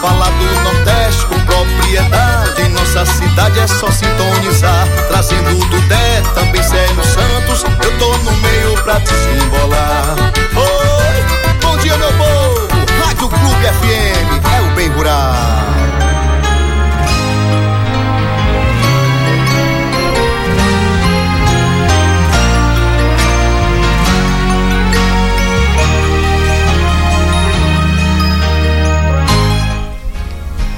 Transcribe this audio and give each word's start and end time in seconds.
fala 0.00 0.30
do 0.30 0.44
Nordeste 0.62 1.26
com 1.26 1.38
propriedade, 1.40 2.68
nossa 2.68 3.04
cidade 3.06 3.60
é 3.60 3.66
só 3.66 3.90
sintonizar. 3.90 4.86
Trazendo 5.08 5.58
o 5.58 5.66
Dudé, 5.66 6.22
também 6.34 6.62
Célio 6.62 7.04
Santos, 7.04 7.64
eu 7.64 7.98
tô 7.98 8.16
no 8.18 8.32
meio 8.32 8.82
pra 8.82 9.00
te 9.00 9.12
simbolar. 9.14 10.16
Oi, 10.54 11.56
bom 11.62 11.76
dia 11.78 11.96
meu 11.96 12.12
povo, 12.12 12.68
Rádio 13.04 13.28
Clube 13.28 13.64
FM, 13.64 14.46
é 14.56 14.60
o 14.62 14.74
bem 14.74 14.88
rural. 14.88 15.95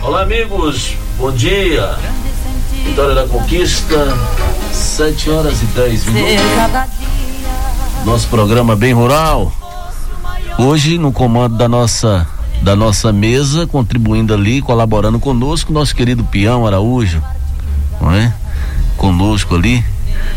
Olá, 0.08 0.22
amigos, 0.22 0.96
bom 1.18 1.30
dia. 1.30 1.94
Vitória 2.82 3.14
da 3.14 3.26
Conquista, 3.26 4.16
7 4.72 5.28
horas 5.28 5.60
e 5.60 5.66
10 5.66 6.06
minutos. 6.06 6.46
Nosso 8.06 8.26
programa 8.28 8.74
Bem 8.74 8.94
Rural. 8.94 9.52
Hoje, 10.58 10.96
no 10.96 11.12
comando 11.12 11.58
da 11.58 11.68
nossa, 11.68 12.26
da 12.62 12.74
nossa 12.74 13.12
mesa, 13.12 13.66
contribuindo 13.66 14.32
ali, 14.32 14.62
colaborando 14.62 15.20
conosco, 15.20 15.74
nosso 15.74 15.94
querido 15.94 16.24
Peão 16.24 16.66
Araújo, 16.66 17.22
não 18.00 18.10
é? 18.10 18.32
Conosco 18.96 19.56
ali. 19.56 19.84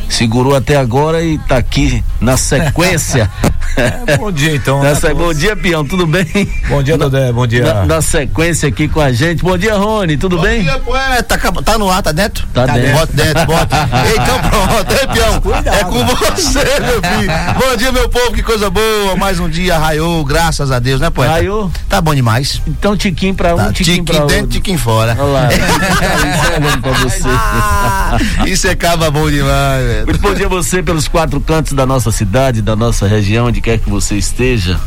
Segurou 0.10 0.56
até 0.56 0.76
agora 0.76 1.24
e 1.24 1.38
tá 1.40 1.58
aqui 1.58 2.04
na 2.20 2.38
sequência. 2.38 3.30
É, 3.78 4.18
bom 4.18 4.32
dia 4.32 4.56
então. 4.56 4.82
Nessa, 4.84 5.10
né, 5.10 5.14
bom 5.14 5.34
dia, 5.34 5.56
Pião, 5.56 5.86
tudo 5.86 6.06
bem? 6.06 6.26
Bom 6.68 6.84
dia, 6.84 6.98
Dodé, 6.98 7.32
bom 7.32 7.48
dia. 7.48 7.74
Na, 7.74 7.86
na, 7.86 8.02
sequência 8.02 8.68
aqui 8.68 8.88
com 8.88 9.00
a 9.00 9.12
gente. 9.12 9.42
Bom 9.44 9.58
dia, 9.58 9.76
Rony, 9.76 10.18
tudo 10.18 10.36
bom 10.38 10.44
bem? 10.44 10.64
Bom 10.64 10.72
dia, 10.72 10.80
poeta. 10.80 11.38
Tá, 11.38 11.52
tá 11.64 11.78
no 11.78 11.90
ar, 11.90 12.02
tá 12.02 12.12
dentro? 12.12 12.46
Tá, 12.54 12.68
tá 12.68 12.74
dentro. 12.74 13.00
Bota 13.00 13.14
dentro, 13.14 13.46
bota. 13.46 13.90
então 14.14 14.40
pronto, 14.50 14.92
ei, 14.92 15.08
Pião. 15.08 15.42
Cuidado. 15.42 15.78
É 15.78 15.84
com 15.86 16.06
você, 16.06 16.60
meu 16.80 17.02
filho. 17.02 17.32
Bom 17.58 17.78
dia, 17.78 17.92
meu 17.92 18.10
povo, 18.10 18.34
que 18.34 18.44
coisa 18.44 18.70
boa. 18.70 19.16
Mais 19.16 19.40
um 19.40 19.50
dia 19.50 19.78
raiou, 19.78 20.24
graças 20.26 20.72
a 20.72 20.80
Deus, 20.80 21.00
né, 21.00 21.10
poeta? 21.10 21.34
Raiou? 21.34 21.72
Tá 21.88 22.02
bom 22.02 22.14
demais. 22.14 22.62
Então, 22.68 22.98
tiquinho 22.98 23.34
pra 23.34 23.56
um, 23.56 23.58
tá, 23.58 23.72
tiquinho, 23.72 24.04
tiquinho 24.04 24.06
pra 24.06 24.20
dentro, 24.20 24.36
outro. 24.36 24.50
tiquinho 24.50 24.78
fora. 24.78 25.16
Olha 25.18 25.32
lá. 25.32 25.50
Isso 25.52 26.82
pra 26.82 26.92
você. 26.92 27.22
Ah, 27.28 28.18
isso 28.46 28.70
acaba 28.70 29.10
bom 29.10 29.30
demais, 29.30 29.71
velho. 29.78 30.06
Muito 30.06 30.22
bom 30.22 30.34
dia 30.34 30.46
a 30.46 30.50
você 30.50 30.82
pelos 30.82 31.08
quatro 31.08 31.40
cantos 31.40 31.74
da 31.74 31.86
nossa 31.86 32.12
cidade, 32.12 32.62
da 32.62 32.76
nossa 32.76 33.08
região, 33.08 33.48
onde 33.48 33.62
quer 33.62 33.78
que 33.78 33.90
você 33.90 34.16
esteja, 34.16 34.80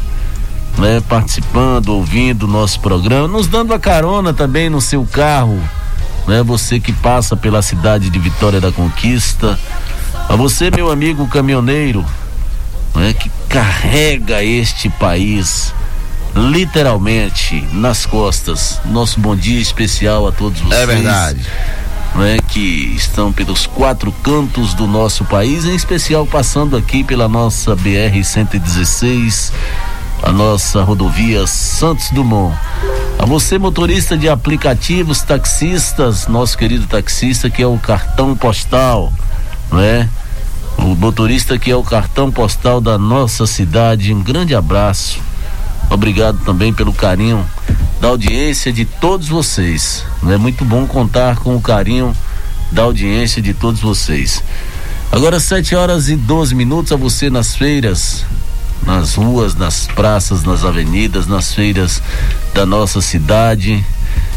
né, 0.78 1.02
participando, 1.08 1.90
ouvindo 1.90 2.44
o 2.44 2.48
nosso 2.48 2.80
programa, 2.80 3.28
nos 3.28 3.46
dando 3.46 3.72
a 3.74 3.78
carona 3.78 4.32
também 4.32 4.68
no 4.68 4.80
seu 4.80 5.05
carro, 5.05 5.62
né, 6.27 6.42
você 6.42 6.80
que 6.80 6.92
passa 6.92 7.36
pela 7.36 7.62
cidade 7.62 8.10
de 8.10 8.18
Vitória 8.18 8.60
da 8.60 8.72
Conquista, 8.72 9.58
a 10.28 10.36
você, 10.36 10.70
meu 10.70 10.90
amigo 10.90 11.27
caminhoneiro, 11.28 12.05
né, 12.94 13.12
que 13.12 13.30
carrega 13.48 14.42
este 14.42 14.89
país 14.89 15.73
literalmente 16.34 17.67
nas 17.73 18.05
costas. 18.05 18.80
Nosso 18.86 19.20
bom 19.20 19.36
dia 19.36 19.61
especial 19.61 20.27
a 20.27 20.33
todos 20.33 20.61
vocês. 20.61 20.80
É 20.80 20.86
verdade 20.86 21.46
né, 22.14 22.39
que 22.48 22.95
estão 22.95 23.33
pelos 23.33 23.67
quatro 23.67 24.13
cantos 24.23 24.75
do 24.75 24.86
nosso 24.86 25.25
país, 25.25 25.64
em 25.64 25.75
especial 25.75 26.27
passando 26.27 26.77
aqui 26.77 27.02
pela 27.02 27.29
nossa 27.29 27.75
BR 27.75 28.23
116, 28.23 29.52
a 30.23 30.33
nossa 30.33 30.83
rodovia 30.83 31.47
Santos 31.47 32.11
Dumont. 32.11 32.57
A 33.19 33.27
você 33.27 33.58
motorista 33.58 34.17
de 34.17 34.29
aplicativos, 34.29 35.23
taxistas, 35.23 36.27
nosso 36.27 36.57
querido 36.57 36.86
taxista 36.86 37.51
que 37.51 37.63
é 37.63 37.67
o 37.67 37.79
cartão 37.79 38.36
postal, 38.36 39.13
não 39.70 39.80
é? 39.80 40.08
O 40.79 40.95
motorista 40.95 41.58
que 41.58 41.70
é 41.70 41.77
o 41.77 41.83
cartão 41.83 42.30
postal 42.30 42.80
da 42.80 42.98
nossa 42.98 43.47
cidade, 43.47 44.13
um 44.13 44.23
grande 44.23 44.55
abraço. 44.55 45.20
Obrigado 45.94 46.40
também 46.44 46.72
pelo 46.72 46.92
carinho 46.92 47.48
da 48.00 48.08
audiência 48.08 48.72
de 48.72 48.84
todos 48.84 49.28
vocês. 49.28 50.05
É 50.28 50.36
muito 50.36 50.64
bom 50.64 50.88
contar 50.88 51.36
com 51.36 51.55
o 51.55 51.60
carinho 51.60 52.12
da 52.72 52.82
audiência 52.82 53.40
de 53.40 53.55
todos 53.55 53.80
vocês. 53.80 54.42
Agora 55.12 55.38
7 55.38 55.77
horas 55.77 56.08
e 56.08 56.16
12 56.16 56.52
minutos 56.52 56.90
a 56.90 56.96
você 56.96 57.30
nas 57.30 57.55
feiras, 57.55 58.24
nas 58.84 59.14
ruas, 59.14 59.55
nas 59.55 59.86
praças, 59.86 60.42
nas 60.42 60.64
avenidas, 60.64 61.28
nas 61.28 61.55
feiras 61.55 62.02
da 62.52 62.66
nossa 62.66 63.00
cidade. 63.00 63.82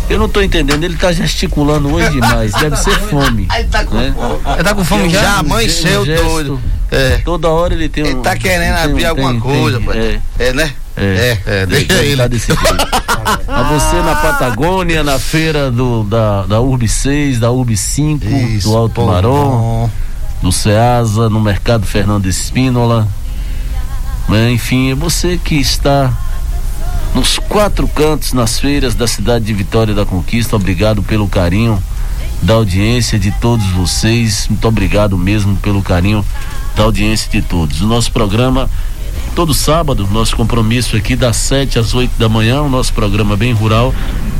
Eu 0.07 0.19
não 0.19 0.29
tô 0.29 0.43
entendendo, 0.43 0.83
ele 0.83 0.95
tá 0.95 1.11
gesticulando 1.11 1.91
hoje 1.91 2.11
demais, 2.11 2.51
deve 2.61 2.75
ser 2.75 2.99
fome. 2.99 3.47
Ele 3.51 3.67
tá 3.67 3.83
com, 3.83 3.95
né? 3.95 4.13
ele 4.53 4.63
tá 4.63 4.75
com 4.75 4.85
fome 4.85 5.09
já? 5.09 5.21
Já 5.23 5.37
amanheceu 5.39 6.05
doido. 6.05 6.61
É. 6.91 7.17
Toda 7.25 7.49
hora 7.49 7.73
ele 7.73 7.89
tem 7.89 8.03
um. 8.03 8.07
Ele 8.07 8.21
tá 8.21 8.35
querendo 8.37 8.75
abrir 8.75 8.97
tem, 8.97 9.05
alguma 9.07 9.31
tem, 9.31 9.39
coisa, 9.39 9.79
tem, 9.79 9.99
é. 9.99 10.21
é, 10.37 10.53
né? 10.53 10.71
É, 10.97 11.37
é, 11.45 11.61
é 11.61 11.65
deixa 11.65 11.93
ele. 12.03 12.17
Tá 12.17 12.27
desse 12.27 12.51
a 12.51 13.63
você 13.63 13.95
na 13.97 14.15
Patagônia, 14.15 15.03
na 15.03 15.19
feira 15.19 15.69
do, 15.69 16.03
da, 16.03 16.43
da 16.43 16.61
URB 16.61 16.87
6, 16.87 17.39
da 17.39 17.51
URB 17.51 17.77
5, 17.77 18.25
Isso, 18.25 18.69
do 18.69 18.77
Alto 18.77 19.05
Marom, 19.05 19.89
do 20.41 20.51
Ceasa, 20.51 21.29
no 21.29 21.39
Mercado 21.39 21.85
Fernando 21.85 22.25
Espínola. 22.25 23.07
Né? 24.27 24.51
Enfim, 24.51 24.91
é 24.91 24.95
você 24.95 25.37
que 25.37 25.55
está 25.55 26.11
nos 27.13 27.37
quatro 27.37 27.87
cantos, 27.87 28.33
nas 28.33 28.59
feiras 28.59 28.95
da 28.95 29.07
cidade 29.07 29.45
de 29.45 29.53
Vitória 29.53 29.93
da 29.93 30.05
Conquista. 30.05 30.55
Obrigado 30.55 31.03
pelo 31.03 31.27
carinho 31.27 31.81
da 32.41 32.53
audiência 32.53 33.17
de 33.17 33.31
todos 33.31 33.65
vocês. 33.71 34.47
Muito 34.49 34.67
obrigado 34.67 35.17
mesmo 35.17 35.55
pelo 35.57 35.81
carinho 35.81 36.25
da 36.75 36.83
audiência 36.83 37.29
de 37.29 37.41
todos. 37.41 37.81
O 37.81 37.87
nosso 37.87 38.11
programa 38.11 38.69
todo 39.37 39.53
sábado, 39.53 40.09
nosso 40.11 40.35
compromisso 40.35 40.97
aqui 40.97 41.15
das 41.15 41.37
7 41.37 41.77
às 41.77 41.93
8 41.93 42.17
da 42.17 42.27
manhã, 42.27 42.63
o 42.63 42.69
nosso 42.69 42.91
programa 42.91 43.37
bem 43.37 43.53
rural, 43.53 43.93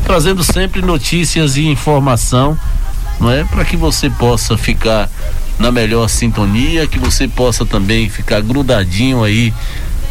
trazendo 0.04 0.44
sempre 0.44 0.82
notícias 0.82 1.56
e 1.56 1.68
informação, 1.68 2.58
não 3.20 3.30
é? 3.30 3.44
Para 3.44 3.64
que 3.64 3.78
você 3.78 4.10
possa 4.10 4.58
ficar 4.58 5.08
na 5.60 5.72
melhor 5.72 6.08
sintonia, 6.08 6.88
que 6.88 6.98
você 6.98 7.28
possa 7.28 7.64
também 7.64 8.10
ficar 8.10 8.42
grudadinho 8.42 9.24
aí, 9.24 9.54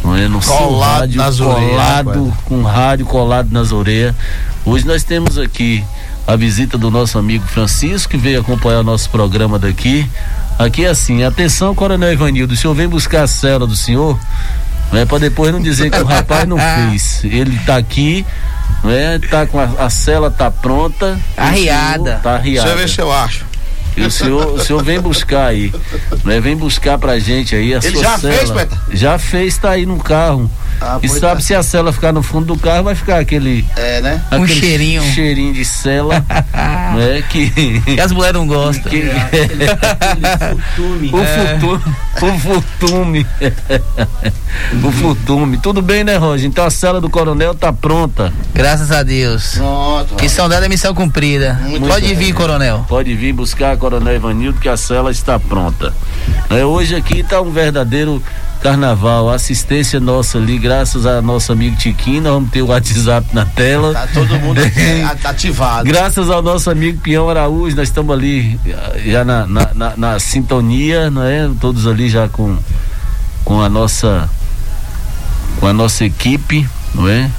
não 0.01 0.15
é? 0.15 0.29
No 0.29 0.39
colado 0.39 0.57
seu 0.57 0.79
rádio, 0.79 1.17
nas 1.17 1.37
colado, 1.37 2.09
orelhas, 2.21 2.33
com 2.45 2.63
rádio 2.63 3.05
colado 3.05 3.51
nas 3.51 3.73
orelhas. 3.73 4.15
Hoje 4.63 4.87
nós 4.87 5.03
temos 5.03 5.37
aqui 5.37 5.83
a 6.25 6.37
visita 6.37 6.77
do 6.77 6.89
nosso 6.89 7.19
amigo 7.19 7.45
Francisco, 7.45 8.11
que 8.11 8.17
veio 8.17 8.39
acompanhar 8.39 8.79
o 8.79 8.83
nosso 8.83 9.09
programa 9.09 9.59
daqui. 9.59 10.09
Aqui 10.57 10.85
é 10.85 10.89
assim, 10.89 11.23
atenção, 11.23 11.75
Coronel 11.75 12.13
Ivanildo, 12.13 12.53
o 12.53 12.57
senhor 12.57 12.73
vem 12.73 12.87
buscar 12.87 13.23
a 13.23 13.27
cela 13.27 13.67
do 13.67 13.75
senhor, 13.75 14.17
não 14.91 14.99
é 14.99 15.05
para 15.05 15.19
depois 15.19 15.51
não 15.51 15.61
dizer 15.61 15.89
que 15.89 15.99
o 15.99 16.05
rapaz 16.05 16.47
não 16.47 16.57
fez. 16.89 17.23
Ele 17.23 17.57
tá 17.65 17.77
aqui, 17.77 18.25
não 18.83 18.91
é? 18.91 19.19
Tá 19.19 19.45
com 19.45 19.59
a, 19.59 19.65
a 19.85 19.89
cela 19.89 20.29
tá 20.31 20.49
pronta. 20.51 21.19
Arriada. 21.35 22.19
Tá 22.23 22.35
arriada. 22.35 22.67
Deixa 22.67 22.67
eu 22.69 22.77
ver 22.77 22.89
se 22.89 23.01
eu 23.01 23.11
acho. 23.11 23.45
E 23.95 24.01
o 24.03 24.11
senhor, 24.11 24.45
o 24.53 24.63
senhor 24.63 24.83
vem 24.83 24.99
buscar 24.99 25.47
aí, 25.47 25.73
né? 26.23 26.39
Vem 26.39 26.55
buscar 26.55 26.99
pra 26.99 27.17
gente 27.17 27.55
aí 27.55 27.73
a 27.73 27.77
Ele 27.77 27.91
sua 27.93 28.03
já 28.03 28.17
cela. 28.19 28.33
fez, 28.33 28.51
Peta? 28.51 28.77
Já 28.93 29.17
fez, 29.17 29.57
tá 29.57 29.71
aí 29.71 29.87
no 29.87 29.97
carro. 29.97 30.51
Ah, 30.79 30.99
e 31.01 31.07
sabe 31.09 31.35
tá. 31.35 31.39
se 31.41 31.55
a 31.55 31.63
cela 31.63 31.91
ficar 31.91 32.11
no 32.11 32.21
fundo 32.21 32.45
do 32.53 32.59
carro, 32.59 32.83
vai 32.83 32.95
ficar 32.95 33.19
aquele, 33.19 33.65
É, 33.75 33.99
né? 34.01 34.21
Um 34.31 34.43
aquele 34.43 34.59
cheirinho. 34.59 35.01
cheirinho 35.03 35.53
de 35.53 35.65
cela, 35.65 36.23
né? 36.95 37.23
Que 37.29 37.49
Que 37.81 37.99
as 37.99 38.11
mulheres 38.11 38.35
não 38.35 38.45
gostam. 38.47 38.91
que 38.91 39.03
o 39.03 40.55
futume, 40.55 41.11
o 42.21 42.39
futume, 42.39 43.27
o 44.83 44.91
futume. 44.91 45.57
Tudo 45.57 45.81
bem, 45.81 46.03
né, 46.03 46.15
Roger? 46.17 46.47
Então 46.47 46.65
a 46.65 46.69
cela 46.69 47.01
do 47.01 47.09
coronel 47.09 47.53
tá 47.55 47.71
pronta. 47.73 48.31
Graças 48.53 48.91
a 48.91 49.03
Deus. 49.03 49.55
Pronto. 49.55 50.15
Missão 50.21 50.47
dela 50.49 50.65
é 50.65 50.69
missão 50.69 50.93
cumprida. 50.93 51.53
Muito 51.63 51.87
Pode 51.87 52.05
bem. 52.07 52.15
vir, 52.15 52.33
coronel. 52.33 52.85
Pode 52.87 53.13
vir 53.15 53.33
buscar, 53.33 53.75
Coronel 53.77 54.15
Ivanildo, 54.15 54.59
que 54.59 54.69
a 54.69 54.77
cela 54.77 55.11
está 55.11 55.39
pronta. 55.39 55.93
Né, 56.49 56.63
hoje 56.65 56.95
aqui 56.95 57.19
está 57.19 57.41
um 57.41 57.51
verdadeiro 57.51 58.21
carnaval, 58.61 59.29
assistência 59.29 59.99
nossa 59.99 60.37
ali, 60.37 60.57
graças 60.57 61.05
a 61.05 61.21
nosso 61.21 61.51
amigo 61.51 61.75
Tiquinho, 61.75 62.23
nós 62.23 62.33
vamos 62.33 62.49
ter 62.49 62.61
o 62.61 62.67
WhatsApp 62.67 63.27
na 63.33 63.45
tela. 63.45 63.93
Tá 63.93 64.07
todo 64.13 64.39
mundo 64.39 64.59
ativado. 65.23 65.87
Graças 65.87 66.29
ao 66.29 66.41
nosso 66.41 66.69
amigo 66.69 66.99
Pião 66.99 67.29
Araújo, 67.29 67.75
nós 67.75 67.87
estamos 67.87 68.13
ali 68.15 68.59
já 69.05 69.23
na, 69.23 69.47
na, 69.47 69.73
na, 69.73 69.97
na, 69.97 70.19
sintonia, 70.19 71.09
não 71.09 71.23
é? 71.23 71.49
Todos 71.59 71.87
ali 71.87 72.09
já 72.09 72.27
com, 72.27 72.57
com 73.43 73.61
a 73.61 73.69
nossa 73.69 74.29
com 75.59 75.67
a 75.67 75.73
nossa 75.73 76.05
equipe, 76.05 76.67
não 76.93 77.07
é? 77.07 77.29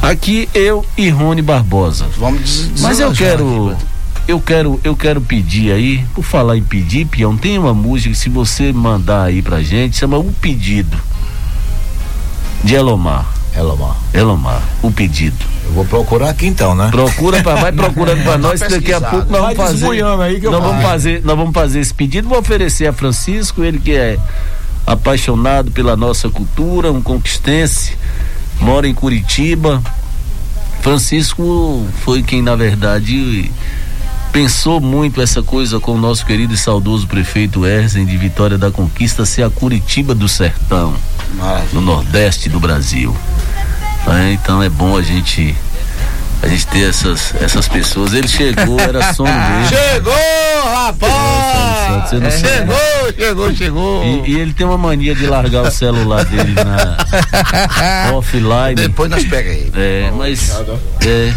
Aqui 0.00 0.48
eu 0.54 0.84
e 0.96 1.10
Rony 1.10 1.42
Barbosa. 1.42 2.06
Vamos 2.16 2.70
Mas 2.80 3.00
eu 3.00 3.12
quero 3.12 3.76
eu 4.28 4.38
quero 4.38 4.78
eu 4.84 4.94
quero 4.94 5.20
pedir 5.22 5.72
aí, 5.72 6.04
por 6.14 6.22
falar 6.22 6.56
em 6.58 6.62
pedir, 6.62 7.06
Pião, 7.06 7.36
tem 7.36 7.58
uma 7.58 7.72
música 7.72 8.14
se 8.14 8.28
você 8.28 8.72
mandar 8.72 9.24
aí 9.24 9.40
pra 9.40 9.62
gente, 9.62 9.96
chama 9.96 10.18
O 10.18 10.32
Pedido. 10.34 10.96
De 12.62 12.74
Elomar. 12.74 13.26
Elomar. 13.56 13.96
Elomar, 14.12 14.62
o 14.82 14.90
pedido. 14.90 15.36
Eu 15.64 15.72
vou 15.72 15.84
procurar 15.84 16.30
aqui 16.30 16.46
então, 16.46 16.74
né? 16.74 16.88
Procura 16.90 17.42
pra, 17.42 17.54
vai 17.56 17.72
procurando 17.72 18.22
pra 18.22 18.36
nós, 18.38 18.60
daqui 18.60 18.92
a 18.92 19.00
pouco 19.00 19.30
nós 19.30 19.40
vamos 19.40 19.56
fazer. 19.56 20.04
Aí 20.22 20.40
nós 20.40 20.62
vamos 20.62 20.82
fazer, 20.82 21.22
nós 21.24 21.36
vamos 21.36 21.54
fazer 21.54 21.80
esse 21.80 21.94
pedido, 21.94 22.28
vou 22.28 22.38
oferecer 22.38 22.86
a 22.86 22.92
Francisco, 22.92 23.64
ele 23.64 23.78
que 23.78 23.92
é 23.92 24.18
apaixonado 24.86 25.70
pela 25.70 25.96
nossa 25.96 26.28
cultura, 26.28 26.92
um 26.92 27.02
conquistense, 27.02 27.96
mora 28.60 28.86
em 28.86 28.94
Curitiba. 28.94 29.82
Francisco 30.80 31.86
foi 32.00 32.22
quem 32.22 32.40
na 32.42 32.54
verdade 32.54 33.50
pensou 34.32 34.80
muito 34.80 35.20
essa 35.20 35.42
coisa 35.42 35.80
com 35.80 35.92
o 35.92 35.98
nosso 35.98 36.24
querido 36.24 36.54
e 36.54 36.56
saudoso 36.56 37.06
prefeito 37.06 37.66
Erzen 37.66 38.06
de 38.06 38.16
Vitória 38.16 38.58
da 38.58 38.70
Conquista 38.70 39.24
ser 39.24 39.42
a 39.42 39.50
Curitiba 39.50 40.14
do 40.14 40.28
Sertão, 40.28 40.94
Maravilha. 41.34 41.68
no 41.72 41.80
Nordeste 41.80 42.48
do 42.48 42.60
Brasil. 42.60 43.16
É, 44.06 44.32
então 44.32 44.62
é 44.62 44.68
bom 44.68 44.96
a 44.96 45.02
gente 45.02 45.54
a 46.42 46.46
gente 46.46 46.66
ter 46.68 46.88
essas, 46.88 47.34
essas 47.40 47.68
pessoas. 47.68 48.12
Ele 48.12 48.28
chegou, 48.28 48.78
era 48.80 49.12
sono 49.12 49.30
dele. 49.30 49.68
Chegou, 49.68 50.12
rapaz! 50.72 52.12
É, 52.12 52.30
chegou, 52.30 53.12
chegou, 53.16 53.54
chegou. 53.54 54.04
E, 54.04 54.30
e, 54.30 54.40
ele 54.40 54.52
tem 54.52 54.66
uma 54.66 54.78
mania 54.78 55.14
de 55.14 55.26
largar 55.26 55.64
o 55.64 55.70
celular 55.70 56.24
dele 56.24 56.54
na 56.54 56.96
offline. 58.14 58.74
Depois 58.74 59.10
nós 59.10 59.24
pega 59.24 59.50
aí. 59.50 59.70
É, 59.74 60.12
mas 60.16 60.50
é, 61.04 61.34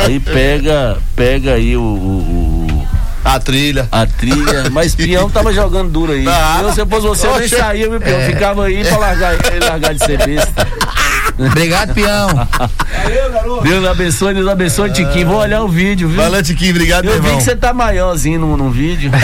aí 0.00 0.20
pega, 0.20 0.98
pega 1.16 1.54
aí 1.54 1.76
o, 1.76 1.82
o, 1.82 2.88
a 3.24 3.38
trilha. 3.40 3.88
A 3.90 4.06
trilha. 4.06 4.70
Mas 4.70 4.94
Pião 4.94 5.28
tava 5.28 5.52
jogando 5.52 5.90
duro 5.90 6.12
aí. 6.12 6.24
Ah, 6.26 6.60
eu, 6.62 6.72
se 6.72 6.86
fosse 6.86 7.06
você, 7.06 7.26
eu 7.26 7.38
nem 7.38 7.48
saía, 7.48 7.88
meu 7.88 8.00
Pião. 8.00 8.18
É. 8.18 8.26
Ficava 8.26 8.64
aí 8.64 8.84
pra 8.84 8.98
largar, 8.98 9.36
largar 9.68 9.94
de 9.94 10.04
ser 10.04 10.18
besta. 10.18 10.66
Obrigado, 11.46 11.94
Pião. 11.94 12.28
Valeu, 12.28 13.32
garoto. 13.32 13.62
Deus 13.62 13.86
abençoe, 13.86 14.34
Deus 14.34 14.48
abençoe, 14.48 14.92
Tiquinho. 14.92 15.26
Vou 15.28 15.38
olhar 15.38 15.62
o 15.62 15.68
vídeo, 15.68 16.08
viu? 16.08 16.16
Valeu, 16.20 16.42
Tiquinho, 16.42 16.72
obrigado, 16.72 17.04
Eu 17.06 17.12
vi 17.12 17.18
irmão. 17.18 17.38
que 17.38 17.42
você 17.44 17.56
tá 17.56 17.72
maiorzinho 17.72 18.40
no, 18.40 18.56
no 18.56 18.70
vídeo. 18.70 19.10
Tá 19.10 19.18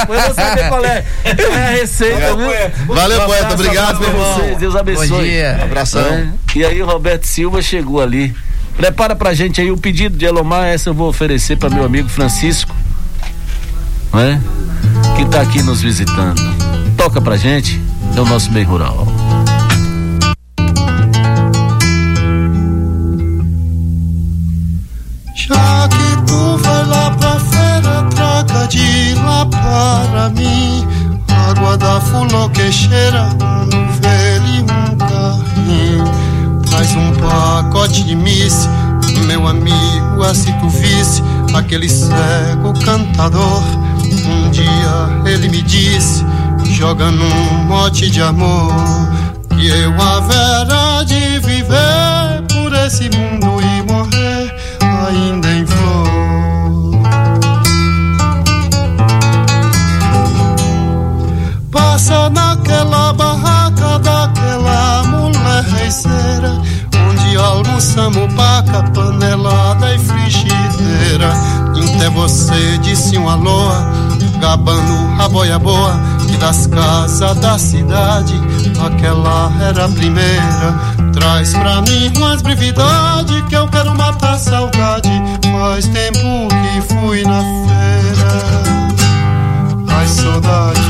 eu 0.00 0.06
vou 0.06 0.34
saber 0.34 0.68
qual 0.68 0.84
é, 0.84 1.04
é 1.24 1.66
a 1.66 1.70
receita, 1.70 2.36
viu? 2.36 2.94
Valeu, 2.94 3.22
um 3.22 3.26
poeta, 3.26 3.54
obrigado, 3.54 4.00
meu 4.00 4.08
irmão. 4.08 4.34
Vocês, 4.34 4.58
Deus 4.58 4.76
abençoe. 4.76 5.08
Bom 5.08 5.22
dia. 5.22 5.60
Abração. 5.62 6.02
É. 6.02 6.28
E 6.56 6.64
aí 6.64 6.82
o 6.82 6.86
Roberto 6.86 7.24
Silva 7.24 7.62
chegou 7.62 8.00
ali. 8.00 8.34
Prepara 8.76 9.14
pra 9.14 9.32
gente 9.34 9.60
aí 9.60 9.70
o 9.70 9.76
pedido 9.76 10.16
de 10.16 10.24
Elomar, 10.24 10.66
essa 10.66 10.90
eu 10.90 10.94
vou 10.94 11.08
oferecer 11.08 11.56
para 11.56 11.70
meu 11.70 11.84
amigo 11.84 12.08
Francisco, 12.08 12.74
né? 14.12 14.40
Que 15.16 15.24
tá 15.26 15.40
aqui 15.40 15.62
nos 15.62 15.80
visitando. 15.80 16.42
Toca 16.96 17.20
pra 17.20 17.36
gente, 17.36 17.80
é 18.16 18.20
o 18.20 18.24
nosso 18.24 18.50
meio 18.50 18.66
rural. 18.66 19.06
Já 25.46 25.88
que 25.88 26.26
tu 26.26 26.56
vai 26.58 26.86
lá 26.86 27.10
pra 27.10 27.38
feira, 27.38 28.02
traga 28.14 28.66
de 28.66 29.14
lá 29.16 29.44
para 29.44 30.30
mim 30.30 30.86
água 31.50 31.76
da 31.76 32.00
fulô 32.00 32.48
que 32.50 32.72
cheira, 32.72 33.28
um 33.72 33.86
velho 34.00 34.46
e 34.46 34.60
um 34.62 34.96
carrinho. 34.96 36.04
Traz 36.70 36.94
um 36.96 37.12
pacote 37.16 38.02
de 38.04 38.16
miss, 38.16 38.68
meu 39.26 39.46
amigo, 39.46 40.22
assim 40.24 40.52
tu 40.60 40.68
visse 40.68 41.22
aquele 41.54 41.88
cego 41.88 42.72
cantador. 42.84 43.62
Um 44.26 44.50
dia 44.50 45.30
ele 45.30 45.48
me 45.48 45.62
disse, 45.62 46.24
joga 46.64 47.10
num 47.10 47.64
mote 47.66 48.10
de 48.10 48.22
amor, 48.22 48.72
que 49.50 49.68
eu 49.68 49.92
haverá 50.00 51.04
de 51.04 51.38
viver 51.40 52.42
por 52.48 52.72
esse 52.72 53.10
mundo 53.10 53.60
e 53.60 53.92
morrer 53.92 54.33
ainda 55.06 55.48
em 55.52 55.66
flor. 55.66 56.04
Passa 61.70 62.30
naquela 62.30 63.12
barraca 63.12 63.98
daquela 63.98 65.02
mulher 65.04 65.64
reiceira, 65.78 66.60
onde 67.08 67.36
almoçamos 67.36 68.32
paca, 68.34 68.82
panelada 68.94 69.94
e 69.94 69.98
frigideira. 69.98 71.32
Até 71.96 72.10
você 72.10 72.78
disse 72.78 73.16
um 73.16 73.28
alô, 73.28 73.70
gabando 74.40 75.22
a 75.22 75.28
boia 75.28 75.58
boa, 75.58 75.94
das 76.38 76.66
casas 76.66 77.36
da 77.38 77.58
cidade, 77.58 78.34
aquela 78.84 79.52
era 79.62 79.84
a 79.84 79.88
primeira. 79.88 80.74
Traz 81.12 81.52
pra 81.54 81.82
mim 81.82 82.12
umas 82.16 82.42
brevidade 82.42 83.42
que 83.48 83.54
eu 83.54 83.68
quero 83.68 83.94
matar 83.94 84.38
saudade. 84.38 85.10
Faz 85.52 85.86
tempo 85.88 86.48
que 86.48 86.94
fui 86.94 87.22
na 87.24 87.40
feira. 87.40 88.84
Ai, 89.88 90.06
saudade. 90.08 90.80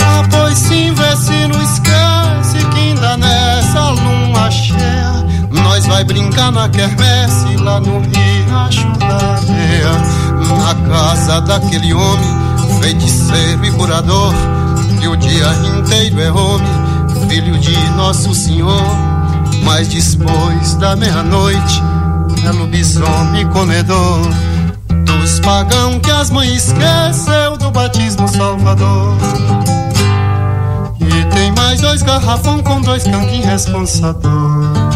Ah, 0.00 0.24
pois 0.30 0.58
sim, 0.58 0.92
vê 0.94 1.16
se 1.16 1.48
não 1.48 1.62
esquece 1.62 2.66
que 2.72 2.78
ainda 2.78 3.16
nessa 3.16 3.90
lua 3.90 4.50
cheia 4.50 5.12
nós 5.50 5.86
vai 5.86 6.04
brincar 6.04 6.52
na 6.52 6.68
quermesse 6.68 7.56
lá 7.56 7.80
no 7.80 8.00
riacho 8.00 8.86
da 8.98 9.16
areia. 9.36 10.21
Na 10.58 10.74
casa 10.74 11.40
daquele 11.40 11.92
homem, 11.94 12.28
feiticeiro 12.80 13.64
e 13.64 13.70
curador 13.72 14.34
que 15.00 15.08
o 15.08 15.16
dia 15.16 15.48
inteiro 15.78 16.20
é 16.20 16.30
homem, 16.30 16.68
filho 17.28 17.58
de 17.58 17.76
Nosso 17.90 18.34
Senhor. 18.34 18.84
Mas 19.64 19.88
depois 19.88 20.74
da 20.74 20.96
meia-noite 20.96 21.82
é 22.44 22.50
lobisomem 22.50 23.48
comedor 23.50 24.20
dos 25.04 25.40
pagão 25.40 26.00
que 26.00 26.10
as 26.10 26.30
mães 26.30 26.68
esqueceu 26.68 27.56
do 27.56 27.70
batismo 27.70 28.28
salvador. 28.28 29.16
E 31.00 31.34
tem 31.34 31.52
mais 31.52 31.80
dois 31.80 32.02
garrafão 32.02 32.62
com 32.62 32.80
dois 32.80 33.04
canquinhos 33.04 33.46
responsador. 33.46 34.91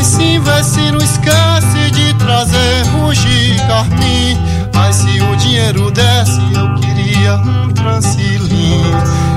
Vê 0.00 0.64
se 0.64 0.90
não 0.90 0.98
esquece 0.98 1.90
de 1.92 2.14
trazer 2.14 2.86
rugi 2.86 3.56
carmim 3.68 4.38
mas 4.74 4.96
se 4.96 5.20
o 5.20 5.36
dinheiro 5.36 5.90
desse, 5.90 6.40
eu 6.54 6.74
queria 6.76 7.36
um 7.36 7.70
transilim 7.70 8.82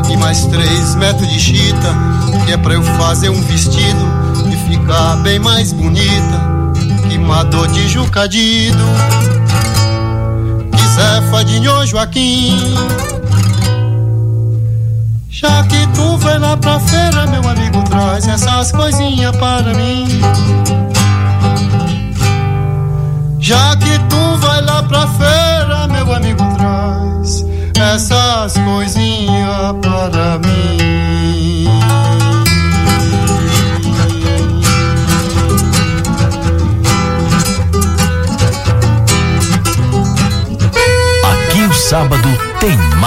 e 0.09 0.15
mais 0.15 0.45
três 0.45 0.95
metros 0.95 1.27
de 1.27 1.37
chita, 1.37 1.93
que 2.45 2.53
é 2.53 2.57
pra 2.57 2.75
eu 2.75 2.81
fazer 2.81 3.29
um 3.29 3.41
vestido 3.41 4.05
e 4.47 4.71
ficar 4.71 5.17
bem 5.17 5.37
mais 5.37 5.73
bonita 5.73 6.53
que 7.09 7.17
mador 7.17 7.67
de 7.67 7.87
jucadido. 7.89 8.83
Que 10.71 10.87
Zefa 10.87 11.43
de 11.43 11.87
Joaquim. 11.87 12.75
Já 15.29 15.63
que 15.63 15.87
tu 15.93 16.17
vai 16.17 16.39
lá 16.39 16.55
pra 16.55 16.79
feira, 16.79 17.27
meu 17.27 17.47
amigo, 17.47 17.83
traz 17.83 18.27
essas 18.27 18.71
coisinhas 18.71 19.35
para 19.35 19.73
mim. 19.73 19.82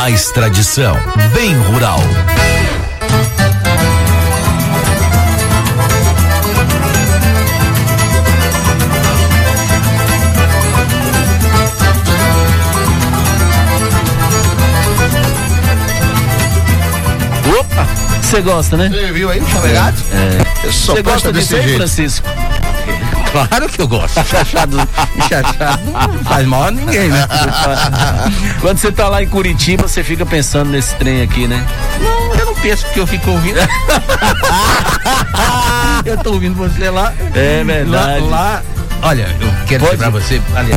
mais 0.07 0.31
tradição, 0.31 0.97
bem 1.35 1.53
rural. 1.53 1.99
Opa, 17.59 17.89
você 18.23 18.41
gosta, 18.43 18.77
né? 18.77 18.89
Você 18.89 19.11
viu 19.11 19.29
aí, 19.29 19.41
tá 19.41 19.61
ligado? 19.61 19.97
É. 20.13 20.71
Você 20.71 21.03
gosta 21.03 21.33
desse 21.33 21.57
de 21.57 21.63
jeito. 21.63 21.77
Francisco? 21.79 22.36
Claro 23.33 23.69
que 23.69 23.81
eu 23.83 23.89
gosto. 23.89 24.15
Chachado, 24.27 24.77
chachado 25.29 25.91
não 25.93 26.25
faz 26.25 26.47
mal 26.47 26.65
a 26.65 26.71
ninguém, 26.71 27.09
né? 27.09 27.27
Quando 28.61 28.79
você 28.79 28.91
tá 28.93 29.09
lá 29.09 29.23
em 29.23 29.29
Curitiba, 29.29 29.87
você 29.89 30.03
fica 30.03 30.25
pensando 30.25 30.71
nesse 30.71 30.95
trem 30.97 31.23
aqui, 31.23 31.47
né? 31.47 31.65
Não, 32.01 32.35
eu 32.35 32.47
não 32.47 32.55
penso 32.55 32.87
que 32.93 33.01
eu 33.01 33.07
fico 33.07 33.31
ouvindo. 33.31 33.59
eu 36.05 36.17
tô 36.19 36.33
ouvindo 36.33 36.55
você 36.57 36.89
lá. 36.91 37.13
É 37.35 37.59
Lá, 37.59 37.65
verdade. 37.65 38.21
lá- 38.29 38.63
olha, 39.03 39.29
eu 39.41 39.53
quero 39.67 39.85
dizer 39.85 39.97
pra 39.99 40.11
você, 40.11 40.41
aliás, 40.55 40.76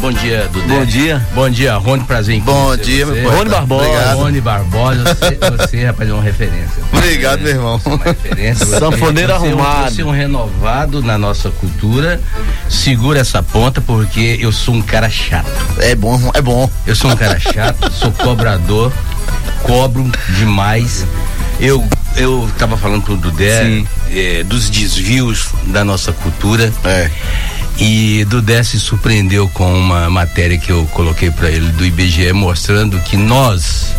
bom 0.00 0.12
dia, 0.12 0.48
Dudé. 0.52 0.66
Bom 0.78 0.84
dia. 0.84 1.26
Bom 1.34 1.50
dia, 1.50 1.76
Rony, 1.76 2.04
prazer 2.04 2.36
em 2.36 2.40
Bom 2.40 2.76
dia, 2.76 3.06
você. 3.06 3.20
meu. 3.20 3.30
Rony 3.30 3.50
Barbosa. 3.50 3.84
Obrigado. 3.88 4.16
Rony 4.16 4.40
Barbosa, 4.40 5.04
você, 5.14 5.38
você, 5.66 5.84
rapaz, 5.84 6.08
é 6.08 6.12
uma 6.12 6.22
referência. 6.22 6.82
Obrigado, 6.92 7.40
meu 7.40 7.50
irmão. 7.52 7.80
É 7.84 7.88
uma 7.88 8.04
referência. 8.04 8.66
Sanfoneiro 8.66 9.32
é 9.32 9.34
um- 9.34 9.38
arrumado. 9.38 9.94
Você 9.94 10.02
é 10.02 10.04
um 10.04 10.10
renovado 10.10 11.02
na 11.02 11.18
nossa 11.18 11.50
cultura. 11.50 12.20
Segura 12.68 13.20
essa 13.20 13.42
ponta, 13.42 13.80
porque 13.80 14.38
eu 14.40 14.52
sou 14.52 14.74
um 14.74 14.82
cara 14.82 15.10
chato. 15.10 15.46
É 15.78 15.94
bom, 15.94 16.18
é 16.34 16.40
bom. 16.40 16.68
Eu 16.86 16.94
sou 16.96 17.10
um 17.10 17.16
cara 17.16 17.38
chato, 17.38 17.90
sou 17.92 18.10
cobrador, 18.12 18.92
cobro 19.62 20.10
demais. 20.36 21.04
Eu 21.60 21.86
eu 22.16 22.50
tava 22.58 22.76
falando 22.76 23.02
pro 23.04 23.16
Dudé 23.16 23.84
eh, 24.10 24.42
dos 24.44 24.68
desvios 24.68 25.50
da 25.66 25.84
nossa 25.84 26.12
cultura. 26.12 26.72
É. 26.84 27.10
E 27.80 28.24
Dudé 28.26 28.62
se 28.62 28.78
surpreendeu 28.78 29.48
com 29.48 29.72
uma 29.72 30.10
matéria 30.10 30.58
que 30.58 30.70
eu 30.70 30.84
coloquei 30.92 31.30
para 31.30 31.48
ele 31.50 31.68
do 31.72 31.84
IBGE 31.84 32.30
mostrando 32.32 33.00
que 33.00 33.16
nós, 33.16 33.94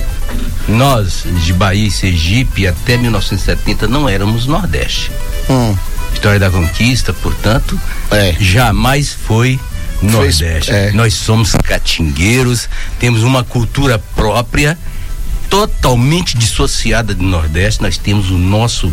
nós 0.67 1.23
de 1.43 1.51
Bahia 1.51 1.87
e 1.87 1.91
Sergipe 1.91 2.67
até 2.67 2.95
1970 2.95 3.87
não 3.87 4.07
éramos 4.07 4.45
Nordeste. 4.45 5.11
Hum. 5.49 5.75
Vitória 6.13 6.39
da 6.39 6.51
Conquista, 6.51 7.11
portanto, 7.11 7.79
É. 8.11 8.35
jamais 8.39 9.13
foi 9.13 9.59
Nordeste. 10.01 10.71
é. 10.71 10.91
Nós 10.91 11.15
somos 11.15 11.53
catingueiros, 11.63 12.69
temos 12.99 13.23
uma 13.23 13.43
cultura 13.43 13.97
própria, 14.15 14.77
totalmente 15.49 16.37
dissociada 16.37 17.15
do 17.15 17.23
Nordeste. 17.23 17.81
Nós 17.81 17.97
temos 17.97 18.29
o 18.29 18.37
nosso 18.37 18.91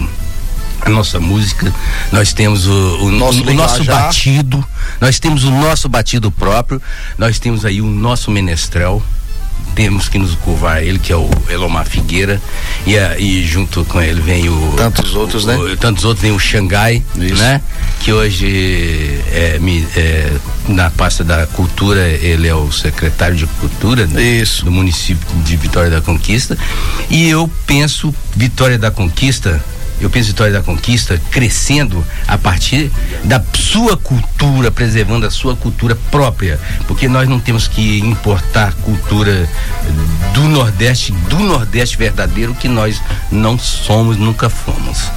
a 0.88 0.90
nossa 0.90 1.20
música, 1.20 1.72
nós 2.10 2.32
temos 2.32 2.66
o, 2.66 2.70
o 3.04 3.10
Nosso 3.10 3.42
o 3.42 3.54
nosso 3.54 3.78
linguajar. 3.82 4.04
batido, 4.06 4.64
nós 5.00 5.18
temos 5.18 5.44
o 5.44 5.50
nosso 5.50 5.88
batido 5.88 6.30
próprio, 6.30 6.80
nós 7.16 7.38
temos 7.38 7.64
aí 7.64 7.80
o 7.80 7.86
nosso 7.86 8.30
menestrel, 8.30 9.02
temos 9.74 10.08
que 10.08 10.18
nos 10.18 10.34
curvar 10.34 10.82
ele, 10.82 10.98
que 10.98 11.12
é 11.12 11.16
o 11.16 11.30
Elomar 11.48 11.86
Figueira, 11.86 12.40
e, 12.86 12.98
a- 12.98 13.16
e 13.18 13.46
junto 13.46 13.84
com 13.84 14.00
ele 14.00 14.20
vem 14.20 14.48
o. 14.48 14.74
Tantos 14.76 15.14
outros, 15.14 15.44
né? 15.44 15.56
o- 15.56 15.76
tantos 15.76 16.04
outros, 16.04 16.22
vem 16.22 16.32
o 16.32 16.38
Xangai, 16.38 17.02
Isso. 17.16 17.36
né? 17.36 17.60
Que 18.00 18.12
hoje 18.12 19.20
é, 19.30 19.58
me- 19.60 19.86
é, 19.94 20.32
na 20.68 20.90
pasta 20.90 21.22
da 21.22 21.46
cultura, 21.46 22.08
ele 22.08 22.48
é 22.48 22.54
o 22.54 22.72
secretário 22.72 23.36
de 23.36 23.46
cultura 23.46 24.06
né? 24.06 24.20
Isso. 24.20 24.64
do 24.64 24.72
município 24.72 25.26
de 25.44 25.56
Vitória 25.56 25.90
da 25.90 26.00
Conquista. 26.00 26.56
E 27.08 27.28
eu 27.28 27.48
penso 27.66 28.12
Vitória 28.34 28.78
da 28.78 28.90
Conquista, 28.90 29.62
eu 30.00 30.08
penso 30.08 30.28
Vitória 30.28 30.52
da 30.52 30.62
Conquista 30.62 31.20
crescendo 31.30 32.04
a 32.26 32.38
partir 32.38 32.90
da 33.24 33.42
sua 33.54 33.96
cultura, 33.96 34.70
preservando 34.70 35.26
a 35.26 35.30
sua 35.30 35.56
cultura 35.56 35.96
própria, 36.10 36.58
porque 36.86 37.08
nós 37.08 37.28
não 37.28 37.40
temos 37.40 37.66
que 37.66 37.98
importar 37.98 38.72
cultura 38.74 39.48
do 40.32 40.42
Nordeste, 40.42 41.12
do 41.28 41.38
Nordeste 41.40 41.96
verdadeiro 41.96 42.54
que 42.54 42.68
nós 42.68 43.00
não 43.30 43.58
somos, 43.58 44.16
nunca 44.16 44.48
fomos. 44.48 45.10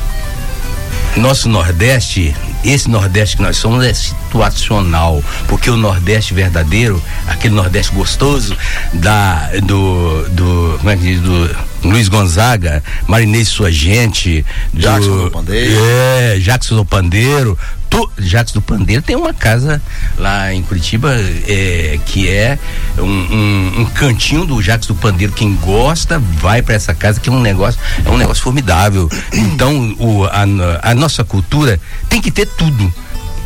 Nosso 1.16 1.50
Nordeste, 1.50 2.34
esse 2.64 2.90
Nordeste 2.90 3.38
que 3.38 3.44
nós 3.44 3.58
somos 3.58 3.84
é 3.84 3.94
situacional, 3.94 5.22
porque 5.48 5.70
o 5.70 5.76
Nordeste 5.76 6.34
verdadeiro, 6.34 7.02
aquele 7.28 7.54
Nordeste 7.54 7.94
gostoso 7.94 8.56
da 8.94 9.50
do 9.62 10.30
do 10.30 10.78
como 10.80 10.90
é 10.90 10.96
que 10.96 11.04
diz 11.04 11.22
do 11.22 11.71
Luiz 11.84 12.08
Gonzaga, 12.08 12.84
Marinês 13.08 13.48
sua 13.48 13.72
gente, 13.72 14.46
do, 14.74 14.82
Jackson 14.82 15.24
do 15.26 15.32
Pandeiro. 15.32 15.74
É, 15.84 16.40
Jackson 16.40 16.76
do 16.76 16.86
Pandeiro. 16.86 17.58
Tu, 17.90 18.12
Jackson 18.20 18.60
do 18.60 18.62
Pandeiro 18.62 19.02
tem 19.02 19.18
uma 19.18 19.34
casa 19.34 19.82
lá 20.18 20.54
em 20.54 20.62
Curitiba 20.62 21.14
é, 21.46 22.00
que 22.06 22.30
é 22.30 22.58
um, 22.98 23.04
um, 23.04 23.82
um 23.82 23.86
cantinho 23.86 24.46
do 24.46 24.62
Jackson 24.62 24.94
do 24.94 25.00
Pandeiro. 25.00 25.34
Quem 25.34 25.56
gosta 25.56 26.18
vai 26.18 26.62
para 26.62 26.76
essa 26.76 26.94
casa 26.94 27.20
que 27.20 27.30
é 27.30 27.32
um 27.32 27.42
negócio 27.42 27.80
é 28.06 28.10
um 28.10 28.18
negócio 28.18 28.44
formidável. 28.44 29.10
Então 29.34 29.96
o, 30.00 30.24
a, 30.26 30.46
a 30.92 30.96
nossa 30.96 31.24
cultura 31.24 31.80
tem 32.08 32.22
que 32.22 32.32
ter 32.32 32.46
tudo 32.46 32.94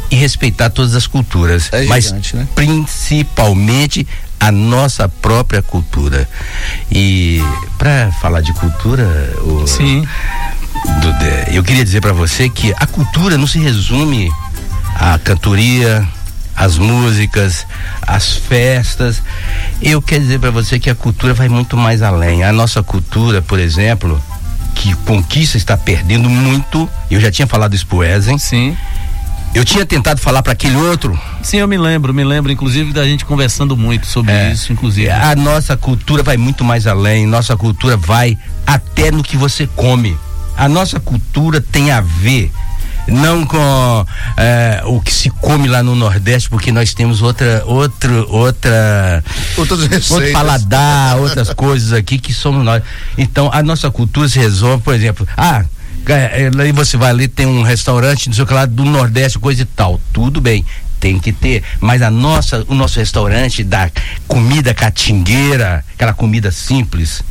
e 0.10 0.16
respeitar 0.16 0.70
todas 0.70 0.96
as 0.96 1.08
culturas, 1.08 1.70
É 1.72 1.86
mas 1.86 2.06
gigante, 2.06 2.36
né? 2.36 2.48
principalmente 2.56 4.08
a 4.40 4.52
nossa 4.52 5.08
própria 5.10 5.62
cultura. 5.62 6.28
E 6.92 7.42
para 7.78 8.12
falar 8.22 8.42
de 8.42 8.54
cultura, 8.54 9.06
o, 9.44 9.66
Sim. 9.66 10.08
Dudé, 11.02 11.50
eu 11.52 11.64
queria 11.64 11.84
dizer 11.84 12.02
para 12.02 12.14
você 12.14 12.50
que 12.50 12.74
a 12.78 12.86
cultura 12.86 13.38
não 13.38 13.48
se 13.48 13.58
resume 13.60 14.32
à 14.96 15.18
cantoria, 15.18 16.08
às 16.56 16.78
músicas, 16.78 17.66
às 18.02 18.34
festas. 18.34 19.22
Eu 19.82 20.02
quero 20.02 20.22
dizer 20.22 20.40
para 20.40 20.52
você 20.52 20.80
que 20.80 20.90
a 20.90 20.96
cultura 20.96 21.34
vai 21.34 21.50
muito 21.50 21.76
mais 21.76 22.02
além. 22.02 22.44
A 22.44 22.52
nossa 22.54 22.84
cultura, 22.84 23.42
por 23.42 23.60
exemplo, 23.60 24.22
que 24.76 24.94
Conquista 24.98 25.58
está 25.58 25.76
perdendo 25.78 26.30
muito. 26.30 26.90
Eu 27.10 27.20
já 27.20 27.32
tinha 27.32 27.48
falado 27.48 27.74
isso 27.74 27.88
pro 27.88 27.98
Wesley. 27.98 28.38
Sim. 28.38 28.78
Eu 29.56 29.64
tinha 29.64 29.86
tentado 29.86 30.20
falar 30.20 30.44
para 30.44 30.52
aquele 30.52 30.76
outro. 30.76 31.18
Sim, 31.42 31.58
eu 31.58 31.68
me 31.68 31.78
lembro, 31.78 32.14
me 32.14 32.26
lembro, 32.26 32.52
inclusive, 32.52 32.92
da 32.92 33.06
gente 33.06 33.24
conversando 33.24 33.78
muito 33.78 34.06
sobre 34.06 34.34
É. 34.34 34.52
isso, 34.52 34.74
inclusive. 34.74 35.10
A 35.10 35.34
nossa 35.34 35.78
cultura 35.78 36.22
vai 36.22 36.36
muito 36.36 36.62
mais 36.64 36.86
além. 36.86 37.26
Nossa 37.26 37.56
cultura 37.56 37.96
vai 37.96 38.38
até 38.68 39.12
no 39.12 39.24
que 39.24 39.38
você 39.38 39.66
come. 39.66 40.18
A 40.58 40.68
nossa 40.68 41.00
cultura 41.00 41.62
tem 41.62 41.90
a 41.90 42.02
ver 42.02 42.52
não 43.08 43.46
com 43.46 44.06
eh, 44.36 44.82
o 44.86 45.00
que 45.00 45.14
se 45.14 45.30
come 45.30 45.70
lá 45.70 45.82
no 45.84 45.96
Nordeste, 45.96 46.50
porque 46.50 46.72
nós 46.72 46.94
temos 46.94 47.22
outra, 47.22 47.64
outra, 47.66 48.26
outra, 48.28 49.24
Outras 49.56 49.80
outro 49.82 49.96
receitas. 49.96 50.32
paladar, 50.34 51.18
outras 51.18 51.54
coisas 51.54 51.94
aqui 51.94 52.18
que 52.18 52.34
somos 52.34 52.66
nós. 52.66 52.84
Então 53.18 53.50
a 53.54 53.62
nossa 53.64 53.90
cultura 53.92 54.28
se 54.28 54.38
resolve, 54.40 54.84
por 54.84 54.94
exemplo, 54.94 55.26
ah, 55.38 55.64
aí 56.14 56.72
você 56.72 56.98
vai 56.98 57.10
ali 57.10 57.28
tem 57.28 57.46
um 57.46 57.62
restaurante, 57.62 58.28
não 58.28 58.34
sei 58.36 58.44
o 58.44 58.48
que 58.48 58.54
lá 58.54 58.66
do 58.66 58.86
Nordeste, 58.86 59.40
coisa 59.40 59.62
e 59.62 59.66
tal, 59.66 60.00
tudo 60.14 60.40
bem. 60.42 60.66
Tem 61.00 61.20
que 61.20 61.32
ter, 61.32 61.62
mas 61.80 62.02
a 62.02 62.10
nossa, 62.10 62.66
o 62.68 62.74
nosso 62.74 62.98
restaurante 63.00 63.64
da 63.64 63.92
comida 64.28 64.74
catingueira, 64.74 65.84
aquela 65.94 66.14
comida 66.14 66.52
simples, 66.52 67.22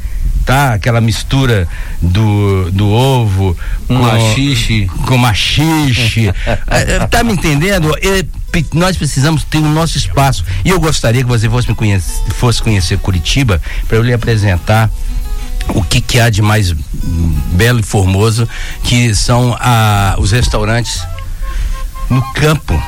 tá? 0.44 0.74
Aquela 0.74 1.00
mistura 1.00 1.66
do, 2.00 2.70
do 2.70 2.86
ovo 2.88 3.56
Um 3.88 3.98
machixe. 3.98 4.86
com 5.06 5.16
machixe. 5.16 6.28
Eh, 6.46 6.58
eh, 6.68 7.06
tá 7.06 7.24
me 7.24 7.32
entendendo? 7.32 7.92
Pe- 8.52 8.66
nós 8.74 8.96
precisamos 8.96 9.42
ter 9.42 9.58
o 9.58 9.62
nosso 9.68 9.98
espaço. 9.98 10.44
E 10.64 10.68
eu 10.68 10.78
gostaria 10.78 11.22
que 11.22 11.28
você 11.28 11.48
fosse 11.48 11.68
me 11.68 11.74
conhecer, 11.74 12.20
fosse 12.34 12.62
conhecer 12.62 12.98
Curitiba 12.98 13.60
para 13.88 13.96
eu 13.96 14.02
lhe 14.02 14.12
apresentar 14.12 14.88
o 15.68 15.82
que, 15.82 16.00
que 16.00 16.20
há 16.20 16.30
de 16.30 16.42
mais 16.42 16.72
belo 17.52 17.80
e 17.80 17.82
formoso, 17.82 18.48
que 18.82 19.14
são 19.14 19.56
ah, 19.60 20.16
os 20.18 20.32
restaurantes 20.32 21.02
no 22.10 22.22
campo. 22.32 22.80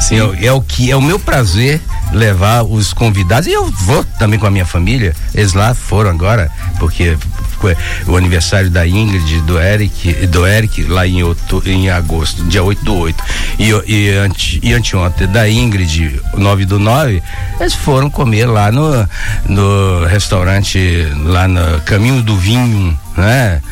Sim. 0.00 0.16
É, 0.16 0.46
é 0.46 0.52
o 0.52 0.60
que 0.60 0.90
é 0.90 0.96
o 0.96 1.02
meu 1.02 1.18
prazer 1.18 1.80
levar 2.12 2.62
os 2.62 2.92
convidados 2.92 3.46
e 3.46 3.52
eu 3.52 3.70
vou 3.70 4.04
também 4.18 4.38
com 4.38 4.46
a 4.46 4.50
minha 4.50 4.66
família. 4.66 5.14
Eles 5.34 5.54
lá 5.54 5.74
foram 5.74 6.10
agora 6.10 6.50
porque 6.78 7.16
foi 7.62 7.76
o 8.08 8.16
aniversário 8.16 8.68
da 8.68 8.84
Ingrid, 8.84 9.40
do 9.42 9.56
Eric, 9.56 10.26
do 10.26 10.44
Eric 10.44 10.82
lá 10.82 11.06
em, 11.06 11.22
outo, 11.22 11.62
em 11.64 11.88
agosto, 11.88 12.42
dia 12.44 12.60
8 12.60 12.84
do 12.84 12.96
8. 12.96 13.24
E, 13.56 13.70
e, 13.86 14.10
ante, 14.10 14.58
e 14.60 14.74
anteontem 14.74 15.28
da 15.28 15.48
Ingrid, 15.48 16.20
9 16.36 16.64
do 16.66 16.80
9, 16.80 17.22
eles 17.60 17.74
foram 17.74 18.10
comer 18.10 18.46
lá 18.46 18.72
no, 18.72 19.08
no 19.46 20.04
restaurante, 20.06 21.06
lá 21.24 21.46
no 21.46 21.80
Caminho 21.82 22.20
do 22.20 22.36
Vinho, 22.36 22.98
né? 23.16 23.62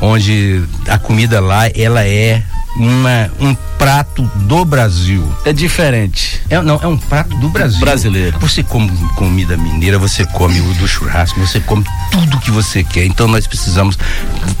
Onde 0.00 0.62
a 0.86 0.96
comida 0.96 1.40
lá, 1.40 1.68
ela 1.74 2.06
é 2.06 2.44
uma, 2.76 3.30
um 3.40 3.54
prato 3.78 4.22
do 4.34 4.64
Brasil. 4.64 5.26
É 5.44 5.52
diferente. 5.52 6.40
É, 6.48 6.60
não, 6.60 6.78
é 6.82 6.86
um 6.86 6.96
prato 6.96 7.36
do 7.36 7.48
Brasil. 7.48 7.80
Brasileiro. 7.80 8.38
Você 8.40 8.62
come 8.62 8.90
comida 9.16 9.56
mineira, 9.56 9.98
você 9.98 10.24
come 10.26 10.60
o 10.60 10.74
do 10.74 10.86
churrasco, 10.86 11.40
você 11.40 11.60
come 11.60 11.84
tudo 12.10 12.38
que 12.40 12.50
você 12.50 12.84
quer. 12.84 13.04
Então 13.06 13.26
nós 13.26 13.46
precisamos 13.46 13.98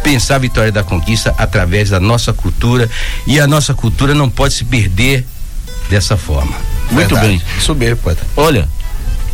pensar 0.02 0.36
a 0.36 0.38
vitória 0.38 0.72
da 0.72 0.82
conquista 0.82 1.34
através 1.38 1.90
da 1.90 2.00
nossa 2.00 2.32
cultura 2.32 2.88
e 3.26 3.38
a 3.38 3.46
nossa 3.46 3.74
cultura 3.74 4.14
não 4.14 4.28
pode 4.28 4.54
se 4.54 4.64
perder 4.64 5.26
dessa 5.88 6.16
forma. 6.16 6.56
Muito 6.90 7.14
Verdade. 7.14 7.26
bem. 7.26 7.42
Isso 7.58 7.74
mesmo, 7.74 7.96
poeta. 7.98 8.22
Olha, 8.36 8.68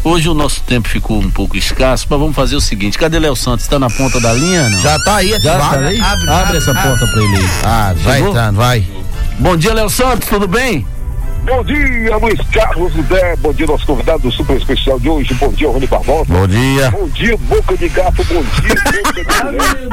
hoje 0.06 0.28
o 0.28 0.34
nosso 0.34 0.62
tempo 0.62 0.88
ficou 0.88 1.18
um 1.18 1.30
pouco 1.30 1.56
escasso, 1.56 2.06
mas 2.08 2.18
vamos 2.18 2.34
fazer 2.36 2.56
o 2.56 2.60
seguinte: 2.60 2.96
cadê 2.96 3.18
Léo 3.18 3.34
Santos? 3.34 3.64
Está 3.64 3.78
na 3.78 3.90
ponta 3.90 4.20
da 4.20 4.32
linha? 4.32 4.68
Não? 4.68 4.80
Já 4.80 4.98
tá 5.00 5.16
aí, 5.16 5.30
Já 5.40 5.58
tá 5.58 5.78
aí? 5.80 6.00
Abre, 6.00 6.30
abre 6.30 6.56
essa 6.58 6.75
porta 6.75 7.06
para 7.06 7.22
ele 7.22 7.36
aí. 7.36 7.48
Ah, 7.64 7.94
vai 8.02 8.14
Chegou? 8.16 8.30
entrando, 8.30 8.56
vai. 8.56 8.86
Bom 9.38 9.56
dia, 9.56 9.75
Léo 9.75 9.90
Santos, 9.90 10.28
tudo 10.28 10.46
bem? 10.46 10.86
Bom 11.44 11.62
dia, 11.62 12.16
Luiz 12.16 12.40
Carlos 12.52 12.92
Zé. 13.08 13.36
Bom 13.36 13.52
dia, 13.52 13.66
nosso 13.66 13.86
convidado 13.86 14.18
do 14.20 14.32
super 14.32 14.56
especial 14.56 14.98
de 14.98 15.08
hoje. 15.08 15.32
Bom 15.34 15.52
dia, 15.52 15.68
Rony 15.68 15.86
Barbosa. 15.86 16.25
Bom 16.26 16.46
dia. 16.48 16.90
Bom 16.90 17.08
dia, 17.08 17.36
Boca 17.36 17.76
de 17.76 17.88
Gato. 17.88 18.25
Bom 18.25 18.42
dia, 18.42 18.75
Boca 18.84 19.25
de 19.25 19.44
Mulher. 19.44 19.86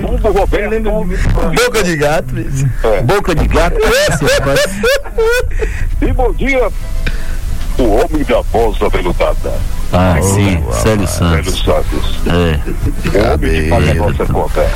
Bom 0.02 0.16
dia, 0.16 0.30
Roberto. 0.30 0.90
Boca 1.54 1.84
de 1.84 1.96
gato. 1.96 2.34
Boca 3.04 3.34
de 3.34 3.48
gato. 3.48 3.76
E 6.00 6.12
bom 6.12 6.32
dia, 6.32 6.70
o 7.82 7.94
homem 7.94 8.24
da 8.24 8.40
voz 8.42 8.80
aveludada. 8.82 9.52
Ah, 9.92 10.16
sim, 10.22 10.62
Célio 10.72 11.06
Santos. 11.08 11.58
Santos. 11.62 12.20
É, 12.26 13.18
O 13.18 13.34
homem 13.34 13.62
que 13.62 13.68
paga 13.68 13.90
a 13.90 13.94
nossa 13.94 14.26
conta. 14.26 14.70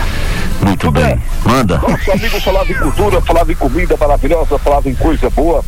muito 0.62 0.78
Tudo 0.86 1.00
bem. 1.00 1.04
bem. 1.06 1.22
Manda. 1.44 1.78
Nosso 1.78 2.12
amigo 2.12 2.40
falava 2.40 2.70
em 2.72 2.74
cultura, 2.74 3.20
falava 3.20 3.52
em 3.52 3.54
comida 3.54 3.96
maravilhosa, 3.96 4.58
falava 4.58 4.88
em 4.88 4.94
coisa 4.94 5.30
boa. 5.30 5.64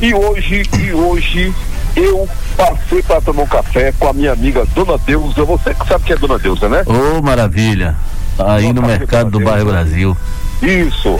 E 0.00 0.14
hoje, 0.14 0.62
e 0.78 0.92
hoje, 0.92 1.54
eu 1.94 2.28
passei 2.56 3.02
para 3.02 3.20
tomar 3.20 3.42
um 3.42 3.46
café 3.46 3.92
com 3.98 4.08
a 4.08 4.12
minha 4.12 4.32
amiga 4.32 4.64
Dona 4.74 4.98
Deusa. 4.98 5.44
Você 5.44 5.74
que 5.74 5.88
sabe 5.88 6.04
que 6.04 6.12
é 6.12 6.16
Dona 6.16 6.38
Deusa, 6.38 6.68
né? 6.68 6.82
Ô, 6.86 7.22
maravilha. 7.22 7.96
Aí 8.38 8.72
no 8.72 8.82
mercado 8.82 9.30
do 9.30 9.40
bairro 9.40 9.66
Brasil. 9.70 10.16
Isso. 10.62 11.18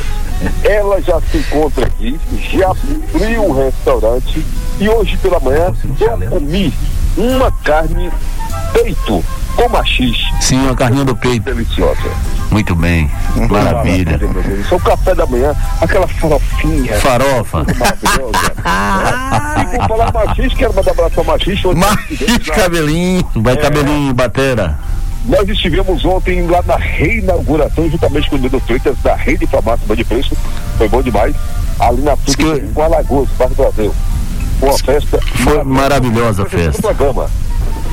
Ela 0.63 1.01
já 1.01 1.19
se 1.31 1.39
encontra 1.39 1.87
aqui, 1.87 2.19
já 2.53 2.71
abriu 2.71 3.45
um 3.45 3.65
restaurante 3.65 4.45
e 4.79 4.89
hoje 4.89 5.17
pela 5.19 5.41
manhã 5.41 5.73
eu 6.01 6.31
comi 6.31 6.73
uma 7.17 7.51
carne 7.63 8.11
peito 8.73 9.25
com 9.55 9.69
machixe. 9.69 10.25
Sim, 10.41 10.59
uma 10.61 10.77
carninha 10.77 11.05
do 11.05 11.17
peito. 11.17 11.45
Deliciosa. 11.45 12.11
Muito 12.51 12.75
bem. 12.75 13.11
Maravilha. 13.51 14.19
Deus. 14.19 14.69
Só 14.69 14.77
o 14.77 14.81
café 14.81 15.15
da 15.15 15.27
manhã, 15.27 15.55
aquela 15.81 16.07
farofinha 16.07 16.95
Farofa. 17.01 17.65
maravilhosa. 17.65 18.53
e 19.75 19.79
por 19.79 19.89
falar 19.89 20.13
machixe, 20.13 20.57
quero 20.57 20.75
mandar 20.75 20.91
um 20.91 20.93
abraço 20.93 21.21
ao 21.21 21.25
machixe. 21.25 22.51
Cabelinho. 22.55 23.27
Vai 23.37 23.57
cabelinho, 23.57 24.15
batera. 24.15 24.79
Nós 25.25 25.49
estivemos 25.49 26.05
ontem 26.05 26.47
lá 26.47 26.63
na 26.63 26.77
reinauguração, 26.77 27.91
juntamente 27.91 28.31
com 28.31 28.37
o 28.37 28.39
Nilo 28.39 28.61
Freitas, 28.61 28.97
da 29.03 29.17
Rede 29.17 29.47
Farmácia 29.47 29.85
Bom 29.87 29.97
de 29.97 30.05
Preço. 30.05 30.37
Foi 30.79 30.89
bom 30.89 31.03
demais. 31.03 31.35
Ali 31.81 32.03
na 32.03 32.17
frente 32.17 32.73
com 32.73 32.83
Alagoas, 32.83 33.29
Barra 33.37 33.51
do 33.51 33.57
Brasil. 33.57 33.95
Uma 34.61 34.79
festa 34.79 35.21
Foi 35.43 35.63
maravilhosa 35.63 36.43
a 36.43 36.47
festa. 36.47 36.83
programa. 36.83 37.31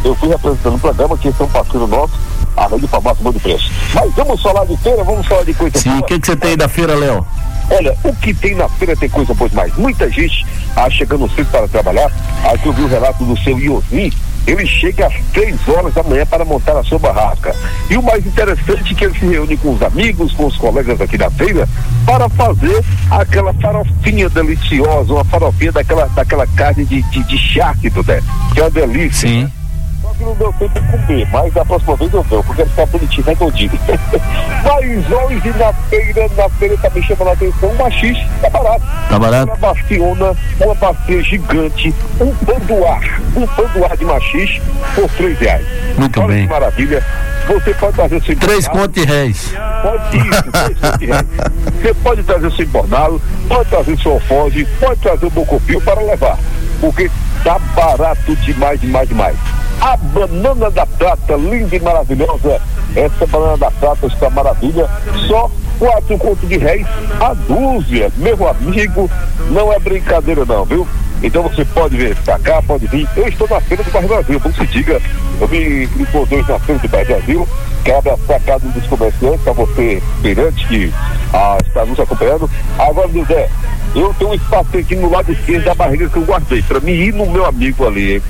Eu 0.03 0.15
fui 0.15 0.29
representando 0.29 0.75
o 0.75 0.79
programa, 0.79 1.17
que 1.17 1.29
um 1.29 1.47
parceiro 1.47 1.87
nosso, 1.87 2.13
a 2.57 2.67
Rede 2.67 2.87
Farmácia 2.87 3.23
Bom 3.23 3.31
de 3.31 3.39
Preço. 3.39 3.71
Mas 3.93 4.13
vamos 4.13 4.41
falar 4.41 4.65
de 4.65 4.75
feira, 4.77 5.03
vamos 5.03 5.25
falar 5.25 5.43
de 5.43 5.53
coisa 5.53 5.79
Sim, 5.79 5.97
o 5.99 6.03
que, 6.03 6.19
que 6.19 6.27
você 6.27 6.35
tem 6.35 6.51
aí 6.51 6.57
da 6.57 6.67
feira, 6.67 6.95
Léo? 6.95 7.25
Olha, 7.69 7.95
o 8.03 8.13
que 8.15 8.33
tem 8.33 8.55
na 8.55 8.67
feira 8.67 8.95
tem 8.95 9.09
coisa 9.09 9.33
boa 9.33 9.49
demais. 9.49 9.73
Muita 9.77 10.09
gente 10.09 10.45
ah, 10.75 10.89
chegando 10.89 11.29
cedo 11.33 11.49
para 11.49 11.67
trabalhar. 11.67 12.11
Aqui 12.43 12.67
eu 12.67 12.73
vi 12.73 12.83
o 12.83 12.87
relato 12.87 13.23
do 13.23 13.37
seu 13.41 13.57
Iosmi. 13.57 14.11
Ele 14.45 14.65
chega 14.65 15.07
às 15.07 15.13
três 15.31 15.55
horas 15.67 15.93
da 15.93 16.03
manhã 16.03 16.25
para 16.25 16.43
montar 16.43 16.77
a 16.77 16.83
sua 16.83 16.99
barraca. 16.99 17.55
E 17.89 17.97
o 17.97 18.03
mais 18.03 18.25
interessante 18.25 18.93
é 18.93 18.95
que 18.95 19.05
ele 19.05 19.19
se 19.19 19.25
reúne 19.25 19.57
com 19.57 19.73
os 19.73 19.81
amigos, 19.81 20.33
com 20.33 20.45
os 20.45 20.57
colegas 20.57 20.99
aqui 20.99 21.17
da 21.17 21.29
feira, 21.31 21.67
para 22.05 22.27
fazer 22.29 22.83
aquela 23.09 23.53
farofinha 23.53 24.29
deliciosa, 24.29 25.13
uma 25.13 25.23
farofinha 25.25 25.71
daquela, 25.71 26.07
daquela 26.07 26.47
carne 26.47 26.85
de, 26.85 27.01
de, 27.03 27.23
de 27.23 27.37
charque, 27.37 27.89
Tudé, 27.89 28.21
que 28.53 28.59
é 28.59 28.63
uma 28.63 28.69
delícia. 28.69 29.29
Sim. 29.29 29.49
Só 30.13 30.17
que 30.17 30.23
não 30.23 30.35
deu 30.35 30.53
tempo 30.53 30.79
de 30.79 30.87
comer, 30.87 31.27
mas 31.31 31.53
da 31.53 31.65
próxima 31.65 31.95
vez 31.95 32.13
eu 32.13 32.23
vou, 32.23 32.43
porque 32.43 32.61
ele 32.61 32.69
fica 32.69 32.85
bonitinho, 32.85 33.25
redondinho. 33.25 33.71
mas 34.63 35.11
hoje 35.11 35.53
na 35.57 35.73
feira, 35.73 36.29
na 36.37 36.49
feira 36.49 36.77
tá 36.77 36.89
me 36.89 37.03
chamando 37.03 37.29
a 37.29 37.33
atenção, 37.33 37.69
o 37.69 37.77
machixe 37.77 38.27
tá 38.41 38.49
barato. 38.49 38.83
Tá 39.09 39.19
barato? 39.19 39.45
Uma 39.47 39.55
bastiona, 39.55 40.35
uma 40.61 40.75
bacia 40.75 41.23
gigante, 41.23 41.93
um 42.19 42.33
panduar, 42.35 43.21
um 43.35 43.47
panduar 43.47 43.97
de 43.97 44.05
machixe 44.05 44.61
por 44.93 45.09
três 45.11 45.39
reais. 45.39 45.65
Muito 45.97 46.19
Olha 46.19 46.27
bem. 46.27 46.47
que 46.47 46.53
maravilha. 46.53 47.03
Você 47.47 47.73
pode 47.73 47.95
trazer 47.95 48.23
seu 48.23 48.35
Três 48.37 48.67
contos 48.67 48.93
de 48.93 49.05
réis. 49.05 49.53
Pode 49.81 50.17
isso, 50.17 50.43
três 50.51 50.79
contos 50.79 50.99
de 50.99 51.05
reais. 51.07 51.25
Você 51.81 51.93
pode 51.95 52.23
trazer 52.23 52.51
seu 52.51 52.65
embornado, 52.65 53.21
pode 53.47 53.69
trazer 53.69 53.97
seu 53.99 54.11
alfoge, 54.13 54.65
pode 54.79 54.99
trazer 55.01 55.25
o 55.25 55.29
bocopio 55.29 55.81
para 55.81 56.01
levar. 56.01 56.37
Porque 56.79 57.09
tá 57.43 57.59
barato 57.75 58.35
demais, 58.37 58.79
demais, 58.79 59.09
demais. 59.09 59.37
A 59.83 59.97
banana 59.97 60.71
da 60.71 60.85
prata, 60.85 61.35
linda 61.35 61.75
e 61.75 61.79
maravilhosa. 61.81 62.61
Essa 62.95 63.27
banana 63.27 63.57
da 63.57 63.69
prata 63.69 64.07
está 64.07 64.29
maravilha. 64.29 64.87
Só 65.27 65.51
quatro 65.77 66.17
contos 66.17 66.47
de 66.47 66.57
réis 66.57 66.87
a 67.19 67.33
dúzia. 67.33 68.09
Meu 68.15 68.47
amigo, 68.47 69.11
não 69.49 69.73
é 69.73 69.79
brincadeira 69.79 70.45
não, 70.45 70.63
viu? 70.63 70.87
Então 71.21 71.43
você 71.43 71.65
pode 71.65 71.97
vir 71.97 72.15
pra 72.17 72.39
cá, 72.39 72.61
pode 72.61 72.87
vir. 72.87 73.07
Eu 73.17 73.27
estou 73.27 73.45
na 73.49 73.59
feira 73.59 73.83
do 73.83 73.91
Bairro 73.91 74.07
Brasil, 74.07 74.39
como 74.39 74.55
se 74.55 74.67
diga. 74.67 75.01
Eu 75.41 75.47
me 75.49 75.83
encontrei 75.99 76.43
na 76.47 76.59
feira 76.59 76.81
do 76.81 76.87
Bairro 76.87 77.07
Brasil, 77.07 77.47
abre 77.97 78.09
a 78.11 78.17
sacada 78.17 78.67
dos 78.69 78.87
comerciantes, 78.87 79.41
para 79.41 79.53
você, 79.53 80.01
feirante, 80.21 80.65
que 80.67 80.93
ah, 81.33 81.57
está 81.65 81.85
nos 81.85 81.99
acompanhando. 81.99 82.49
Agora, 82.79 83.09
José, 83.09 83.49
eu 83.95 84.13
tenho 84.15 84.31
um 84.31 84.33
espaço 84.33 84.77
aqui 84.77 84.95
no 84.95 85.09
lado 85.09 85.31
esquerdo 85.31 85.65
da 85.65 85.75
barriga 85.75 86.09
que 86.09 86.17
eu 86.17 86.23
guardei, 86.23 86.61
para 86.61 86.79
mim 86.79 86.91
ir 86.91 87.13
no 87.13 87.25
meu 87.25 87.45
amigo 87.45 87.85
ali, 87.85 88.21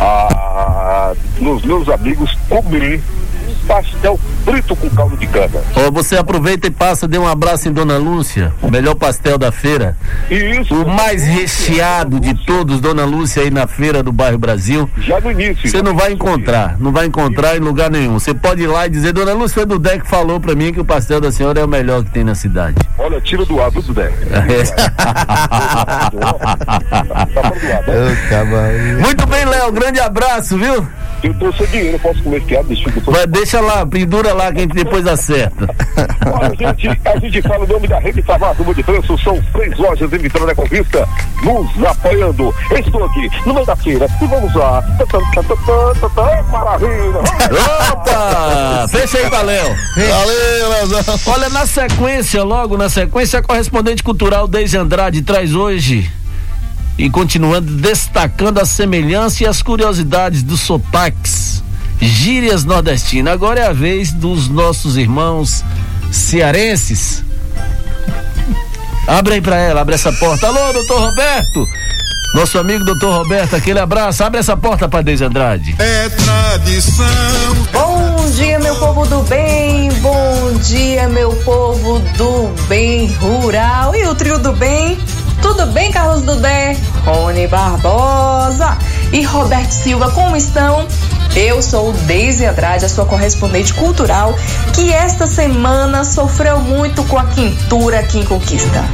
ah, 0.00 0.93
nos 1.40 1.64
meus 1.64 1.88
amigos, 1.88 2.36
um 2.50 2.62
pastel 3.66 4.18
frito 4.44 4.76
com 4.76 4.90
caldo 4.90 5.16
de 5.16 5.26
cana. 5.26 5.62
Ó, 5.76 5.90
você 5.90 6.16
aproveita 6.16 6.66
e 6.66 6.70
passa, 6.70 7.08
dê 7.08 7.18
um 7.18 7.26
abraço 7.26 7.68
em 7.68 7.72
Dona 7.72 7.96
Lúcia, 7.96 8.52
o 8.62 8.70
melhor 8.70 8.94
pastel 8.94 9.38
da 9.38 9.50
feira. 9.50 9.96
E 10.30 10.34
isso. 10.34 10.74
O 10.74 10.86
mais 10.86 11.24
recheado 11.24 12.20
de 12.20 12.34
todos, 12.46 12.80
Dona 12.80 13.04
Lúcia, 13.04 13.42
aí 13.42 13.50
na 13.50 13.66
feira 13.66 14.02
do 14.02 14.12
bairro 14.12 14.38
Brasil. 14.38 14.88
Já 14.98 15.20
no 15.20 15.30
início. 15.30 15.68
Você 15.68 15.82
não 15.82 15.96
vai 15.96 16.12
encontrar, 16.12 16.76
não 16.78 16.92
vai 16.92 17.06
encontrar 17.06 17.56
em 17.56 17.60
lugar 17.60 17.90
nenhum. 17.90 18.18
Você 18.18 18.34
pode 18.34 18.62
ir 18.62 18.66
lá 18.66 18.86
e 18.86 18.90
dizer, 18.90 19.12
Dona 19.12 19.32
Lúcia 19.32 19.54
foi 19.54 19.66
do 19.66 19.78
Deck 19.78 20.06
falou 20.08 20.40
pra 20.40 20.54
mim 20.54 20.72
que 20.72 20.80
o 20.80 20.84
pastel 20.84 21.20
da 21.20 21.30
senhora 21.30 21.60
é 21.60 21.64
o 21.64 21.68
melhor 21.68 22.04
que 22.04 22.10
tem 22.10 22.24
na 22.24 22.34
cidade. 22.34 22.76
Olha, 22.98 23.20
tira 23.20 23.44
do 23.44 23.60
ar, 23.60 23.70
viu, 23.70 23.82
Dudé? 23.82 24.10
Tá 27.34 28.44
do 28.44 28.50
né? 28.50 28.98
Muito 29.00 29.26
bem, 29.26 29.44
Léo, 29.44 29.72
grande 29.72 30.00
abraço, 30.00 30.56
viu? 30.56 30.86
Eu 31.22 31.34
tô 31.34 31.52
sem 31.52 31.66
dinheiro, 31.66 31.98
posso 31.98 32.22
comer 32.22 32.36
esse 32.36 32.46
piada, 32.46 32.68
deixa 32.68 32.90
eu. 32.90 33.12
Vai, 33.12 33.26
deixa 33.26 33.53
lá, 33.60 33.86
pendura 33.86 34.32
lá 34.32 34.52
que 34.52 34.58
a 34.58 34.62
gente 34.62 34.74
depois 34.74 35.06
acerta. 35.06 35.68
Olha, 36.26 36.74
gente, 36.74 37.00
a 37.04 37.18
gente 37.18 37.42
fala 37.42 37.64
o 37.64 37.68
nome 37.68 37.88
da 37.88 37.98
rede 37.98 38.24
Bom 38.64 38.74
de 38.74 38.82
Preço, 38.82 39.18
são 39.18 39.40
três 39.52 39.76
lojas 39.78 40.12
em 40.12 40.18
Vitória 40.18 40.46
da 40.46 40.54
Conquista, 40.54 41.08
nos 41.42 41.84
apoiando. 41.84 42.54
Estou 42.70 43.04
aqui, 43.04 43.30
no 43.46 43.54
meio 43.54 43.66
da 43.66 43.76
feira, 43.76 44.06
e 44.20 44.26
vamos 44.26 44.54
lá. 44.54 44.82
Maravilha! 46.50 47.20
Opa! 47.92 48.88
Fecha 48.88 49.18
aí, 49.18 49.30
Léo. 49.44 49.76
Valeu, 49.96 50.70
Leozão. 50.70 51.20
Olha, 51.26 51.48
na 51.50 51.66
sequência, 51.66 52.42
logo 52.42 52.76
na 52.76 52.88
sequência, 52.88 53.38
a 53.38 53.42
correspondente 53.42 54.02
cultural 54.02 54.48
Deise 54.48 54.76
Andrade 54.76 55.22
traz 55.22 55.54
hoje 55.54 56.10
e 56.96 57.10
continuando 57.10 57.72
destacando 57.72 58.58
a 58.58 58.64
semelhança 58.64 59.42
e 59.42 59.46
as 59.46 59.62
curiosidades 59.62 60.42
dos 60.42 60.60
sotaques, 60.60 61.62
gírias 62.00 62.64
nordestinas. 62.64 63.32
Agora 63.32 63.60
é 63.60 63.66
a 63.66 63.72
vez 63.72 64.12
dos 64.12 64.48
nossos 64.48 64.96
irmãos 64.96 65.64
cearenses. 66.10 67.24
Abre 69.06 69.34
aí 69.34 69.40
pra 69.40 69.56
ela, 69.56 69.80
abre 69.82 69.94
essa 69.94 70.12
porta. 70.12 70.46
Alô, 70.46 70.72
doutor 70.72 71.00
Roberto! 71.00 71.66
Nosso 72.34 72.58
amigo 72.58 72.84
doutor 72.84 73.18
Roberto, 73.18 73.54
aquele 73.54 73.78
abraço. 73.78 74.24
Abre 74.24 74.40
essa 74.40 74.56
porta 74.56 74.88
pra 74.88 75.02
Deise 75.02 75.24
Andrade. 75.24 75.76
É 75.78 76.08
tradição. 76.08 77.06
Bom 77.72 78.28
dia, 78.30 78.58
meu 78.58 78.74
povo 78.74 79.06
do 79.06 79.22
bem, 79.22 79.88
bom 80.00 80.52
dia, 80.60 81.08
meu 81.08 81.30
povo 81.44 82.00
do 82.16 82.48
bem 82.66 83.06
rural. 83.20 83.94
E 83.94 84.04
o 84.06 84.16
trio 84.16 84.38
do 84.40 84.52
bem? 84.52 84.98
Tudo 85.40 85.66
bem, 85.66 85.92
Carlos 85.92 86.22
Dudé, 86.22 86.76
Rony 87.04 87.46
Barbosa 87.46 88.78
e 89.12 89.22
Roberto 89.22 89.70
Silva, 89.70 90.10
como 90.10 90.34
estão? 90.36 90.88
Eu 91.36 91.60
sou 91.60 91.92
Deise 91.92 92.44
Andrade, 92.46 92.84
a 92.84 92.88
sua 92.88 93.04
correspondente 93.06 93.74
cultural, 93.74 94.38
que 94.72 94.92
esta 94.92 95.26
semana 95.26 96.04
sofreu 96.04 96.60
muito 96.60 97.02
com 97.04 97.18
a 97.18 97.24
quintura 97.24 97.98
aqui 97.98 98.20
em 98.20 98.24
Conquista. 98.24 98.84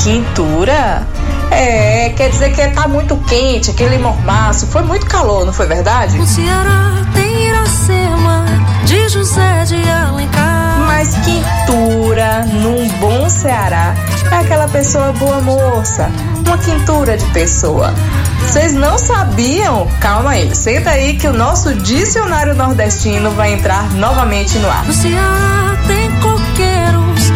Quintura? 0.00 1.04
É, 1.50 2.10
quer 2.10 2.30
dizer 2.30 2.52
que 2.52 2.64
tá 2.68 2.86
muito 2.86 3.16
quente, 3.28 3.72
aquele 3.72 3.98
mormaço. 3.98 4.68
Foi 4.68 4.82
muito 4.82 5.04
calor, 5.06 5.44
não 5.44 5.52
foi 5.52 5.66
verdade? 5.66 6.16
O 6.16 6.26
Ceará 6.26 7.04
tem 7.12 7.48
Iracema, 7.48 8.44
de 8.84 9.08
José 9.08 9.64
de 9.64 9.82
Alencar. 9.90 10.59
Mas 11.00 11.14
quintura, 11.24 12.44
num 12.44 12.86
bom 12.98 13.26
Ceará, 13.30 13.94
aquela 14.30 14.68
pessoa 14.68 15.12
boa 15.12 15.40
moça, 15.40 16.10
uma 16.46 16.58
quintura 16.58 17.16
de 17.16 17.24
pessoa. 17.30 17.94
Vocês 18.42 18.74
não 18.74 18.98
sabiam? 18.98 19.88
Calma 19.98 20.32
aí, 20.32 20.54
senta 20.54 20.90
aí 20.90 21.16
que 21.16 21.26
o 21.26 21.32
nosso 21.32 21.72
dicionário 21.76 22.54
nordestino 22.54 23.30
vai 23.30 23.54
entrar 23.54 23.90
novamente 23.94 24.58
no 24.58 24.68
ar. 24.68 24.84
No 24.84 24.92
Ceará 24.92 25.74
tem 25.86 26.10
coqueiros 26.20 27.32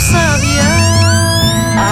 sabiá. 0.00 0.68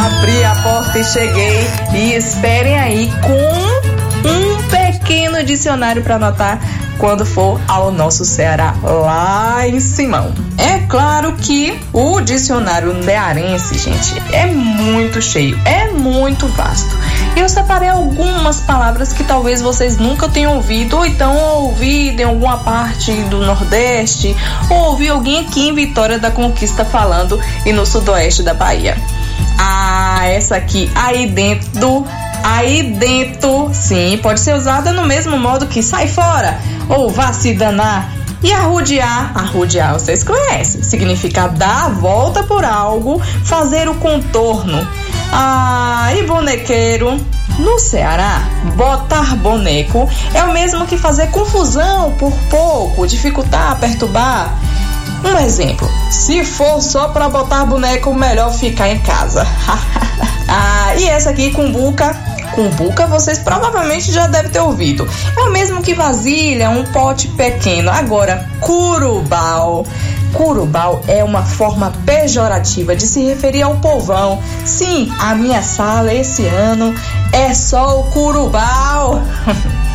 Abri 0.04 0.44
a 0.44 0.54
porta 0.64 0.98
e 0.98 1.04
cheguei. 1.04 1.66
E 1.94 2.14
esperem 2.14 2.76
aí 2.76 3.12
com 3.22 4.28
um 4.28 4.62
pequeno 4.64 5.44
dicionário 5.44 6.02
para 6.02 6.16
anotar 6.16 6.58
quando 6.98 7.24
for 7.24 7.60
ao 7.68 7.90
nosso 7.90 8.24
Ceará, 8.24 8.74
lá 8.82 9.66
em 9.66 9.80
Simão. 9.80 10.32
É 10.58 10.78
claro 10.88 11.34
que 11.36 11.78
o 11.92 12.20
dicionário 12.20 13.02
cearense, 13.04 13.78
gente, 13.78 14.14
é 14.32 14.46
muito 14.46 15.20
cheio, 15.20 15.58
é 15.64 15.90
muito 15.90 16.46
vasto. 16.48 16.96
Eu 17.36 17.48
separei 17.48 17.88
algumas 17.88 18.60
palavras 18.60 19.12
que 19.12 19.22
talvez 19.24 19.60
vocês 19.60 19.98
nunca 19.98 20.28
tenham 20.28 20.56
ouvido, 20.56 20.96
ou 20.96 21.06
então 21.06 21.36
ouvido 21.36 22.20
em 22.20 22.24
alguma 22.24 22.58
parte 22.58 23.12
do 23.24 23.38
Nordeste, 23.38 24.34
ou 24.70 24.90
ouvi 24.90 25.08
alguém 25.08 25.40
aqui 25.40 25.68
em 25.68 25.74
Vitória 25.74 26.18
da 26.18 26.30
Conquista 26.30 26.84
falando 26.84 27.38
e 27.64 27.72
no 27.72 27.84
sudoeste 27.84 28.42
da 28.42 28.54
Bahia. 28.54 28.96
Ah, 29.58 30.26
essa 30.26 30.56
aqui, 30.56 30.90
aí 30.94 31.26
dentro 31.26 32.06
aí 32.44 32.82
dentro, 32.82 33.70
sim, 33.72 34.18
pode 34.22 34.38
ser 34.40 34.54
usada 34.54 34.92
no 34.92 35.04
mesmo 35.04 35.36
modo 35.36 35.66
que 35.66 35.82
sai 35.82 36.06
fora 36.06 36.56
ou 36.88 37.10
vá 37.10 37.32
se 37.32 37.54
danar. 37.54 38.10
E 38.42 38.52
arrudear, 38.52 39.32
arrudear 39.34 39.94
vocês 39.94 40.22
conhecem, 40.22 40.82
significa 40.82 41.48
dar 41.48 41.86
a 41.86 41.88
volta 41.88 42.42
por 42.42 42.64
algo, 42.64 43.20
fazer 43.44 43.88
o 43.88 43.94
contorno. 43.94 44.86
Ah, 45.32 46.10
e 46.14 46.22
bonequeiro? 46.22 47.18
No 47.58 47.78
Ceará, 47.78 48.42
botar 48.76 49.34
boneco 49.36 50.08
é 50.34 50.44
o 50.44 50.52
mesmo 50.52 50.86
que 50.86 50.98
fazer 50.98 51.30
confusão 51.30 52.12
por 52.18 52.30
pouco, 52.50 53.06
dificultar, 53.06 53.78
perturbar. 53.80 54.54
Um 55.24 55.38
exemplo: 55.38 55.88
se 56.10 56.44
for 56.44 56.82
só 56.82 57.08
para 57.08 57.30
botar 57.30 57.64
boneco, 57.64 58.12
melhor 58.14 58.52
ficar 58.52 58.90
em 58.90 58.98
casa. 58.98 59.46
ah, 60.46 60.94
e 60.96 61.08
essa 61.08 61.30
aqui, 61.30 61.50
cumbuca. 61.50 62.35
Cumbuca 62.56 63.06
vocês 63.06 63.38
provavelmente 63.38 64.10
já 64.10 64.26
devem 64.26 64.50
ter 64.50 64.60
ouvido. 64.60 65.06
É 65.36 65.42
o 65.42 65.52
mesmo 65.52 65.82
que 65.82 65.92
vasilha, 65.92 66.70
um 66.70 66.84
pote 66.84 67.28
pequeno. 67.28 67.90
Agora, 67.90 68.48
curubal. 68.60 69.84
Curubal 70.32 71.02
é 71.06 71.22
uma 71.22 71.42
forma 71.42 71.92
pejorativa 72.06 72.96
de 72.96 73.06
se 73.06 73.22
referir 73.22 73.60
ao 73.60 73.76
povão. 73.76 74.42
Sim, 74.64 75.12
a 75.20 75.34
minha 75.34 75.62
sala 75.62 76.14
esse 76.14 76.46
ano 76.46 76.94
é 77.30 77.52
só 77.52 78.00
o 78.00 78.04
curubal. 78.04 79.22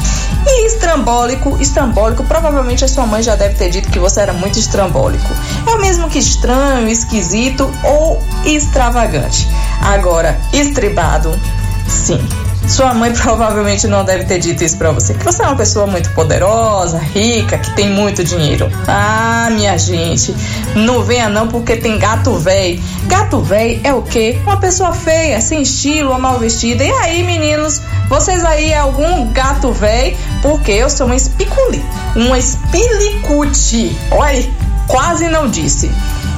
E 0.43 0.65
estrambólico, 0.65 1.55
estrambólico, 1.61 2.23
provavelmente 2.23 2.83
a 2.83 2.87
sua 2.87 3.05
mãe 3.05 3.21
já 3.21 3.35
deve 3.35 3.53
ter 3.55 3.69
dito 3.69 3.91
que 3.91 3.99
você 3.99 4.21
era 4.21 4.33
muito 4.33 4.57
estrambólico. 4.57 5.29
É 5.67 5.69
o 5.69 5.79
mesmo 5.79 6.09
que 6.09 6.17
estranho, 6.17 6.89
esquisito 6.89 7.71
ou 7.83 8.19
extravagante. 8.43 9.47
Agora, 9.79 10.39
estribado, 10.51 11.39
sim. 11.87 12.19
Sua 12.67 12.93
mãe 12.93 13.11
provavelmente 13.15 13.87
não 13.87 14.03
deve 14.03 14.25
ter 14.25 14.39
dito 14.39 14.63
isso 14.63 14.77
pra 14.77 14.91
você, 14.91 15.13
que 15.13 15.23
você 15.23 15.41
é 15.41 15.45
uma 15.45 15.55
pessoa 15.55 15.87
muito 15.87 16.09
poderosa, 16.11 16.97
rica, 16.97 17.57
que 17.57 17.71
tem 17.75 17.89
muito 17.89 18.23
dinheiro. 18.23 18.71
Ah, 18.87 19.49
minha 19.51 19.77
gente, 19.77 20.35
não 20.75 21.03
venha 21.03 21.29
não 21.29 21.47
porque 21.47 21.75
tem 21.77 21.97
gato 21.97 22.33
véi. 22.35 22.81
Gato 23.05 23.41
véi 23.41 23.81
é 23.83 23.93
o 23.93 24.01
quê? 24.01 24.39
Uma 24.43 24.57
pessoa 24.57 24.93
feia, 24.93 25.41
sem 25.41 25.61
estilo, 25.61 26.17
mal 26.19 26.39
vestida. 26.39 26.83
E 26.83 26.91
aí, 26.91 27.23
meninos, 27.23 27.81
vocês 28.07 28.43
aí 28.43 28.71
é 28.71 28.77
algum 28.77 29.31
gato 29.31 29.71
véi? 29.71 30.17
Porque 30.41 30.71
eu 30.71 30.89
sou 30.89 31.05
uma 31.07 31.15
espiculi, 31.15 31.83
uma 32.15 32.37
espilicute. 32.37 33.95
Olha, 34.11 34.49
quase 34.87 35.27
não 35.27 35.47
disse 35.47 35.91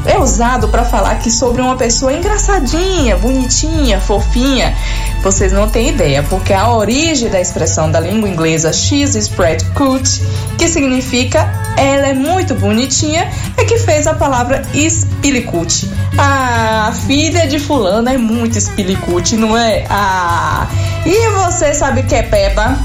é 0.05 0.19
usado 0.19 0.67
para 0.67 0.83
falar 0.83 1.15
que 1.15 1.31
sobre 1.31 1.61
uma 1.61 1.75
pessoa 1.75 2.13
engraçadinha, 2.13 3.17
bonitinha, 3.17 3.99
fofinha. 3.99 4.75
Vocês 5.21 5.53
não 5.53 5.69
têm 5.69 5.89
ideia, 5.89 6.23
porque 6.23 6.51
a 6.51 6.69
origem 6.69 7.29
da 7.29 7.39
expressão 7.39 7.89
da 7.89 7.99
língua 7.99 8.27
inglesa 8.27 8.73
she's 8.73 9.15
spread 9.15 9.63
cute, 9.73 10.21
que 10.57 10.67
significa 10.67 11.49
ela 11.77 12.07
é 12.07 12.13
muito 12.13 12.53
bonitinha, 12.55 13.31
é 13.57 13.63
que 13.63 13.77
fez 13.79 14.05
a 14.05 14.13
palavra 14.13 14.61
espilicute. 14.73 15.89
Ah, 16.17 16.89
a 16.89 16.91
filha 16.91 17.47
de 17.47 17.57
fulano 17.57 18.09
é 18.09 18.17
muito 18.17 18.57
espilicute, 18.57 19.37
não 19.37 19.57
é? 19.57 19.85
Ah, 19.89 20.67
e 21.05 21.29
você 21.29 21.73
sabe 21.73 22.01
o 22.01 22.03
que 22.03 22.15
é 22.15 22.23
peba? 22.23 22.77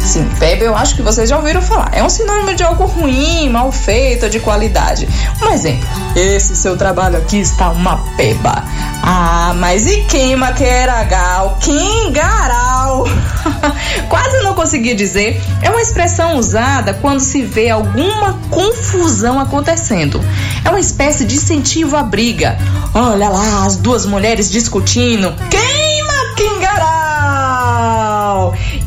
Sim, 0.00 0.28
peba 0.38 0.64
eu 0.64 0.74
acho 0.74 0.96
que 0.96 1.02
vocês 1.02 1.28
já 1.28 1.36
ouviram 1.36 1.62
falar. 1.62 1.90
É 1.92 2.02
um 2.02 2.08
sinônimo 2.08 2.54
de 2.54 2.62
algo 2.62 2.84
ruim, 2.86 3.48
mal 3.48 3.70
feito, 3.70 4.28
de 4.28 4.40
qualidade. 4.40 5.08
Um 5.42 5.50
exemplo: 5.50 5.86
esse 6.16 6.56
seu 6.56 6.76
trabalho 6.76 7.18
aqui 7.18 7.38
está 7.38 7.70
uma 7.70 7.98
peba. 8.16 8.64
Ah, 9.02 9.54
mas 9.56 9.86
e 9.86 10.02
queima 10.02 10.52
que 10.52 10.64
era 10.64 11.02
gal? 11.04 11.58
Quem 11.60 12.12
garal? 12.12 13.04
Quase 14.08 14.42
não 14.42 14.54
consegui 14.54 14.94
dizer. 14.94 15.40
É 15.62 15.70
uma 15.70 15.80
expressão 15.80 16.36
usada 16.36 16.94
quando 16.94 17.20
se 17.20 17.42
vê 17.42 17.70
alguma 17.70 18.38
confusão 18.50 19.38
acontecendo. 19.38 20.20
É 20.64 20.70
uma 20.70 20.80
espécie 20.80 21.24
de 21.24 21.36
incentivo 21.36 21.96
à 21.96 22.02
briga. 22.02 22.58
Olha 22.94 23.28
lá, 23.28 23.64
as 23.64 23.76
duas 23.76 24.06
mulheres 24.06 24.50
discutindo. 24.50 25.34
Quem 25.50 25.89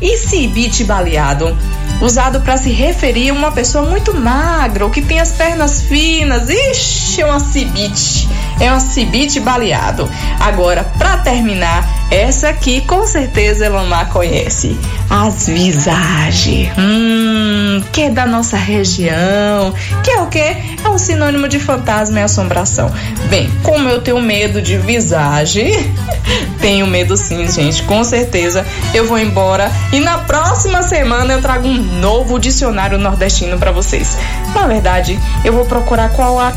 E 0.03 0.17
cibite 0.17 0.83
baleado? 0.83 1.57
Usado 2.01 2.41
para 2.41 2.57
se 2.57 2.69
referir 2.69 3.29
a 3.29 3.33
uma 3.33 3.53
pessoa 3.53 3.89
muito 3.89 4.13
magra 4.13 4.83
ou 4.83 4.91
que 4.91 5.01
tem 5.01 5.21
as 5.21 5.31
pernas 5.31 5.81
finas. 5.83 6.49
Ixi, 6.49 7.21
é 7.21 7.25
uma 7.25 7.39
cibite. 7.39 8.27
É 8.59 8.71
um 8.71 8.79
cibite 8.79 9.39
baleado. 9.39 10.09
Agora, 10.39 10.83
para 10.97 11.17
terminar, 11.17 11.87
essa 12.11 12.49
aqui 12.49 12.81
com 12.81 13.05
certeza 13.05 13.65
Elomar 13.65 14.09
conhece. 14.09 14.77
As 15.09 15.47
visagens. 15.47 16.71
Hum, 16.77 17.83
que 17.91 18.03
é 18.03 18.09
da 18.09 18.25
nossa 18.25 18.57
região. 18.57 19.73
Que 20.03 20.11
é 20.11 20.21
o 20.21 20.27
quê? 20.27 20.55
É 20.83 20.89
um 20.89 20.97
sinônimo 20.97 21.47
de 21.47 21.59
fantasma 21.59 22.19
e 22.19 22.23
assombração. 22.23 22.91
Bem, 23.29 23.49
como 23.63 23.89
eu 23.89 24.01
tenho 24.01 24.21
medo 24.21 24.61
de 24.61 24.77
visagem, 24.77 25.71
tenho 26.59 26.87
medo 26.87 27.15
sim, 27.17 27.49
gente. 27.49 27.83
Com 27.83 28.03
certeza 28.03 28.65
eu 28.93 29.07
vou 29.07 29.17
embora 29.17 29.71
e 29.91 29.99
na 29.99 30.19
próxima 30.19 30.83
semana 30.83 31.33
eu 31.33 31.41
trago 31.41 31.67
um 31.67 31.81
novo 31.99 32.39
dicionário 32.39 32.97
nordestino 32.97 33.57
para 33.57 33.71
vocês. 33.71 34.17
Na 34.53 34.67
verdade, 34.67 35.19
eu 35.43 35.53
vou 35.53 35.65
procurar 35.65 36.09
qual 36.09 36.39
a 36.39 36.53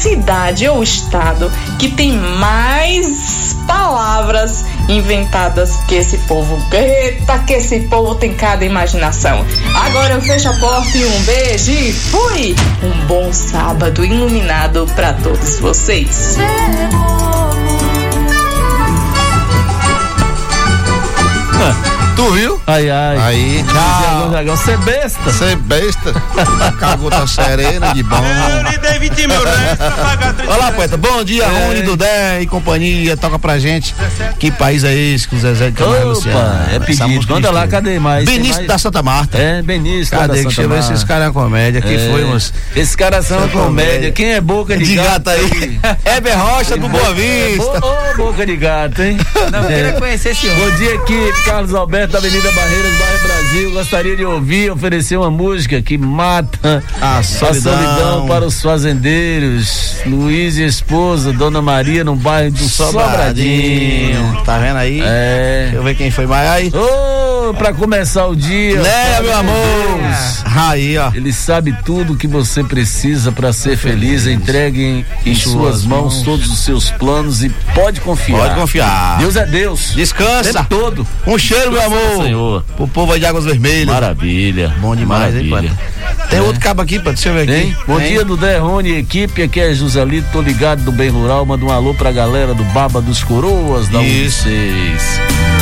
cidade 0.00 0.68
ou 0.68 0.82
estado 0.82 1.33
que 1.78 1.88
tem 1.90 2.12
mais 2.12 3.56
palavras 3.66 4.64
inventadas 4.88 5.76
que 5.88 5.96
esse 5.96 6.18
povo. 6.18 6.58
Eita, 6.72 7.38
que 7.40 7.54
esse 7.54 7.80
povo 7.80 8.14
tem 8.14 8.34
cada 8.34 8.64
imaginação. 8.64 9.44
Agora 9.86 10.14
eu 10.14 10.22
fecho 10.22 10.48
a 10.48 10.52
porta 10.54 10.96
e 10.96 11.04
um 11.04 11.22
beijo 11.22 11.70
e 11.70 11.92
fui! 11.92 12.56
Um 12.82 13.06
bom 13.06 13.32
sábado 13.32 14.04
iluminado 14.04 14.86
para 14.94 15.12
todos 15.14 15.58
vocês. 15.60 16.36
Tu 22.16 22.30
viu? 22.30 22.60
Ai, 22.64 22.88
ai. 22.88 23.18
Aí, 23.18 23.64
tchau. 23.64 24.30
dragão, 24.30 24.56
você 24.56 24.70
é 24.72 24.76
besta. 24.76 25.20
Você 25.24 25.44
é 25.46 25.56
besta. 25.56 26.12
Cagou 26.78 27.10
da 27.10 27.26
serena 27.26 27.92
de 27.92 28.04
bom. 28.04 28.16
Eu 28.50 28.70
lhe 28.70 28.78
dei 28.78 28.98
20 29.00 29.26
mil 29.26 29.42
reais 29.44 29.76
pra 29.76 29.90
pagar 29.90 30.32
30 30.34 30.52
Olá, 30.54 30.70
poeta. 30.70 30.96
Bom 30.96 31.24
dia, 31.24 31.42
É. 31.42 31.66
Rony, 31.66 31.82
Dudé 31.82 32.40
e 32.40 32.46
companhia. 32.46 33.16
Toca 33.16 33.36
pra 33.36 33.58
gente. 33.58 33.92
Que 34.38 34.52
país 34.52 34.84
é 34.84 34.94
esse 34.94 35.26
que 35.26 35.34
o 35.34 35.40
Zezé 35.40 35.70
de 35.70 35.76
Camargo 35.76 36.10
Luciano? 36.10 36.38
Opa, 36.38 36.66
é 36.70 36.76
Essa 36.76 36.84
pedido. 36.84 37.08
música 37.08 37.34
Manda 37.34 37.50
lá, 37.50 37.66
cadê 37.66 37.98
mais? 37.98 38.24
Benício 38.26 38.54
mais? 38.56 38.66
da 38.68 38.78
Santa 38.78 39.02
Marta. 39.02 39.36
É, 39.36 39.60
Benício. 39.62 40.16
Cadê? 40.16 40.28
da 40.28 40.34
Que 40.34 40.42
Santa 40.44 40.54
chegou 40.54 40.76
Marta. 40.76 40.92
esses 40.92 41.04
caras 41.04 41.26
na 41.26 41.32
comédia. 41.32 41.82
Que 41.82 41.94
É. 41.96 42.10
foi 42.12 42.24
uns. 42.24 42.54
Esses 42.76 42.94
caras 42.94 43.26
são 43.26 43.38
comédia. 43.48 43.60
comédia. 43.64 44.12
Quem 44.12 44.32
é 44.34 44.40
boca 44.40 44.76
de, 44.76 44.84
De 44.84 44.94
gato 44.94 45.30
aí. 45.30 45.80
Heber 46.04 46.38
Rocha 46.38 46.76
do 46.76 46.88
Boa 46.88 47.08
É, 47.08 47.12
Vista. 47.14 47.80
bo- 47.80 47.86
Ô, 47.88 48.16
boca 48.28 48.46
de 48.46 48.56
gato, 48.56 49.02
hein? 49.02 49.18
Não, 49.50 49.64
queria 49.66 49.92
conhecer 49.94 50.30
esse 50.30 50.46
homem. 50.46 50.70
Bom 50.70 50.76
dia 50.76 50.94
aqui, 50.94 51.32
Carlos 51.44 51.74
Alberto 51.74 52.03
da 52.12 52.18
Avenida 52.18 52.50
Barreiras, 52.52 52.92
bairro 52.98 53.22
Brasil. 53.24 53.70
Gostaria 53.72 54.16
de 54.16 54.24
ouvir, 54.24 54.70
oferecer 54.70 55.16
uma 55.16 55.30
música 55.30 55.80
que 55.82 55.96
mata 55.98 56.82
A 57.00 57.22
solidão. 57.22 58.26
para 58.28 58.44
os 58.44 58.60
fazendeiros. 58.60 59.96
Luiz 60.06 60.56
e 60.56 60.64
esposa, 60.64 61.32
Dona 61.32 61.62
Maria, 61.62 62.04
no 62.04 62.14
bairro 62.16 62.52
do 62.52 62.68
Sobradinho. 62.68 64.14
Sobradinho. 64.16 64.44
Tá 64.44 64.58
vendo 64.58 64.76
aí? 64.76 65.00
É. 65.02 65.62
Deixa 65.64 65.76
eu 65.76 65.82
ver 65.82 65.94
quem 65.96 66.10
foi 66.10 66.26
mais 66.26 66.48
aí. 66.48 66.72
Ô, 66.74 67.33
Pra 67.52 67.72
começar 67.72 68.26
o 68.26 68.36
dia. 68.36 68.80
Né, 68.80 69.20
meu 69.20 69.36
amor? 69.36 69.54
Aí, 70.44 70.96
ó. 70.96 71.10
Ele 71.14 71.32
sabe 71.32 71.76
tudo 71.84 72.16
que 72.16 72.26
você 72.26 72.62
precisa 72.62 73.32
para 73.32 73.52
ser 73.52 73.76
feliz. 73.76 74.26
Entregue 74.26 74.82
em, 74.82 75.06
em 75.26 75.34
suas 75.34 75.84
mãos, 75.84 76.22
todos 76.22 76.48
os 76.50 76.60
seus 76.60 76.90
planos 76.90 77.42
e 77.42 77.48
pode 77.74 78.00
confiar. 78.00 78.38
Pode 78.38 78.54
confiar. 78.54 79.18
Deus 79.18 79.36
é 79.36 79.44
Deus. 79.44 79.92
Descansa. 79.94 80.52
Tempo 80.52 80.66
todo. 80.68 81.06
Um 81.26 81.36
cheiro, 81.36 81.72
meu 81.72 81.80
Descansa, 81.80 82.06
amor. 82.12 82.24
Senhor. 82.24 82.64
O 82.78 82.88
povo 82.88 83.12
aí 83.12 83.20
de 83.20 83.26
Águas 83.26 83.44
Vermelhas. 83.44 83.86
Maravilha. 83.86 84.74
Bom 84.78 84.94
demais, 84.94 85.34
hein, 85.34 85.48
Maravilha. 85.48 85.74
Pata? 85.74 86.28
Tem 86.28 86.40
outro 86.40 86.60
cabo 86.60 86.82
aqui, 86.82 86.98
Pata, 86.98 87.12
deixa 87.12 87.28
eu 87.28 87.34
ver 87.34 87.42
aqui. 87.42 87.52
Tem? 87.52 87.76
Bom 87.86 87.98
Tem? 87.98 88.08
dia 88.08 88.24
do 88.24 88.36
Derrone 88.36 88.90
e 88.90 88.98
equipe, 88.98 89.42
aqui 89.42 89.60
é 89.60 89.74
Joselito, 89.74 90.28
tô 90.32 90.40
ligado 90.40 90.82
do 90.82 90.92
Bem 90.92 91.10
Rural, 91.10 91.44
manda 91.44 91.64
um 91.64 91.70
alô 91.70 91.94
pra 91.94 92.12
galera 92.12 92.54
do 92.54 92.64
Baba 92.64 93.00
dos 93.00 93.22
Coroas 93.22 93.88
da 93.88 94.02
Isso. 94.02 94.48
U6. 94.48 95.53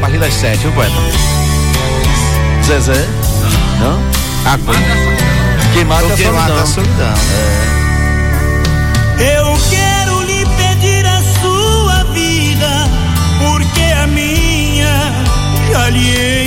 Partir 0.00 0.18
das 0.18 0.34
sete, 0.34 0.58
viu, 0.58 0.72
poeta? 0.72 0.94
Zezé? 2.64 3.06
Não? 3.80 4.00
Agora. 4.52 4.78
Quem 5.74 5.84
mata 5.84 6.02
é 6.02 6.06
a 6.06 6.08
Porque 6.10 6.24
mata 6.30 6.52
a 6.62 6.66
solidão. 6.66 6.66
solidão. 6.66 7.14
Eu 9.18 9.58
quero 9.70 10.22
lhe 10.22 10.44
pedir 10.56 11.06
a 11.06 11.20
sua 11.40 12.04
vida, 12.12 12.88
porque 13.38 13.82
a 14.02 14.06
minha 14.06 15.12
já 15.70 15.90
lhe 15.90 16.37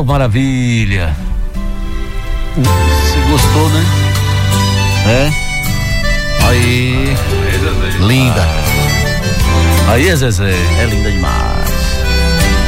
Opa, 0.00 0.12
maravilha. 0.12 1.14
Você 2.56 3.20
gostou, 3.30 3.68
né? 3.68 3.84
É? 5.06 6.46
Aí. 6.46 7.16
Linda. 8.00 8.48
Aí, 9.88 10.16
Zezé. 10.16 10.54
É 10.80 10.86
linda 10.86 11.10
demais. 11.10 12.00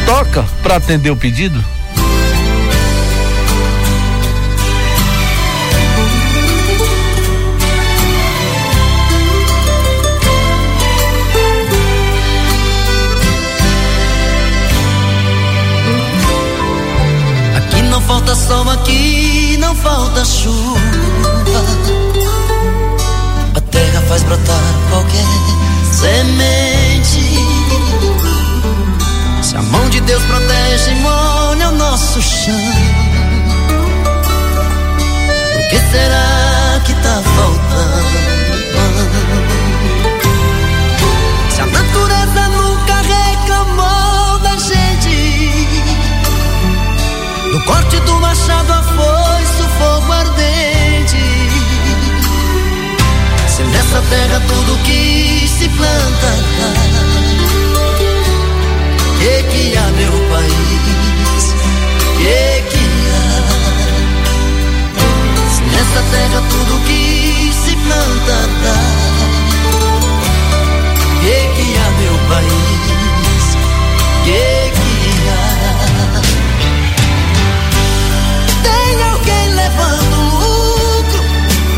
Toca 0.05 0.45
pra 0.63 0.77
atender 0.77 1.11
o 1.11 1.17
pedido? 1.17 1.65
Aqui 18.93 19.57
não 19.59 19.75
falta 19.75 20.25
chuva. 20.25 20.81
A 23.55 23.61
terra 23.61 24.01
faz 24.09 24.23
brotar 24.23 24.61
qualquer 24.91 25.25
semente. 25.93 27.25
Se 29.43 29.57
a 29.57 29.63
mão 29.63 29.89
de 29.89 30.01
Deus 30.01 30.23
protege 30.25 30.91
e 30.91 30.95
molha 30.97 31.69
o 31.69 31.73
nosso 31.73 32.21
chão. 32.21 32.55
O 35.59 35.71
que 35.71 35.79
será 35.91 36.81
que 36.85 36.95
tá 36.95 37.23
faltando? 37.37 38.13
Se 41.51 41.61
a 41.61 41.67
natureza 41.67 42.49
nunca 42.49 42.95
reclamou 43.03 44.39
da 44.41 44.57
gente. 44.57 45.83
Do 47.53 47.61
corte 47.65 48.01
do 48.01 48.15
machado 48.21 48.82
tudo 66.49 66.85
que 66.87 67.53
se 67.53 67.77
planta 67.77 68.37
dá, 68.63 68.81
que 71.55 71.77
há 71.79 71.91
meu 72.01 72.17
país? 72.29 73.45
Que 74.25 74.71
há? 75.29 75.53
Tem 78.63 79.03
alguém 79.03 79.47
levando 79.55 80.17
lucro, 80.31 81.21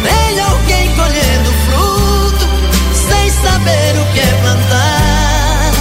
tem 0.03 0.41
alguém 0.41 0.85
colhendo 0.95 1.51
fruto, 1.67 2.47
sem 3.09 3.31
saber 3.31 3.93
o 4.01 4.05
que 4.13 4.21
é 4.21 4.33
plantar. 4.43 5.73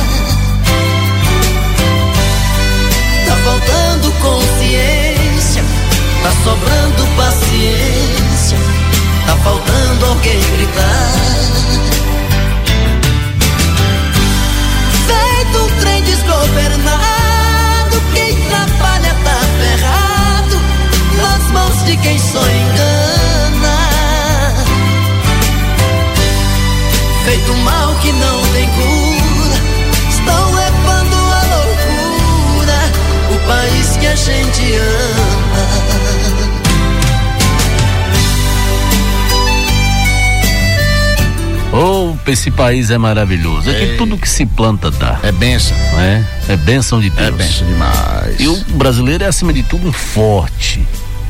Tá 3.27 3.35
faltando 3.43 4.11
consciência, 4.21 5.63
tá 6.23 6.31
sobrando 6.43 6.82
alguém 10.13 10.39
gritar. 10.39 11.11
Feito 15.07 15.57
um 15.57 15.79
trem 15.79 16.03
desgovernado, 16.03 18.01
quem 18.13 18.35
trabalha 18.47 19.15
tá 19.23 19.39
ferrado 19.59 20.61
nas 21.17 21.51
mãos 21.51 21.85
de 21.85 21.97
quem 21.97 22.19
só 22.19 22.41
engana. 22.41 23.77
Feito 27.25 27.53
mal 27.57 27.95
que 27.95 28.11
não 28.11 28.41
tem 28.53 28.69
cura, 28.69 29.57
estão 30.09 30.53
levando 30.53 31.15
a 31.15 31.43
loucura 31.55 32.79
o 33.31 33.47
país 33.47 33.97
que 33.97 34.07
a 34.07 34.15
gente 34.15 34.75
ama. 34.75 35.62
Esse 42.31 42.51
país 42.51 42.89
é 42.89 42.97
maravilhoso. 42.97 43.69
Aqui 43.69 43.83
Ei. 43.83 43.97
tudo 43.97 44.17
que 44.17 44.29
se 44.29 44.45
planta 44.45 44.89
dá. 44.91 45.19
É 45.23 45.31
benção. 45.31 45.77
É, 45.99 46.23
é 46.49 46.57
bênção 46.57 46.99
de 46.99 47.09
Deus. 47.09 47.27
É 47.27 47.31
benção 47.31 47.67
demais. 47.67 48.39
E 48.39 48.47
o 48.47 48.55
brasileiro 48.75 49.23
é, 49.23 49.27
acima 49.27 49.51
de 49.53 49.63
tudo, 49.63 49.87
um 49.87 49.93
forte. 49.93 50.85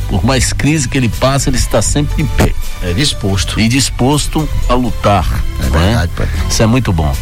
Por 0.07 0.23
mais 0.23 0.53
crise 0.53 0.87
que 0.87 0.97
ele 0.97 1.09
passa, 1.09 1.49
ele 1.49 1.57
está 1.57 1.81
sempre 1.81 2.21
de 2.21 2.29
pé. 2.31 2.53
É 2.83 2.93
disposto. 2.93 3.59
E 3.59 3.67
disposto 3.67 4.47
a 4.69 4.73
lutar. 4.73 5.25
É 5.59 5.63
não 5.63 5.79
verdade, 5.79 6.11
pai. 6.15 6.27
Isso 6.49 6.61
é 6.61 6.65
muito 6.67 6.93
bom. 6.93 7.15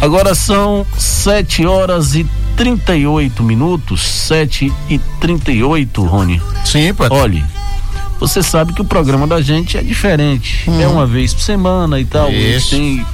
Agora 0.00 0.34
são 0.34 0.84
7 0.98 1.64
horas 1.66 2.14
e 2.16 2.26
38 2.56 3.42
minutos. 3.42 4.02
7 4.02 4.72
e 4.88 4.98
38, 5.20 6.04
Rony. 6.04 6.42
Sim, 6.64 6.92
pai. 6.94 7.08
Olhe, 7.10 7.44
você 8.22 8.40
sabe 8.40 8.72
que 8.72 8.80
o 8.80 8.84
programa 8.84 9.26
da 9.26 9.40
gente 9.40 9.76
é 9.76 9.82
diferente. 9.82 10.70
Hum. 10.70 10.80
É 10.80 10.86
uma 10.86 11.04
vez 11.04 11.34
por 11.34 11.42
semana 11.42 11.98
e 11.98 12.04
tal. 12.04 12.30
Isso. 12.30 12.70
Tem, 12.70 13.04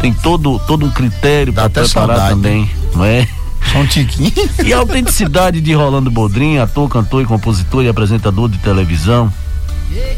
tem 0.00 0.12
todo, 0.12 0.60
todo 0.60 0.86
um 0.86 0.90
critério 0.90 1.52
para 1.52 1.68
preparar 1.68 1.88
saudade. 1.88 2.28
também, 2.30 2.70
não 2.94 3.04
é? 3.04 3.26
Só 3.72 3.78
um 3.78 3.86
tiquinho. 3.86 4.32
E 4.64 4.72
a 4.72 4.78
autenticidade 4.78 5.60
de 5.60 5.72
Rolando 5.72 6.10
Bodrim, 6.12 6.58
ator, 6.58 6.88
cantor 6.88 7.22
e 7.22 7.26
compositor 7.26 7.84
e 7.84 7.88
apresentador 7.88 8.48
de 8.48 8.58
televisão, 8.58 9.32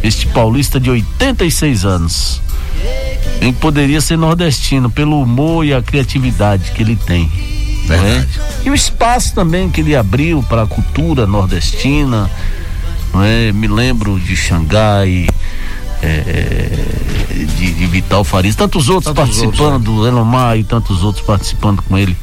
este 0.02 0.26
paulista 0.26 0.78
de 0.78 0.90
86 0.90 1.86
anos, 1.86 2.42
em 3.40 3.50
que 3.50 3.58
poderia 3.58 4.02
ser 4.02 4.18
nordestino 4.18 4.90
pelo 4.90 5.22
humor 5.22 5.64
e 5.64 5.72
a 5.72 5.80
criatividade 5.80 6.72
que 6.72 6.82
ele 6.82 6.96
tem. 6.96 7.30
é? 7.84 7.96
Verdade. 7.96 8.28
E 8.66 8.70
o 8.70 8.74
espaço 8.74 9.34
também 9.34 9.70
que 9.70 9.80
ele 9.80 9.96
abriu 9.96 10.42
para 10.42 10.64
a 10.64 10.66
cultura 10.66 11.26
nordestina, 11.26 12.30
não 13.12 13.22
é? 13.22 13.52
Me 13.52 13.66
lembro 13.66 14.18
de 14.18 14.36
Xangai, 14.36 15.26
é, 16.02 16.84
de, 17.56 17.72
de 17.72 17.86
Vital 17.86 18.22
Farias, 18.24 18.54
tantos 18.54 18.88
outros 18.88 19.14
Tantos 19.14 19.38
participando, 19.38 20.06
Elomar 20.06 20.56
e 20.56 20.64
tantos 20.64 21.02
outros 21.02 21.24
participando 21.24 21.82
com 21.82 21.96
ele. 21.96 22.16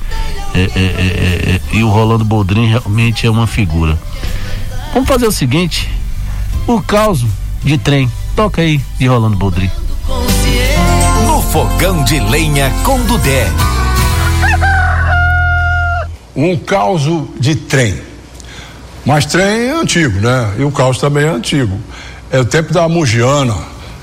É, 0.54 0.60
é, 0.60 0.64
é, 0.64 0.72
é, 0.76 1.56
é, 1.56 1.62
e 1.76 1.84
o 1.84 1.90
Rolando 1.90 2.24
Boldrin 2.24 2.68
realmente 2.68 3.28
é 3.28 3.30
uma 3.30 3.48
figura. 3.48 4.00
Vamos 4.94 5.08
fazer 5.08 5.28
o 5.28 5.32
seguinte: 5.32 5.90
o 6.68 6.82
caos 6.82 7.26
de 7.64 7.78
trem. 7.78 8.10
Toca 8.36 8.62
aí 8.62 8.82
de 9.00 9.08
Rolando 9.08 9.38
Boldrin. 9.38 9.70
No 11.26 11.42
fogão 11.42 12.04
de 12.04 12.20
lenha 12.20 12.70
com 12.84 13.00
Dudé. 13.06 13.50
um 16.36 16.58
caos 16.58 17.04
de 17.40 17.56
trem. 17.56 18.05
Mas 19.06 19.26
trem 19.26 19.70
é 19.70 19.72
antigo, 19.72 20.20
né? 20.20 20.56
E 20.58 20.64
o 20.64 20.72
caos 20.72 20.98
também 20.98 21.26
é 21.26 21.30
antigo. 21.30 21.80
É 22.32 22.40
o 22.40 22.46
tempo 22.46 22.74
da 22.74 22.90
Mugiana, 22.90 23.56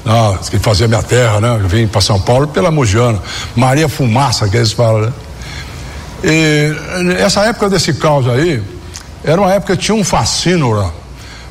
ah, 0.06 0.38
que 0.48 0.58
fazia 0.58 0.86
minha 0.86 1.02
terra, 1.02 1.40
né? 1.40 1.58
Eu 1.60 1.68
vim 1.68 1.86
para 1.86 2.00
São 2.00 2.20
Paulo 2.20 2.46
pela 2.46 2.70
Mugiana. 2.70 3.20
Maria 3.56 3.88
Fumaça, 3.88 4.48
que 4.48 4.56
eles 4.56 4.72
falam, 4.72 5.02
né? 5.02 5.12
E 6.24 6.72
essa 7.18 7.40
época 7.44 7.68
desse 7.68 7.94
caos 7.94 8.28
aí, 8.28 8.62
era 9.24 9.40
uma 9.40 9.52
época 9.52 9.76
que 9.76 9.82
tinha 9.82 9.94
um 9.94 10.04
fascínora. 10.04 10.90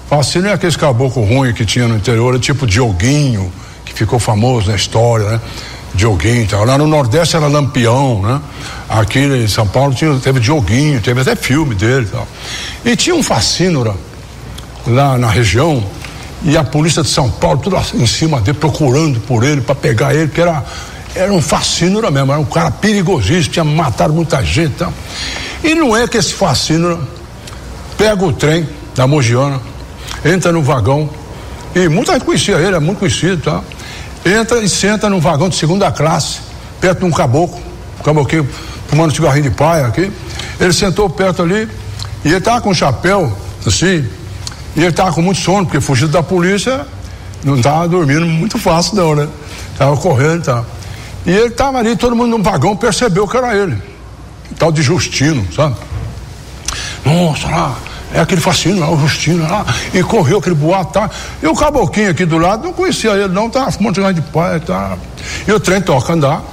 Fascínora 0.09 0.51
é 0.51 0.53
aqueles 0.55 0.77
caboclo 0.77 1.23
ruim 1.23 1.53
que 1.53 1.65
tinha 1.65 1.87
no 1.87 1.97
interior, 1.97 2.39
tipo 2.39 2.65
Dioguinho, 2.65 3.51
que 3.85 3.93
ficou 3.93 4.17
famoso 4.17 4.69
na 4.69 4.75
história, 4.75 5.29
né? 5.29 5.41
Dioguinho 5.93 6.43
e 6.43 6.47
tal. 6.47 6.65
Lá 6.65 6.77
no 6.77 6.87
Nordeste 6.87 7.35
era 7.35 7.47
Lampião, 7.47 8.21
né? 8.21 8.41
Aqui 8.87 9.19
em 9.19 9.47
São 9.47 9.67
Paulo 9.67 9.93
tinha, 9.93 10.17
teve 10.19 10.39
Dioguinho, 10.39 11.01
teve 11.01 11.21
até 11.21 11.35
filme 11.35 11.75
dele 11.75 12.05
e 12.05 12.11
tal. 12.11 12.27
E 12.85 12.95
tinha 12.95 13.15
um 13.15 13.23
fascínora 13.23 13.93
lá 14.87 15.17
na 15.17 15.29
região 15.29 15.83
e 16.43 16.57
a 16.57 16.63
polícia 16.63 17.03
de 17.03 17.09
São 17.09 17.29
Paulo 17.29 17.59
tudo 17.59 17.77
em 17.93 18.07
cima 18.07 18.41
dele, 18.41 18.57
procurando 18.57 19.19
por 19.21 19.43
ele, 19.43 19.61
para 19.61 19.75
pegar 19.75 20.15
ele, 20.15 20.29
que 20.29 20.41
era, 20.41 20.63
era 21.13 21.31
um 21.31 21.41
fascínora 21.41 22.09
mesmo, 22.09 22.31
era 22.31 22.41
um 22.41 22.45
cara 22.45 22.71
perigosíssimo, 22.71 23.53
tinha 23.53 23.65
matado 23.65 24.13
muita 24.13 24.43
gente 24.43 24.71
e 24.71 24.75
tal. 24.75 24.93
E 25.63 25.75
não 25.75 25.95
é 25.95 26.07
que 26.07 26.17
esse 26.17 26.33
fascínora 26.33 26.99
pega 27.97 28.25
o 28.25 28.33
trem 28.33 28.67
da 28.95 29.05
Mogiana, 29.05 29.61
entra 30.25 30.51
no 30.51 30.63
vagão, 30.63 31.09
e 31.75 31.87
muita 31.87 32.13
gente 32.13 32.25
conhecia 32.25 32.55
ele, 32.55 32.75
é 32.75 32.79
muito 32.79 32.99
conhecido, 32.99 33.41
tá? 33.43 33.61
Entra 34.25 34.59
e 34.59 34.69
senta 34.69 35.09
num 35.09 35.19
vagão 35.19 35.49
de 35.49 35.55
segunda 35.55 35.91
classe, 35.91 36.39
perto 36.79 36.99
de 36.99 37.05
um 37.05 37.11
caboclo, 37.11 37.59
um 37.99 38.03
caboclinho 38.03 38.47
fumando 38.87 39.13
cigarrinho 39.13 39.49
de 39.49 39.51
paia 39.51 39.87
aqui. 39.87 40.11
Ele 40.59 40.73
sentou 40.73 41.09
perto 41.09 41.41
ali 41.41 41.67
e 42.23 42.29
ele 42.29 42.41
tava 42.41 42.61
com 42.61 42.69
um 42.69 42.73
chapéu, 42.73 43.35
assim, 43.65 44.07
e 44.75 44.83
ele 44.83 44.91
tava 44.91 45.11
com 45.13 45.21
muito 45.21 45.39
sono, 45.41 45.65
porque 45.65 45.81
fugido 45.81 46.11
da 46.11 46.21
polícia, 46.21 46.85
não 47.43 47.59
tava 47.61 47.87
dormindo 47.87 48.25
muito 48.25 48.59
fácil 48.59 48.95
não, 48.95 49.15
né? 49.15 49.27
Tava 49.77 49.97
correndo 49.97 50.41
e 50.41 50.45
tal. 50.45 50.65
E 51.25 51.31
ele 51.31 51.49
tava 51.49 51.79
ali, 51.79 51.95
todo 51.95 52.15
mundo 52.15 52.37
no 52.37 52.43
vagão 52.43 52.75
percebeu 52.75 53.27
que 53.27 53.37
era 53.37 53.55
ele. 53.55 53.81
Tal 54.57 54.71
de 54.71 54.81
Justino, 54.81 55.47
sabe? 55.55 55.75
Nossa, 57.03 57.47
lá, 57.47 57.75
é 58.13 58.19
aquele 58.19 58.41
fascínio 58.41 58.79
lá, 58.79 58.89
o 58.89 58.97
Justino 58.99 59.43
lá, 59.43 59.65
e 59.93 60.03
correu 60.03 60.39
aquele 60.39 60.55
boato, 60.55 60.93
tá? 60.93 61.09
E 61.41 61.47
o 61.47 61.55
caboquinho 61.55 62.11
aqui 62.11 62.25
do 62.25 62.37
lado, 62.37 62.63
não 62.63 62.73
conhecia 62.73 63.11
ele, 63.11 63.29
não, 63.29 63.49
tava 63.49 63.71
fumando 63.71 63.95
cigarro 63.95 64.13
de 64.13 64.21
pai, 64.21 64.59
tá? 64.59 64.97
E 65.47 65.51
o 65.51 65.59
trem 65.59 65.81
toca 65.81 66.13
andar. 66.13 66.43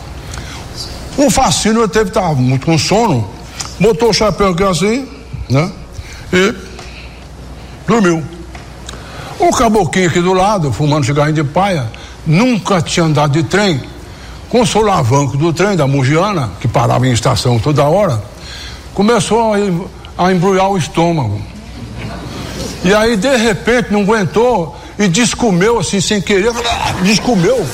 O 1.17 1.29
fascínio 1.31 1.83
ele 1.83 1.89
teve, 1.89 2.11
tava 2.11 2.35
muito 2.35 2.65
com 2.65 2.79
sono, 2.79 3.29
botou 3.81 4.11
o 4.11 4.13
chapéu 4.13 4.51
aqui 4.51 4.63
assim, 4.63 5.09
né? 5.51 5.71
E 6.33 6.55
dormiu. 7.87 8.23
O 9.39 9.51
caboquinho 9.51 10.09
aqui 10.09 10.21
do 10.21 10.33
lado, 10.33 10.73
fumando 10.73 11.07
cigarrinho 11.07 11.35
de 11.35 11.45
paia, 11.45 11.91
nunca 12.27 12.81
tinha 12.81 13.07
andado 13.07 13.33
de 13.33 13.43
trem. 13.43 13.81
Com 14.49 14.63
o 14.63 14.67
solavanco 14.67 15.37
do 15.37 15.53
trem 15.53 15.77
da 15.77 15.87
Mugiana, 15.87 16.51
que 16.61 16.69
parava 16.69 17.07
em 17.07 17.13
estação 17.13 17.59
toda 17.59 17.85
hora, 17.85 18.23
começou 18.95 19.55
a, 19.55 19.59
a 20.19 20.33
embrulhar 20.33 20.69
o 20.69 20.77
estômago. 20.77 21.41
E 22.85 22.93
aí, 22.93 23.17
de 23.17 23.37
repente, 23.37 23.93
não 23.93 24.03
aguentou 24.03 24.77
e 24.99 25.07
descomeu 25.07 25.79
assim, 25.79 26.01
sem 26.01 26.21
querer, 26.21 26.53
descomeu. 27.03 27.65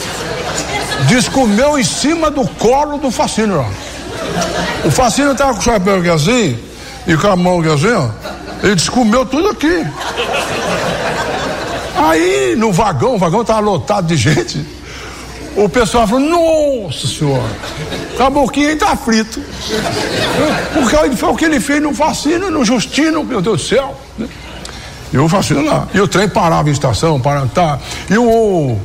Descomeu 1.09 1.79
em 1.79 1.85
cima 1.85 2.31
do 2.31 2.47
colo 2.47 2.99
do 2.99 3.11
fascínio, 3.11 3.61
ó. 3.61 4.87
O 4.87 4.91
fascínio 4.91 5.33
estava 5.33 5.55
com 5.55 5.61
o 5.61 5.63
chapéu 5.63 5.99
aqui 5.99 6.11
assim, 6.11 6.59
e 7.07 7.17
com 7.17 7.27
a 7.27 7.37
mão 7.37 7.61
aqui 7.61 7.71
assim, 7.71 7.93
ó. 7.93 8.09
Ele 8.63 8.75
descomeu 8.75 9.25
tudo 9.25 9.49
aqui. 9.49 9.87
Aí, 11.97 12.55
no 12.57 12.73
vagão, 12.73 13.15
o 13.15 13.19
vagão 13.19 13.41
estava 13.41 13.61
lotado 13.61 14.07
de 14.07 14.17
gente. 14.17 14.74
O 15.57 15.69
pessoal 15.69 16.07
falou, 16.07 16.21
nossa 16.21 17.07
senhora, 17.07 17.57
o 18.13 18.17
caboquinho 18.17 18.69
aí 18.71 18.77
tá 18.77 18.97
frito. 18.97 19.41
Porque 20.73 21.17
foi 21.17 21.29
o 21.29 21.37
que 21.37 21.45
ele 21.45 21.61
fez 21.61 21.81
no 21.81 21.95
Fascino, 21.95 22.51
no 22.51 22.65
Justino, 22.65 23.23
meu 23.23 23.41
Deus 23.41 23.63
do 23.63 23.69
céu. 23.69 23.97
E 25.13 25.19
o 25.19 25.29
Fascino 25.29 25.65
lá. 25.65 25.87
E 25.95 26.01
o 26.01 26.09
trem 26.09 26.29
parava 26.29 26.69
em 26.69 26.73
estação, 26.73 27.21
parava, 27.21 27.49
tá. 27.55 27.79
E 28.11 28.19
o, 28.19 28.25
o 28.25 28.81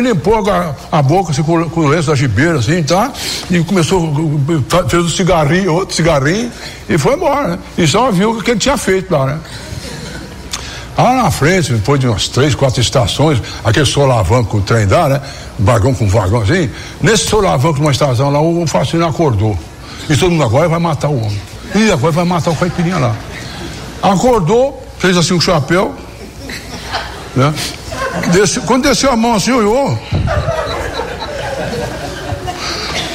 limpou 0.00 0.50
a, 0.50 0.74
a 0.90 1.02
boca 1.02 1.30
assim, 1.30 1.42
com, 1.42 1.68
com 1.68 1.80
o 1.80 1.88
lenço 1.88 2.08
da 2.08 2.14
gibeira, 2.14 2.58
assim, 2.58 2.82
tá? 2.82 3.12
E 3.50 3.62
começou, 3.62 4.40
fez 4.88 5.04
um 5.04 5.10
cigarrinho, 5.10 5.74
outro 5.74 5.94
cigarrinho, 5.94 6.50
e 6.88 6.96
foi 6.96 7.14
embora, 7.14 7.48
né? 7.48 7.58
E 7.76 7.86
só 7.86 8.10
viu 8.10 8.30
o 8.30 8.42
que 8.42 8.52
ele 8.52 8.60
tinha 8.60 8.78
feito 8.78 9.12
lá, 9.12 9.26
né? 9.26 9.38
Lá 10.96 11.14
na 11.14 11.30
frente, 11.30 11.72
depois 11.72 11.98
de 11.98 12.06
umas 12.06 12.28
três, 12.28 12.54
quatro 12.54 12.80
estações, 12.80 13.42
aquele 13.64 13.86
solavanco 13.86 14.50
que 14.50 14.56
o 14.58 14.60
trem 14.60 14.86
dá, 14.86 15.08
né? 15.08 15.20
Vagão 15.58 15.94
com 15.94 16.06
vagão 16.06 16.42
assim. 16.42 16.70
Nesse 17.00 17.28
solavanco 17.28 17.76
de 17.76 17.80
uma 17.80 17.92
estação 17.92 18.30
lá, 18.30 18.40
o 18.40 18.66
fascínio 18.66 19.06
acordou. 19.06 19.58
E 20.08 20.16
todo 20.16 20.30
mundo 20.30 20.44
agora 20.44 20.68
vai 20.68 20.78
matar 20.78 21.08
o 21.08 21.16
homem. 21.16 21.40
E 21.74 21.90
agora 21.90 22.12
vai 22.12 22.24
matar 22.24 22.50
o 22.50 22.56
caipirinha 22.56 22.98
lá. 22.98 23.16
Acordou, 24.02 24.86
fez 24.98 25.16
assim 25.16 25.32
um 25.32 25.40
chapéu, 25.40 25.94
né? 27.34 27.54
Quando 28.66 28.82
desceu 28.82 29.10
a 29.10 29.16
mão 29.16 29.34
assim, 29.34 29.52
olhou. 29.52 29.98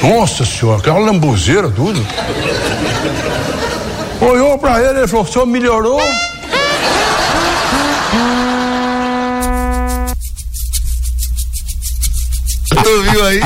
Nossa 0.01 0.45
senhora, 0.45 0.79
aquela 0.79 0.99
lambuzeira, 0.99 1.69
tudo. 1.69 2.05
Olhou 4.19 4.57
pra 4.57 4.81
ele, 4.81 4.99
ele 4.99 5.07
falou: 5.07 5.25
o 5.25 5.27
senhor 5.31 5.45
melhorou? 5.45 6.01
Tu 12.87 13.03
viu 13.03 13.25
aí? 13.25 13.41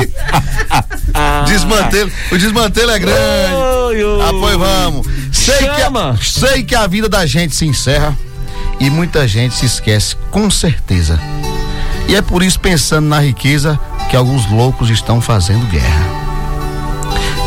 Desmantelo. 1.46 2.12
O 2.30 2.38
desmantelo 2.38 2.92
é 2.92 2.98
grande. 3.00 3.54
Oi, 3.54 4.04
oi. 4.04 4.22
Ah, 4.22 4.30
pois 4.30 4.56
vamos. 4.56 5.06
Sei 5.32 5.58
que, 5.58 5.82
a, 5.82 6.16
sei 6.22 6.62
que 6.62 6.74
a 6.76 6.86
vida 6.86 7.08
da 7.08 7.26
gente 7.26 7.56
se 7.56 7.66
encerra 7.66 8.16
e 8.78 8.88
muita 8.88 9.26
gente 9.26 9.54
se 9.56 9.66
esquece, 9.66 10.14
com 10.30 10.48
certeza. 10.48 11.18
E 12.06 12.14
é 12.14 12.22
por 12.22 12.42
isso, 12.42 12.60
pensando 12.60 13.08
na 13.08 13.18
riqueza, 13.18 13.78
que 14.08 14.16
alguns 14.16 14.48
loucos 14.48 14.90
estão 14.90 15.20
fazendo 15.20 15.68
guerra. 15.68 16.06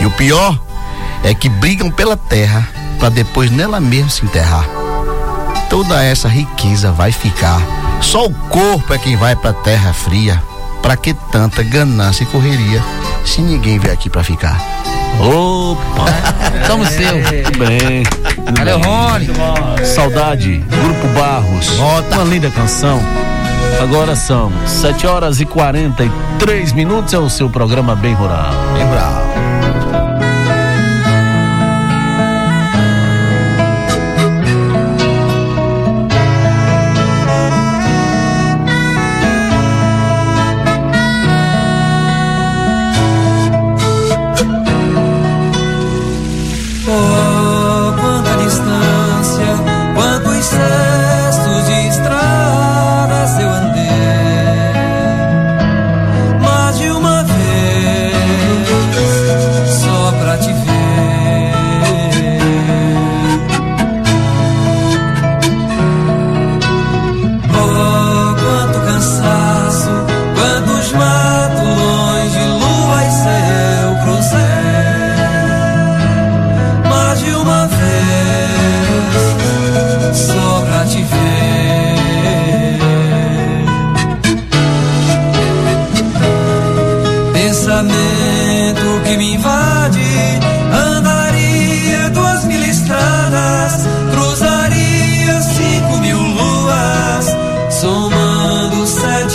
E 0.02 0.06
o 0.06 0.12
pior 0.12 0.60
é 1.24 1.34
que 1.34 1.48
brigam 1.48 1.90
pela 1.90 2.18
terra 2.18 2.68
para 3.00 3.08
depois 3.08 3.50
nela 3.50 3.80
mesma 3.80 4.10
se 4.10 4.26
enterrar. 4.26 4.66
Toda 5.70 6.04
essa 6.04 6.28
riqueza 6.28 6.92
vai 6.92 7.14
ficar. 7.14 7.62
Só 8.02 8.26
o 8.26 8.34
corpo 8.50 8.94
é 8.94 8.98
quem 8.98 9.16
vai 9.16 9.36
pra 9.36 9.54
terra 9.54 9.94
fria. 9.94 10.42
Pra 10.86 10.96
que 10.96 11.16
tanta 11.32 11.64
ganância 11.64 12.22
e 12.22 12.28
correria 12.28 12.80
se 13.26 13.42
ninguém 13.42 13.80
vier 13.80 13.92
aqui 13.92 14.08
pra 14.08 14.24
ficar? 14.24 14.62
Opa! 15.20 16.06
Somos 16.68 16.90
seu. 16.90 17.24
Tudo 17.44 17.58
bem. 17.58 18.04
Valeu. 18.56 18.80
Rony. 18.80 19.30
Saudade, 19.84 20.58
Grupo 20.58 21.08
Barros. 21.20 21.68
Uma 21.80 22.24
linda 22.26 22.52
canção. 22.52 23.02
Agora 23.82 24.16
são 24.16 24.52
7 24.68 25.08
horas 25.08 25.42
e 25.42 25.46
43 25.46 26.72
minutos. 26.74 27.16
É 27.16 27.18
o 27.18 27.32
seu 27.32 27.50
programa 27.50 27.96
Bem 27.96 28.14
Rural. 28.14 28.52
Bem 28.76 28.86
bravo. 28.86 29.25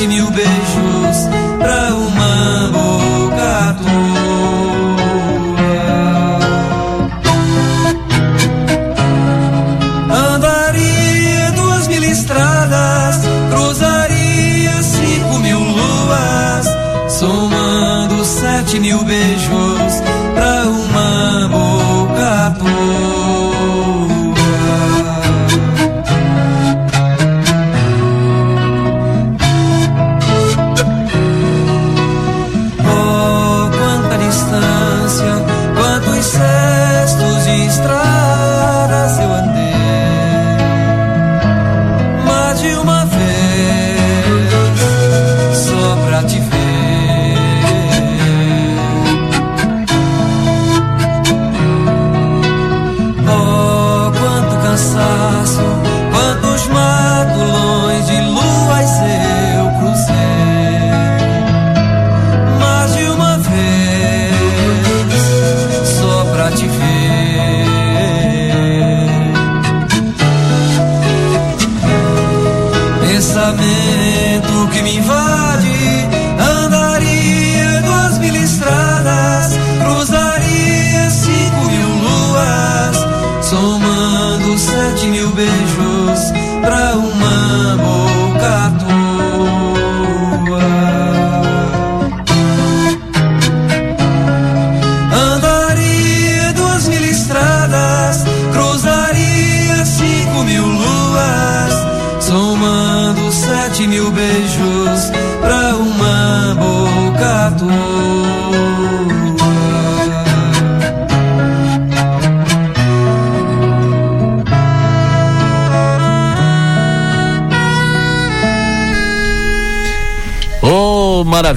Somando 0.01 0.31
sete 0.31 1.00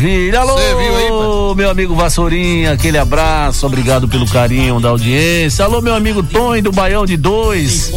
maravilha. 0.04 0.40
Alô, 0.42 0.58
aí, 0.58 1.56
meu 1.56 1.70
amigo 1.70 1.96
Vassourinha, 1.96 2.74
aquele 2.74 2.98
abraço, 2.98 3.66
obrigado 3.66 4.08
pelo 4.08 4.28
carinho 4.28 4.80
da 4.80 4.90
audiência. 4.90 5.64
Alô, 5.64 5.82
meu 5.82 5.96
amigo 5.96 6.22
Tonho 6.22 6.62
do 6.62 6.72
Baião 6.72 7.06
de 7.06 7.16
Dois. 7.16 7.92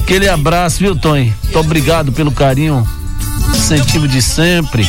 Aquele 0.00 0.28
abraço, 0.28 0.78
viu, 0.80 0.96
Tonho? 0.96 1.32
Muito 1.42 1.58
obrigado 1.58 2.12
pelo 2.12 2.32
carinho, 2.32 2.86
incentivo 3.54 4.08
de 4.08 4.20
sempre. 4.20 4.88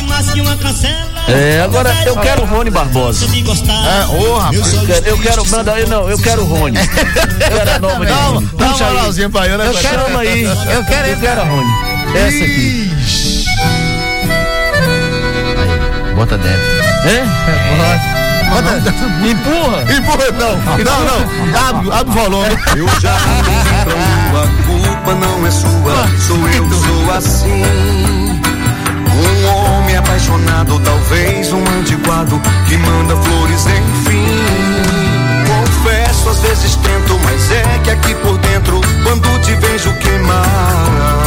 É, 1.28 1.60
agora 1.62 1.92
eu 2.04 2.16
quero 2.16 2.42
o 2.42 2.46
Rony 2.46 2.70
Barbosa. 2.70 3.26
Ah, 3.68 4.08
ô, 4.10 4.38
rapaz. 4.38 4.74
Eu 4.74 4.86
quero, 4.86 5.06
eu 5.06 5.18
quero, 5.18 5.46
manda 5.48 5.72
aí, 5.72 5.86
não, 5.86 6.08
eu 6.08 6.18
quero 6.18 6.42
o 6.42 6.44
Rony. 6.44 6.78
Eu 6.78 7.56
quero 7.56 7.70
a 7.70 7.78
nova 7.78 8.06
de 8.06 8.12
Rony. 8.12 8.46
Puxa 8.46 8.86
aí. 8.86 9.50
eu, 9.50 9.58
né, 9.58 9.66
Eu 9.66 9.74
quero 9.74 10.18
aí. 10.18 10.42
Eu 10.44 10.84
quero, 10.84 11.08
eu 11.08 11.16
quero 11.18 11.40
a 11.40 11.44
Rony. 11.44 11.70
Essa 12.14 12.44
aqui. 12.44 12.85
Bota 16.16 16.38
dentro. 16.38 16.60
É? 17.04 17.24
Bota. 18.48 18.76
Empurra. 19.28 19.82
Empurra, 19.82 20.32
não. 20.32 20.56
Não, 20.82 21.00
não. 21.04 21.20
Abre, 21.68 21.92
abre 21.92 22.10
o 22.10 22.22
volume. 22.22 22.56
Eu 22.74 22.88
já 23.00 23.14
lua, 23.84 24.42
a 24.42 24.46
culpa 24.64 25.14
não 25.14 25.46
é 25.46 25.50
sua, 25.50 26.08
sou 26.26 26.48
eu 26.48 26.66
sou 26.70 27.12
assim. 27.14 27.62
Um 29.12 29.46
homem 29.46 29.96
apaixonado, 29.96 30.80
talvez 30.80 31.52
um 31.52 31.62
antiquado 31.78 32.40
que 32.66 32.78
manda 32.78 33.14
flores, 33.16 33.66
enfim. 33.66 34.26
Confesso, 35.46 36.30
às 36.30 36.40
vezes 36.40 36.76
tento, 36.76 37.18
mas 37.24 37.50
é 37.50 37.80
que 37.84 37.90
aqui 37.90 38.14
por 38.16 38.38
dentro, 38.38 38.80
quando 39.02 39.40
te 39.40 39.54
vejo 39.54 39.92
queimar, 39.98 41.25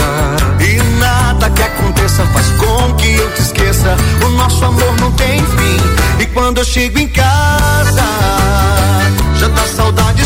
que 1.51 1.63
aconteça 1.63 2.25
faz 2.27 2.47
com 2.51 2.93
que 2.95 3.15
eu 3.15 3.31
te 3.33 3.41
esqueça. 3.41 3.95
O 4.25 4.29
nosso 4.29 4.63
amor 4.65 4.95
não 4.99 5.11
tem 5.13 5.39
fim. 5.39 6.21
E 6.21 6.25
quando 6.27 6.59
eu 6.59 6.65
chego 6.65 6.99
em 6.99 7.07
casa, 7.07 8.03
já 9.35 9.49
tá 9.49 9.65
saudade 9.75 10.18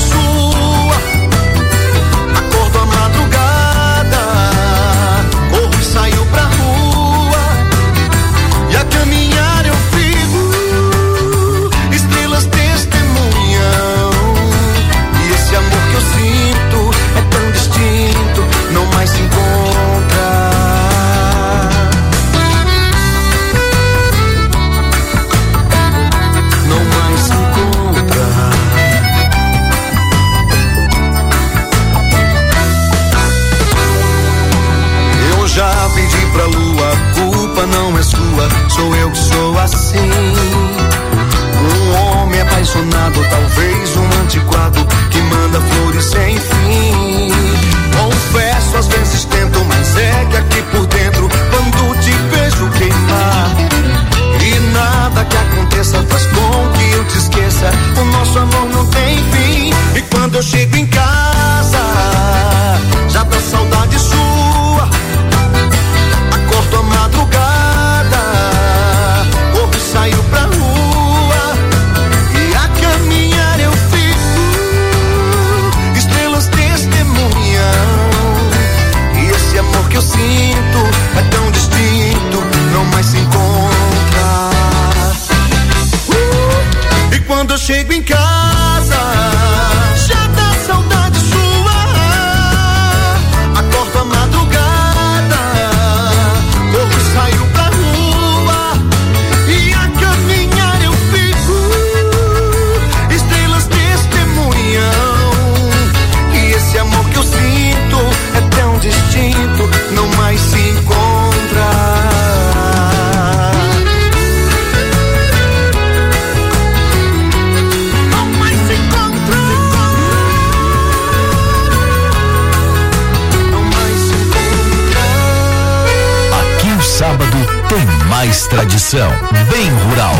tradição. 128.93 129.11
Bem 129.49 129.69
rural. 129.69 130.13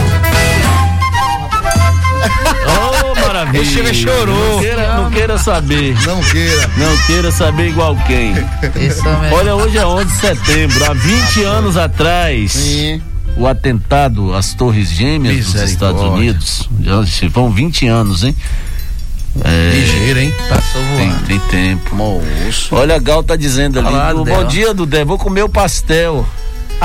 Oh, 2.66 3.22
maravilha. 3.22 3.62
Esse 3.62 3.74
chega 3.74 3.94
chorou. 3.94 4.36
Não 4.54 4.60
queira, 4.60 4.96
não 4.96 5.12
queira 5.12 5.38
saber. 5.38 5.96
Não 6.06 6.22
queira. 6.24 6.70
Não 6.78 6.98
queira 7.06 7.32
saber 7.32 7.68
igual 7.70 7.96
quem. 8.08 8.34
Olha, 9.32 9.56
hoje 9.56 9.78
é 9.78 9.86
11 9.86 10.06
de 10.06 10.18
setembro. 10.20 10.86
Há 10.86 10.94
20 10.94 11.44
anos 11.44 11.78
atrás. 11.78 12.66
O 13.38 13.48
atentado 13.48 14.34
às 14.34 14.54
Torres 14.54 14.90
Gêmeas 14.90 15.46
dos 15.54 15.62
Estados 15.62 16.02
Unidos. 16.02 16.68
Já 16.82 17.06
se 17.06 17.28
vão 17.28 17.52
20 17.52 17.88
anos, 17.88 18.24
hein? 18.24 18.36
É, 19.44 19.72
Ligeiro, 19.74 20.20
hein? 20.20 20.34
Passou 20.48 20.82
voando. 20.82 21.26
Tem, 21.26 21.40
tem 21.40 21.50
tempo. 21.50 21.96
Moço. 21.96 22.76
Olha, 22.76 22.96
a 22.96 23.00
Gal 23.00 23.24
tá 23.24 23.36
dizendo 23.36 23.80
ali. 23.80 24.24
"Bom 24.26 24.44
dia, 24.46 24.74
Dudé. 24.76 25.04
Vou 25.04 25.18
comer 25.18 25.42
o 25.44 25.50
pastel. 25.50 26.24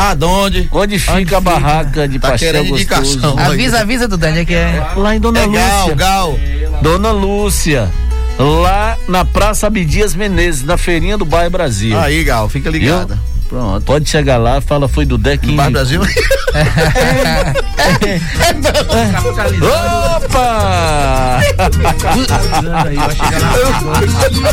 Ah, 0.01 0.15
de 0.15 0.25
onde? 0.25 0.69
Onde 0.71 0.97
fica 0.97 1.39
a 1.39 1.41
barraca 1.41 2.07
de 2.07 2.21
Tá 2.21 2.31
pastel 2.31 2.53
gostoso? 2.65 2.75
indicação. 2.75 3.37
Avisa, 3.37 3.81
avisa 3.81 4.07
do 4.07 4.17
Dani 4.17 4.47
que 4.47 4.55
é. 4.55 4.93
Lá 4.97 5.17
em 5.17 5.19
Dona 5.21 5.41
É 5.41 5.49
Gal, 5.49 5.81
Lúcia. 5.81 5.95
Gal. 5.97 6.39
Dona 6.83 7.11
Lúcia. 7.11 7.91
Lá 8.39 8.97
na 9.09 9.25
Praça 9.25 9.67
Abdias 9.67 10.15
Menezes, 10.15 10.63
na 10.63 10.77
feirinha 10.79 11.19
do 11.19 11.25
Bairro 11.25 11.51
Brasil. 11.51 11.99
Aí, 11.99 12.23
Gal, 12.23 12.49
fica 12.49 12.71
ligada. 12.71 13.15
Viu? 13.17 13.38
Pronto. 13.49 13.85
Pode 13.85 14.09
chegar 14.09 14.37
lá, 14.37 14.61
fala, 14.61 14.87
foi 14.89 15.07
do 15.07 15.17
Deck. 15.17 15.51
Bairro 15.53 15.73
Brasil? 15.73 16.03
Opa! 20.17 21.41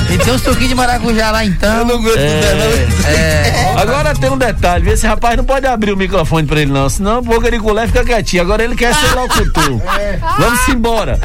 E 0.10 0.18
tem 0.18 0.34
um 0.34 0.40
suquinho 0.40 0.70
de 0.70 0.76
maracujá 0.76 1.32
lá 1.32 1.44
então. 1.46 1.80
Eu 1.80 1.86
não 1.86 2.02
gosto 2.02 2.18
É. 2.18 3.74
Agora 3.78 4.14
tem 4.14 4.30
um 4.30 4.38
detalhe, 4.38 4.90
esse 4.90 5.06
rapaz 5.06 5.36
não 5.36 5.44
pode 5.44 5.68
abrir 5.68 5.92
o 5.92 5.98
microfone 5.98 6.48
pra 6.48 6.62
ele 6.62 6.72
não, 6.72 6.88
senão 6.88 7.20
o 7.20 7.22
Boca 7.22 7.52
de 7.52 7.60
Culé 7.60 7.88
fica 7.88 8.04
quietinho. 8.06 8.44
Agora 8.44 8.64
ele 8.64 8.76
quer 8.76 8.94
ser 8.96 9.12
locutor. 9.16 9.82
Vamos 10.40 10.68
embora. 10.70 11.20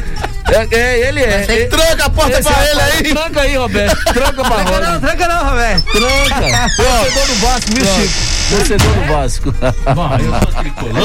É, 0.51 0.67
é, 0.75 1.07
ele 1.07 1.19
é. 1.21 1.45
É- 1.47 1.65
Tranca 1.67 2.05
a 2.05 2.09
porta 2.09 2.39
esse 2.39 2.43
pra 2.49 2.63
ele 2.67 2.73
rapaz- 2.79 2.95
aí. 2.95 3.03
Tranca 3.13 3.41
aí, 3.41 3.55
Roberto. 3.55 4.03
Tranca 4.13 4.43
pra 4.43 4.43
Tranca 4.55 4.71
roda. 4.71 4.91
não, 4.91 4.99
tranca 4.99 5.27
não, 5.27 5.49
Roberto. 5.49 5.83
Tranca. 5.91 6.69
Torcedor 6.75 7.25
do 7.27 7.35
Vasco, 7.35 7.71
viu, 7.73 7.85
Chico? 7.85 8.13
Torcedor 8.49 8.93
do 8.93 9.07
Vasco. 9.13 9.51
Bom, 9.95 10.09
eu 10.17 10.51
sou 10.51 10.51
tricolor. 10.61 11.03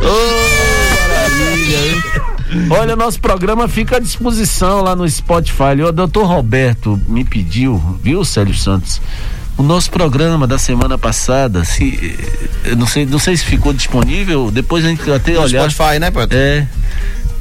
Ô, 0.00 1.08
maravilha, 1.08 1.78
hein? 1.78 2.02
Olha, 2.70 2.94
nosso 2.96 3.20
programa 3.20 3.66
fica 3.68 3.96
à 3.96 4.00
disposição 4.00 4.80
lá 4.80 4.94
no 4.94 5.08
Spotify. 5.08 5.80
O 5.86 5.92
doutor 5.92 6.26
Roberto 6.26 7.00
me 7.08 7.24
pediu, 7.24 7.82
viu, 8.02 8.24
Célio 8.24 8.54
Santos? 8.54 9.00
O 9.56 9.62
nosso 9.62 9.90
programa 9.90 10.46
da 10.46 10.58
semana 10.58 10.98
passada, 10.98 11.64
se, 11.64 12.18
eu 12.64 12.74
não 12.76 12.86
sei, 12.86 13.06
não 13.06 13.18
sei 13.20 13.36
se 13.36 13.44
ficou 13.44 13.72
disponível, 13.72 14.50
depois 14.50 14.84
a 14.84 14.88
gente 14.88 15.08
até 15.10 15.32
No 15.34 15.42
olhar. 15.42 15.70
Spotify, 15.70 15.98
né, 16.00 16.10
Pedro? 16.10 16.36
É. 16.36 16.66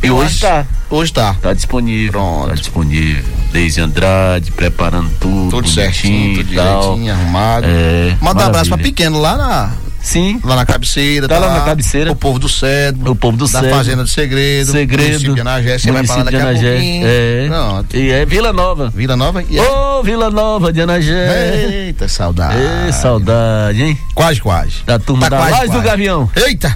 E 0.04 0.12
hoje 0.12 0.26
acho- 0.32 0.40
tá. 0.42 0.66
Hoje 0.90 1.12
tá. 1.14 1.34
Tá 1.42 1.54
disponível. 1.54 2.46
Tá 2.48 2.54
disponível. 2.56 3.24
Deise 3.52 3.82
Andrade, 3.82 4.52
preparando 4.52 5.10
tudo. 5.20 5.50
Tudo 5.50 5.68
certinho, 5.70 6.44
tudo 6.44 6.54
tal. 6.56 6.82
direitinho, 6.82 7.14
arrumado. 7.14 7.66
É, 7.68 8.16
Manda 8.22 8.44
um 8.44 8.48
abraço 8.48 8.70
pra 8.70 8.78
pequeno 8.78 9.20
lá 9.20 9.36
na. 9.38 9.72
Sim. 10.04 10.40
Lá 10.44 10.58
na 10.58 10.66
cabeceira. 10.66 11.28
Tá 11.30 11.40
lá 11.40 11.54
na 11.54 11.62
cabeceira. 11.62 12.12
O 12.12 12.16
povo 12.16 12.38
do 12.38 12.50
Cedro. 12.50 13.12
O 13.12 13.16
povo 13.16 13.38
do 13.38 13.48
da 13.48 13.62
Cedro. 13.62 13.76
Fazenda 13.76 14.04
do 14.04 14.10
Segredo. 14.10 14.72
Segredo. 14.72 15.08
Município 15.08 15.34
de 15.36 15.42
Anagé. 15.42 15.78
Você 15.80 15.92
vai 15.94 16.06
falar 16.06 16.24
daqui 16.24 16.36
a 16.36 16.46
pouquinho. 16.46 17.08
É. 17.08 17.46
Pronto. 17.48 17.96
E 17.98 18.12
é 18.12 18.26
Vila 18.26 18.52
Nova. 18.52 18.90
Vila 18.94 19.16
Nova? 19.16 19.44
E 19.50 19.58
é- 19.58 19.62
Ô, 19.62 20.04
Vila 20.04 20.30
Nova 20.30 20.74
de 20.74 20.82
Anagé. 20.82 21.86
Eita, 21.88 22.08
saudade. 22.10 22.58
Ê, 22.88 22.92
saudade, 22.92 23.82
hein? 23.82 23.98
Quase, 24.14 24.42
quase. 24.42 24.74
Da 24.86 25.00
turma 25.00 25.30
Tá 25.30 25.38
da 25.40 25.48
quase, 25.48 25.72
do. 25.72 25.82
Gavião. 25.82 26.30
Eita! 26.36 26.76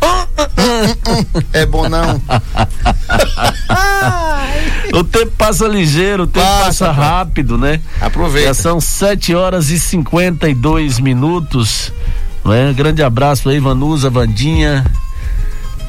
é 1.54 1.66
bom 1.66 1.88
não. 1.90 2.22
O 4.94 5.04
tempo 5.04 5.32
passa 5.38 5.68
ligeiro, 5.68 6.24
o 6.24 6.28
tempo 6.28 6.46
Passa, 6.46 6.86
passa, 6.88 6.92
rápido, 6.92 7.58
né? 7.58 7.82
Aproveita. 8.00 8.48
Já 8.48 8.54
são 8.54 8.80
7 8.80 9.36
horas 9.36 9.70
e 9.70 9.78
52 9.80 11.00
minutos. 11.00 11.92
Não 12.48 12.54
é? 12.54 12.72
Grande 12.72 13.04
abraço 13.04 13.50
aí, 13.50 13.60
Vanusa, 13.60 14.10
Vandinha. 14.10 14.86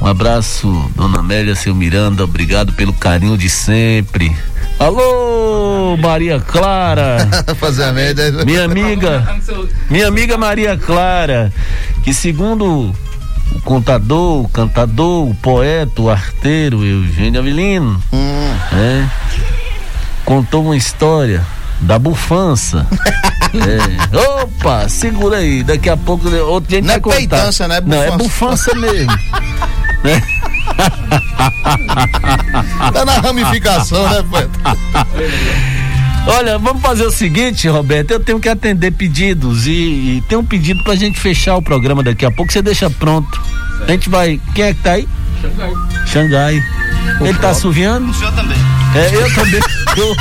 Um 0.00 0.06
abraço, 0.08 0.90
Dona 0.96 1.20
Amélia, 1.20 1.54
seu 1.54 1.72
Miranda. 1.72 2.24
Obrigado 2.24 2.72
pelo 2.72 2.92
carinho 2.92 3.38
de 3.38 3.48
sempre. 3.48 4.36
Alô, 4.76 5.96
Maria 5.96 6.40
Clara. 6.40 7.28
Fazer 7.60 7.84
a 7.84 7.92
merda. 7.92 8.44
Minha 8.44 8.64
amiga, 8.64 9.38
minha 9.88 10.08
amiga 10.08 10.36
Maria 10.36 10.76
Clara, 10.76 11.52
que 12.02 12.12
segundo 12.12 12.92
o 13.54 13.60
contador, 13.62 14.42
o 14.44 14.48
cantador, 14.48 15.28
o 15.28 15.34
poeta, 15.36 16.02
o 16.02 16.10
arteiro 16.10 16.84
Eugênio 16.84 17.38
Avelino, 17.40 18.02
Hum. 18.12 18.50
né, 18.72 19.08
contou 20.24 20.64
uma 20.64 20.76
história 20.76 21.46
da 21.80 22.00
bufança. 22.00 22.84
É. 23.54 24.16
Opa, 24.42 24.88
segura 24.88 25.36
aí, 25.38 25.62
daqui 25.62 25.88
a 25.88 25.96
pouco 25.96 26.28
outro 26.28 26.68
dia 26.68 26.78
a 26.78 26.80
gente 26.82 26.88
Não 26.88 26.94
é 26.94 26.98
vai 26.98 27.00
contar. 27.00 27.16
peitância, 27.16 27.68
né? 27.68 27.76
É 27.76 27.80
Não, 27.80 28.02
é 28.02 28.10
bufança. 28.16 28.74
mesmo. 28.74 29.10
né? 30.04 30.22
Tá 32.92 33.04
na 33.04 33.12
ramificação, 33.20 34.08
né, 34.08 34.22
Pedro? 34.30 34.50
Olha, 36.26 36.58
vamos 36.58 36.82
fazer 36.82 37.04
o 37.04 37.10
seguinte, 37.10 37.66
Roberto. 37.68 38.10
Eu 38.10 38.20
tenho 38.20 38.38
que 38.38 38.48
atender 38.48 38.90
pedidos 38.92 39.66
e, 39.66 39.70
e 39.70 40.24
tem 40.28 40.36
um 40.36 40.44
pedido 40.44 40.82
pra 40.84 40.94
gente 40.94 41.18
fechar 41.18 41.56
o 41.56 41.62
programa 41.62 42.02
daqui 42.02 42.26
a 42.26 42.30
pouco. 42.30 42.52
Você 42.52 42.60
deixa 42.60 42.90
pronto. 42.90 43.40
A 43.86 43.90
gente 43.90 44.10
vai. 44.10 44.38
Quem 44.54 44.64
é 44.66 44.74
que 44.74 44.80
tá 44.82 44.92
aí? 44.92 45.08
Xangai. 45.40 45.72
Xangai. 46.06 46.62
Ele 47.20 47.38
tá 47.38 47.50
assoviando? 47.50 48.10
O 48.10 48.14
senhor 48.14 48.32
também. 48.32 48.58
É, 48.94 49.14
eu 49.14 49.34
também. 49.34 49.60
Eu- 49.96 50.16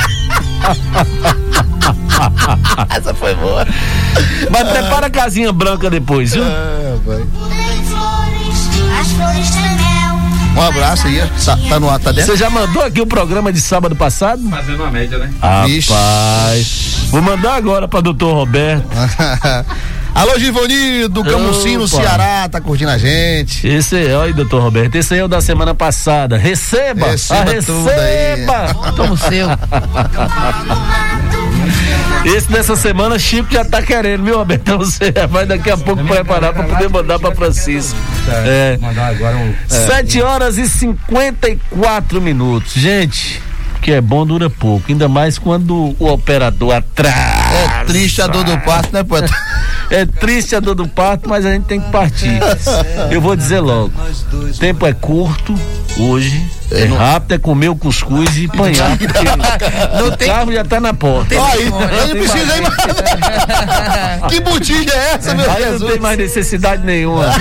Essa 2.90 3.14
foi 3.14 3.34
boa. 3.34 3.66
Mas 4.50 4.68
prepara 4.68 5.06
a 5.06 5.10
casinha 5.10 5.52
branca 5.52 5.90
depois, 5.90 6.32
viu? 6.32 6.44
É, 6.44 6.96
vai. 7.04 7.22
Um 10.56 10.60
abraço 10.60 11.06
aí. 11.06 11.22
Tá, 11.44 11.56
tá 11.68 11.78
no 11.78 11.88
ar, 11.88 12.00
tá 12.00 12.10
dentro? 12.10 12.32
Você 12.32 12.36
já 12.36 12.50
mandou 12.50 12.82
aqui 12.82 13.00
o 13.00 13.06
programa 13.06 13.52
de 13.52 13.60
sábado 13.60 13.94
passado? 13.94 14.42
Fazendo 14.50 14.82
uma 14.82 14.90
média, 14.90 15.16
né? 15.16 15.30
Rapaz. 15.40 17.06
Vou 17.10 17.22
mandar 17.22 17.54
agora 17.54 17.86
pra 17.86 18.00
doutor 18.00 18.34
Roberto. 18.34 18.84
Alô, 20.14 20.36
Givoni, 20.36 21.06
do 21.06 21.22
Camusim, 21.22 21.76
no. 21.76 21.86
Ceará, 21.86 22.48
tá 22.48 22.60
curtindo 22.60 22.90
a 22.90 22.98
gente. 22.98 23.68
Esse 23.68 24.08
é, 24.08 24.16
olha 24.16 24.26
aí, 24.26 24.32
doutor 24.32 24.60
Roberto. 24.60 24.96
Esse 24.96 25.14
aí 25.14 25.20
é 25.20 25.24
o 25.24 25.28
da 25.28 25.40
semana 25.40 25.76
passada. 25.76 26.36
Receba! 26.36 27.06
Receba 27.12 27.52
ah, 27.52 27.62
tudo 27.64 27.88
aí. 27.88 28.34
receba! 28.34 28.74
Toma 28.96 29.12
o 29.12 29.16
seu. 29.16 29.48
Esse 32.24 32.50
dessa 32.50 32.76
semana, 32.76 33.18
Chico 33.18 33.52
já 33.52 33.64
tá 33.64 33.82
querendo, 33.82 34.24
viu? 34.24 34.42
Então 34.50 34.78
você 34.78 35.12
vai 35.28 35.46
daqui 35.46 35.70
a 35.70 35.76
pouco 35.76 36.04
preparar 36.04 36.52
pra 36.52 36.64
poder 36.64 36.88
mandar 36.88 37.18
pra 37.18 37.34
Francisco. 37.34 37.98
É. 38.28 38.78
Mandar 38.80 39.08
agora 39.08 39.36
um. 39.36 39.54
Sete 39.66 40.20
horas 40.20 40.58
e 40.58 40.68
54 40.68 42.20
minutos. 42.20 42.72
Gente, 42.72 43.42
o 43.76 43.80
que 43.80 43.92
é 43.92 44.00
bom 44.00 44.26
dura 44.26 44.50
pouco. 44.50 44.86
Ainda 44.88 45.08
mais 45.08 45.38
quando 45.38 45.94
o 45.98 46.06
operador 46.08 46.74
atrasa. 46.74 47.16
É 47.80 47.84
triste 47.84 48.20
a 48.20 48.26
dor 48.26 48.44
do 48.44 48.58
parto, 48.58 48.92
né, 48.92 49.02
poeta? 49.02 49.32
É 49.90 50.04
triste 50.04 50.54
a 50.54 50.60
dor 50.60 50.74
do 50.74 50.86
parto, 50.86 51.30
mas 51.30 51.46
a 51.46 51.52
gente 51.52 51.64
tem 51.64 51.80
que 51.80 51.90
partir. 51.90 52.38
Eu 53.10 53.22
vou 53.22 53.34
dizer 53.34 53.60
logo: 53.60 53.90
o 54.32 54.58
tempo 54.58 54.86
é 54.86 54.92
curto 54.92 55.54
hoje. 55.96 56.44
É 56.70 56.84
rápido, 56.84 57.32
é 57.34 57.38
comer 57.38 57.68
o 57.70 57.76
cuscuz 57.76 58.36
e 58.36 58.44
apanhar, 58.44 58.96
porque 58.98 59.24
Não 59.98 60.08
o 60.08 60.16
tem- 60.16 60.28
carro 60.28 60.52
já 60.52 60.64
tá 60.64 60.78
na 60.80 60.92
porta. 60.92 61.34
Aí, 61.34 61.62
eu 61.64 61.70
não 61.70 62.08
preciso 62.16 62.46
nem 62.46 62.60
mais. 62.60 62.76
que 64.28 64.40
botija 64.40 64.90
é 64.92 65.14
essa, 65.14 65.34
meu 65.34 65.50
Aí 65.50 65.64
não 65.64 65.72
Jesus? 65.72 65.92
tem 65.92 66.00
mais 66.00 66.18
necessidade 66.18 66.84
nenhuma. 66.84 67.24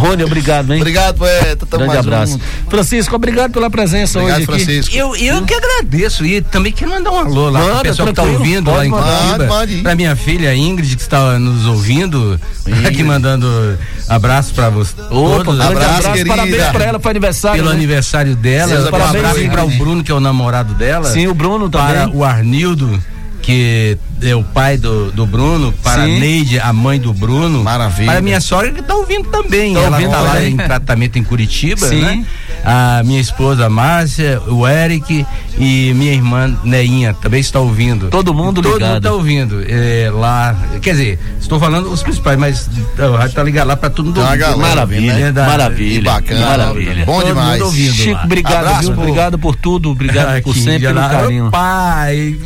Rony, 0.00 0.24
obrigado, 0.24 0.72
hein? 0.72 0.80
Obrigado, 0.80 1.16
poeta. 1.18 1.66
Tamo 1.66 1.84
Grande 1.84 1.86
mais 1.86 1.98
abraço. 2.00 2.32
junto. 2.32 2.44
Francisco, 2.70 3.14
obrigado 3.14 3.52
pela 3.52 3.70
presença 3.70 4.18
Obrigado, 4.18 4.38
hoje 4.42 4.50
aqui. 4.52 4.64
Francisco. 4.64 4.94
Eu, 4.96 5.14
eu 5.16 5.44
que 5.44 5.54
agradeço 5.54 6.24
e 6.24 6.40
também 6.40 6.72
quero 6.72 6.90
mandar 6.90 7.10
um 7.10 7.18
alô 7.18 7.50
lá 7.50 7.60
Manda, 7.60 7.72
pro 7.74 7.82
pessoal 7.82 8.08
que 8.08 8.14
tá 8.14 8.22
ouvindo 8.22 8.64
pode 8.70 8.76
lá 8.78 8.86
em. 8.86 8.90
Curitiba. 8.90 9.46
Mande. 9.46 9.76
Pra 9.78 9.94
minha 9.94 10.16
filha 10.16 10.54
Ingrid, 10.54 10.96
que 10.96 11.02
está 11.02 11.38
nos 11.38 11.66
ouvindo, 11.66 12.40
aqui 12.86 13.02
mandando 13.02 13.78
abraço 14.08 14.54
pra 14.54 14.68
você. 14.70 14.94
Opa, 15.10 15.44
todos, 15.44 15.56
grande 15.56 15.62
Abraço, 15.62 15.90
abraço, 15.98 16.12
querida. 16.12 16.36
parabéns 16.36 16.66
pra 16.68 16.84
ela, 16.84 16.98
foi 17.00 17.10
aniversário. 17.10 17.56
pelo 17.58 17.68
né? 17.70 17.76
aniversário 17.76 18.36
dela. 18.36 18.72
Deus 18.72 18.84
Um 18.84 18.88
abençoe, 18.88 19.18
abraço 19.18 19.50
para 19.50 19.64
o 19.64 19.70
Bruno, 19.70 20.02
que 20.04 20.10
é 20.10 20.14
o 20.14 20.20
namorado 20.20 20.74
dela. 20.74 21.10
Sim, 21.10 21.26
o 21.26 21.34
Bruno 21.34 21.68
Para 21.70 22.02
também. 22.06 22.16
o 22.16 22.24
Arnildo, 22.24 22.98
que 23.42 23.96
é 24.22 24.34
o 24.34 24.42
pai 24.44 24.76
do, 24.76 25.10
do 25.12 25.26
Bruno. 25.26 25.72
Para 25.82 26.04
Sim. 26.04 26.16
a 26.16 26.20
Neide, 26.20 26.60
a 26.60 26.72
mãe 26.72 26.98
do 27.00 27.12
Bruno. 27.12 27.62
Maravilha. 27.64 28.06
Para 28.06 28.18
a 28.18 28.22
minha 28.22 28.40
sogra, 28.40 28.70
que 28.72 28.82
tá 28.82 28.94
ouvindo 28.94 29.28
também. 29.30 29.74
Tá 29.74 29.80
Ela 29.80 29.96
ouvindo 29.96 30.10
tá 30.10 30.20
lá 30.20 30.42
em 30.44 30.56
tratamento 30.56 31.18
em 31.18 31.24
Curitiba, 31.24 31.86
Sim. 31.86 32.00
né? 32.02 32.24
A 32.62 33.02
minha 33.04 33.20
esposa 33.20 33.70
Márcia, 33.70 34.38
o 34.48 34.68
Eric 34.68 35.24
e 35.58 35.94
minha 35.94 36.12
irmã 36.12 36.54
Neinha 36.62 37.14
também 37.14 37.40
está 37.40 37.58
ouvindo. 37.58 38.08
Todo 38.10 38.34
mundo 38.34 38.60
Todo 38.60 38.74
ligado. 38.74 38.88
mundo 38.90 38.96
está 38.98 39.12
ouvindo. 39.12 39.64
É, 39.66 40.10
lá, 40.12 40.54
quer 40.82 40.90
dizer, 40.92 41.18
estou 41.40 41.58
falando 41.58 41.90
os 41.90 42.02
principais, 42.02 42.38
mas 42.38 42.68
o 42.98 43.16
rádio 43.16 43.34
tá 43.34 43.42
ligado 43.42 43.68
lá 43.68 43.76
para 43.76 43.88
todo 43.88 44.06
mundo 44.06 44.20
ouvir. 44.20 44.36
galera 44.36 44.56
Maravilha, 44.58 45.12
ouvindo, 45.14 45.32
né? 45.40 45.46
maravilha. 45.46 45.98
Que 45.98 46.00
bacana. 46.04 46.46
Maravilha. 46.46 47.04
Bom 47.06 47.16
Todo 47.20 47.26
demais. 47.28 47.52
mundo 47.54 47.64
ouvindo 47.66 47.92
Chico, 47.94 48.12
lá. 48.14 48.24
obrigado, 48.24 48.56
Abraço, 48.66 48.92
viu? 48.92 49.00
Obrigado 49.00 49.38
por 49.38 49.56
tudo, 49.56 49.90
obrigado 49.90 50.42
por 50.44 50.54
sempre, 50.54 50.80
pelo 50.80 51.00
lá, 51.00 51.08
carinho. 51.08 51.50
Pai, 51.50 52.36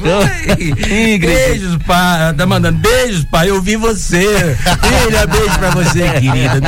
Ingrid. 0.86 1.20
beijos, 1.20 1.76
pai. 1.86 2.34
Tá 2.34 2.46
mandando 2.46 2.78
beijos, 2.78 3.24
pai. 3.24 3.50
Eu 3.50 3.60
vi 3.60 3.76
você. 3.76 4.56
Filha, 4.56 5.26
beijo 5.26 5.58
pra 5.58 5.70
você, 5.70 6.08
querida. 6.20 6.60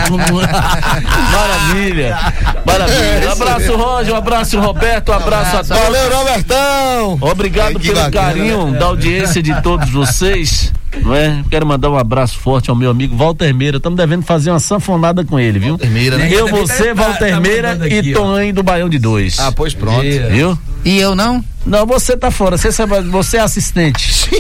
Maravilha. 1.33 2.19
Maravilha. 2.65 3.29
Um 3.29 3.33
abraço, 3.33 3.77
Roger, 3.77 4.15
um 4.15 4.17
abraço, 4.17 4.61
Roberto, 4.61 5.11
um 5.11 5.15
abraço 5.15 5.57
a 5.57 5.65
todos. 5.65 5.83
Valeu, 5.83 6.17
Robertão. 6.17 7.19
Obrigado 7.21 7.81
pelo 7.81 7.95
bacana, 7.95 8.11
carinho 8.11 8.71
né? 8.71 8.79
da 8.79 8.87
audiência 8.87 9.43
de 9.43 9.61
todos 9.63 9.91
vocês. 9.91 10.73
Não 11.03 11.15
é? 11.15 11.43
Quero 11.51 11.67
mandar 11.67 11.91
um 11.91 11.97
abraço 11.99 12.39
forte 12.39 12.71
ao 12.71 12.77
meu 12.77 12.91
amigo 12.91 13.17
Walter 13.17 13.53
Meira. 13.55 13.77
Estamos 13.77 13.97
devendo 13.97 14.23
fazer 14.23 14.51
uma 14.51 14.61
sanfonada 14.61 15.25
com 15.25 15.39
ele, 15.39 15.59
viu? 15.59 15.71
Walter 15.73 15.91
Meira, 15.91 16.17
né? 16.17 16.29
Eu, 16.33 16.47
Tá- 16.49 16.57
você, 16.57 16.95
tá- 16.95 17.03
Walter 17.03 17.31
tá 17.31 17.41
Meira 17.41 17.79
e. 17.89 18.13
Tonhão 18.13 18.53
do 18.53 18.63
Baião 18.63 18.89
de 18.89 18.99
Dois. 18.99 19.39
Ah, 19.39 19.53
pois 19.53 19.75
pronto. 19.75 20.03
Viu? 20.31 20.59
E 20.85 20.99
eu 20.99 21.15
não? 21.15 21.45
Não, 21.67 21.85
você 21.85 22.17
tá 22.17 22.31
fora. 22.31 22.57
Você, 22.57 22.71
sabe- 22.73 23.01
você 23.03 23.37
é 23.37 23.41
assistente. 23.41 24.31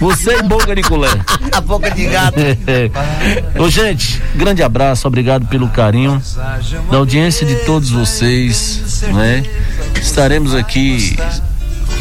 Você 0.00 0.38
e 0.38 0.42
boca 0.42 0.74
de 0.74 0.82
colher. 0.82 1.20
A 1.52 1.60
boca 1.60 1.90
de 1.90 2.04
gato. 2.06 2.38
Ô, 3.58 3.68
gente, 3.68 4.20
grande 4.34 4.62
abraço, 4.62 5.06
obrigado 5.06 5.46
pelo 5.46 5.68
carinho 5.68 6.20
da 6.90 6.96
audiência 6.98 7.46
de 7.46 7.54
todos 7.64 7.90
vocês, 7.90 9.02
né? 9.12 9.42
Estaremos 10.00 10.54
aqui, 10.54 11.16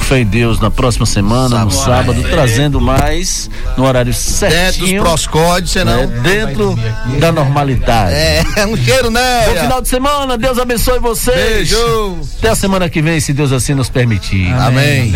fé 0.04 0.20
em 0.20 0.26
Deus, 0.26 0.60
na 0.60 0.70
próxima 0.70 1.06
semana, 1.06 1.64
no 1.64 1.72
sábado, 1.72 2.22
trazendo 2.30 2.80
mais 2.80 3.50
no 3.78 3.86
horário 3.86 4.12
Dentro 4.12 4.30
dos 4.30 4.40
certinho, 4.40 5.02
proscódios, 5.02 5.72
senão. 5.72 6.06
né? 6.08 6.20
dentro 6.22 6.78
da 7.20 7.32
normalidade. 7.32 8.14
É, 8.56 8.66
um 8.68 8.76
cheiro, 8.78 9.10
né? 9.10 9.46
Bom 9.48 9.56
final 9.62 9.82
de 9.82 9.88
semana, 9.88 10.38
Deus 10.38 10.60
abençoe 10.60 11.00
vocês. 11.00 11.36
Beijo. 11.36 12.18
Até 12.38 12.50
a 12.50 12.56
semana 12.56 12.90
que 12.90 13.02
vem, 13.02 13.20
se 13.20 13.34
Deus 13.34 13.52
assim 13.52 13.74
nos 13.74 13.90
permitir. 13.90 14.54
Amém. 14.54 15.12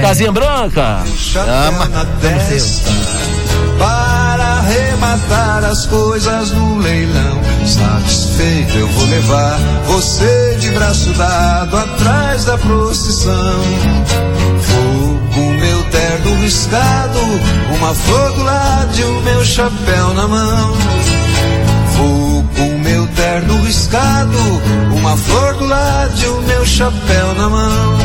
Casinha 0.00 0.32
Branca. 0.32 1.02
Ama. 1.36 1.88
Para 3.78 4.44
arrematar 4.44 5.64
as 5.64 5.86
coisas 5.86 6.50
no 6.52 6.78
leilão. 6.78 7.47
Satisfeito 7.68 8.78
eu 8.78 8.88
vou 8.88 9.06
levar 9.08 9.58
você 9.86 10.56
de 10.58 10.70
braço 10.70 11.12
dado 11.12 11.76
atrás 11.76 12.46
da 12.46 12.56
procissão. 12.56 13.60
Vou 14.68 15.20
com 15.34 15.52
meu 15.52 15.84
terno 15.90 16.40
riscado, 16.40 17.18
uma 17.76 17.94
flor 17.94 18.32
do 18.32 18.42
lado 18.42 18.98
e 18.98 19.04
o 19.04 19.20
meu 19.20 19.44
chapéu 19.44 20.14
na 20.14 20.26
mão. 20.26 20.72
Vou 21.96 22.44
com 22.56 22.78
meu 22.78 23.06
terno 23.08 23.62
riscado, 23.62 24.38
uma 24.96 25.14
flor 25.14 25.54
do 25.56 25.66
lado 25.66 26.18
e 26.22 26.26
o 26.26 26.40
meu 26.42 26.64
chapéu 26.64 27.34
na 27.34 27.50
mão. 27.50 27.98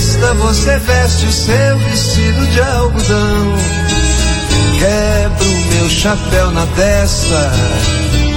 Festa, 0.00 0.34
você 0.34 0.78
veste 0.78 1.26
o 1.26 1.32
seu 1.32 1.78
vestido 1.78 2.46
de 2.46 2.60
algodão. 2.60 3.54
Quebro 4.78 5.46
o 5.46 5.74
meu 5.74 5.90
chapéu 5.90 6.50
na 6.52 6.66
testa 6.68 7.52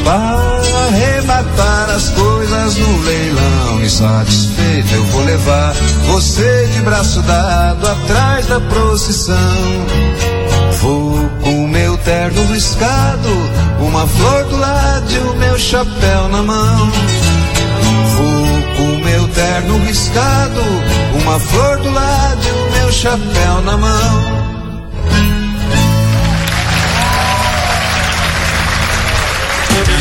para 0.04 0.60
arrematar 0.88 1.90
as 1.90 2.10
coisas 2.10 2.78
no 2.78 3.02
leilão. 3.04 3.82
E 3.82 3.90
satisfeito 3.90 4.94
eu 4.94 5.06
vou 5.06 5.24
levar 5.24 5.74
você 6.08 6.68
de 6.74 6.82
braço 6.82 7.22
dado 7.22 7.88
atrás 7.88 8.46
da 8.48 8.60
procissão. 8.60 9.86
Vou 10.82 11.30
com 11.42 11.64
o 11.64 11.68
meu 11.68 11.98
terno 12.00 12.46
riscado, 12.52 13.30
uma 13.80 14.06
flor 14.06 14.44
do 14.46 14.58
lado 14.58 15.12
e 15.14 15.18
o 15.20 15.36
meu 15.36 15.58
chapéu 15.58 16.28
na 16.28 16.44
mão. 16.44 16.92
O 18.84 19.00
meu 19.00 19.28
terno 19.30 19.78
riscado, 19.86 20.60
uma 21.22 21.40
flor 21.40 21.78
do 21.78 21.90
lado 21.90 22.42
e 22.46 22.52
o 22.52 22.72
meu 22.74 22.92
chapéu 22.92 23.62
na 23.64 23.78
mão. 23.78 24.53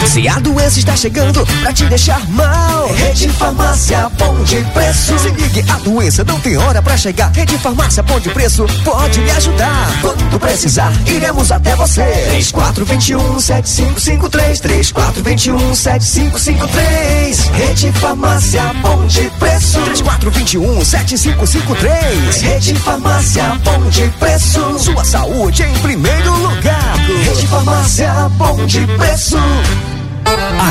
Se 0.07 0.29
a 0.29 0.39
doença 0.41 0.79
está 0.79 0.95
chegando 0.97 1.47
pra 1.63 1.73
te 1.73 1.85
deixar 1.87 2.21
mal, 2.29 2.93
Rede 2.95 3.29
Farmácia 3.31 4.11
Bom 4.19 4.43
de 4.43 4.57
Preço. 4.73 5.19
Se 5.19 5.29
ligue, 5.31 5.65
a 5.71 5.77
doença 5.79 6.25
não 6.25 6.39
tem 6.41 6.57
hora 6.59 6.83
pra 6.83 6.97
chegar. 6.97 7.31
Rede 7.33 7.57
Farmácia 7.59 8.03
Bom 8.03 8.21
de 8.21 8.29
Preço 8.31 8.67
pode 8.85 9.21
lhe 9.21 9.31
ajudar. 9.31 10.01
Quando 10.01 10.39
precisar, 10.39 10.93
iremos 11.07 11.51
até 11.51 11.75
você. 11.77 12.03
3421 12.29 13.41
7553 13.41 14.61
3421 14.61 15.75
7553 15.75 17.41
Rede 17.49 17.93
Farmácia 17.93 18.63
Bom 18.83 19.07
de 19.07 19.31
Preço. 19.39 19.81
3421 19.81 20.85
7553 20.85 22.41
Rede 22.43 22.75
Farmácia 22.75 23.45
Bom 23.65 23.89
de 23.89 24.09
Preço. 24.19 24.79
Sua 24.79 25.05
saúde 25.05 25.63
em 25.63 25.75
primeiro 25.79 26.37
lugar. 26.37 26.97
Rede 27.25 27.47
Farmácia 27.47 28.13
Bom 28.37 28.67
de 28.67 28.87
Preço. 28.99 29.39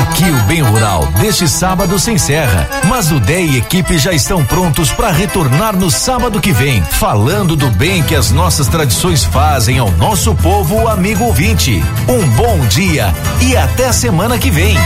Aqui 0.02 0.28
o 0.28 0.36
Bem 0.44 0.60
Rural 0.60 1.06
deste 1.20 1.46
sábado 1.46 1.96
se 1.98 2.10
encerra, 2.10 2.68
mas 2.88 3.12
o 3.12 3.20
Dé 3.20 3.42
e 3.42 3.58
equipe 3.58 3.96
já 3.96 4.12
estão 4.12 4.44
prontos 4.44 4.90
para 4.90 5.12
retornar 5.12 5.76
no 5.76 5.90
sábado 5.90 6.40
que 6.40 6.52
vem, 6.52 6.82
falando 6.82 7.54
do 7.54 7.70
bem 7.70 8.02
que 8.02 8.16
as 8.16 8.32
nossas 8.32 8.66
tradições 8.66 9.22
fazem 9.24 9.78
ao 9.78 9.90
nosso 9.92 10.34
povo 10.34 10.88
amigo 10.88 11.24
ouvinte. 11.24 11.82
Um 12.08 12.28
bom 12.30 12.58
dia 12.66 13.14
e 13.40 13.56
até 13.56 13.92
semana 13.92 14.36
que 14.36 14.50
vem. 14.50 14.76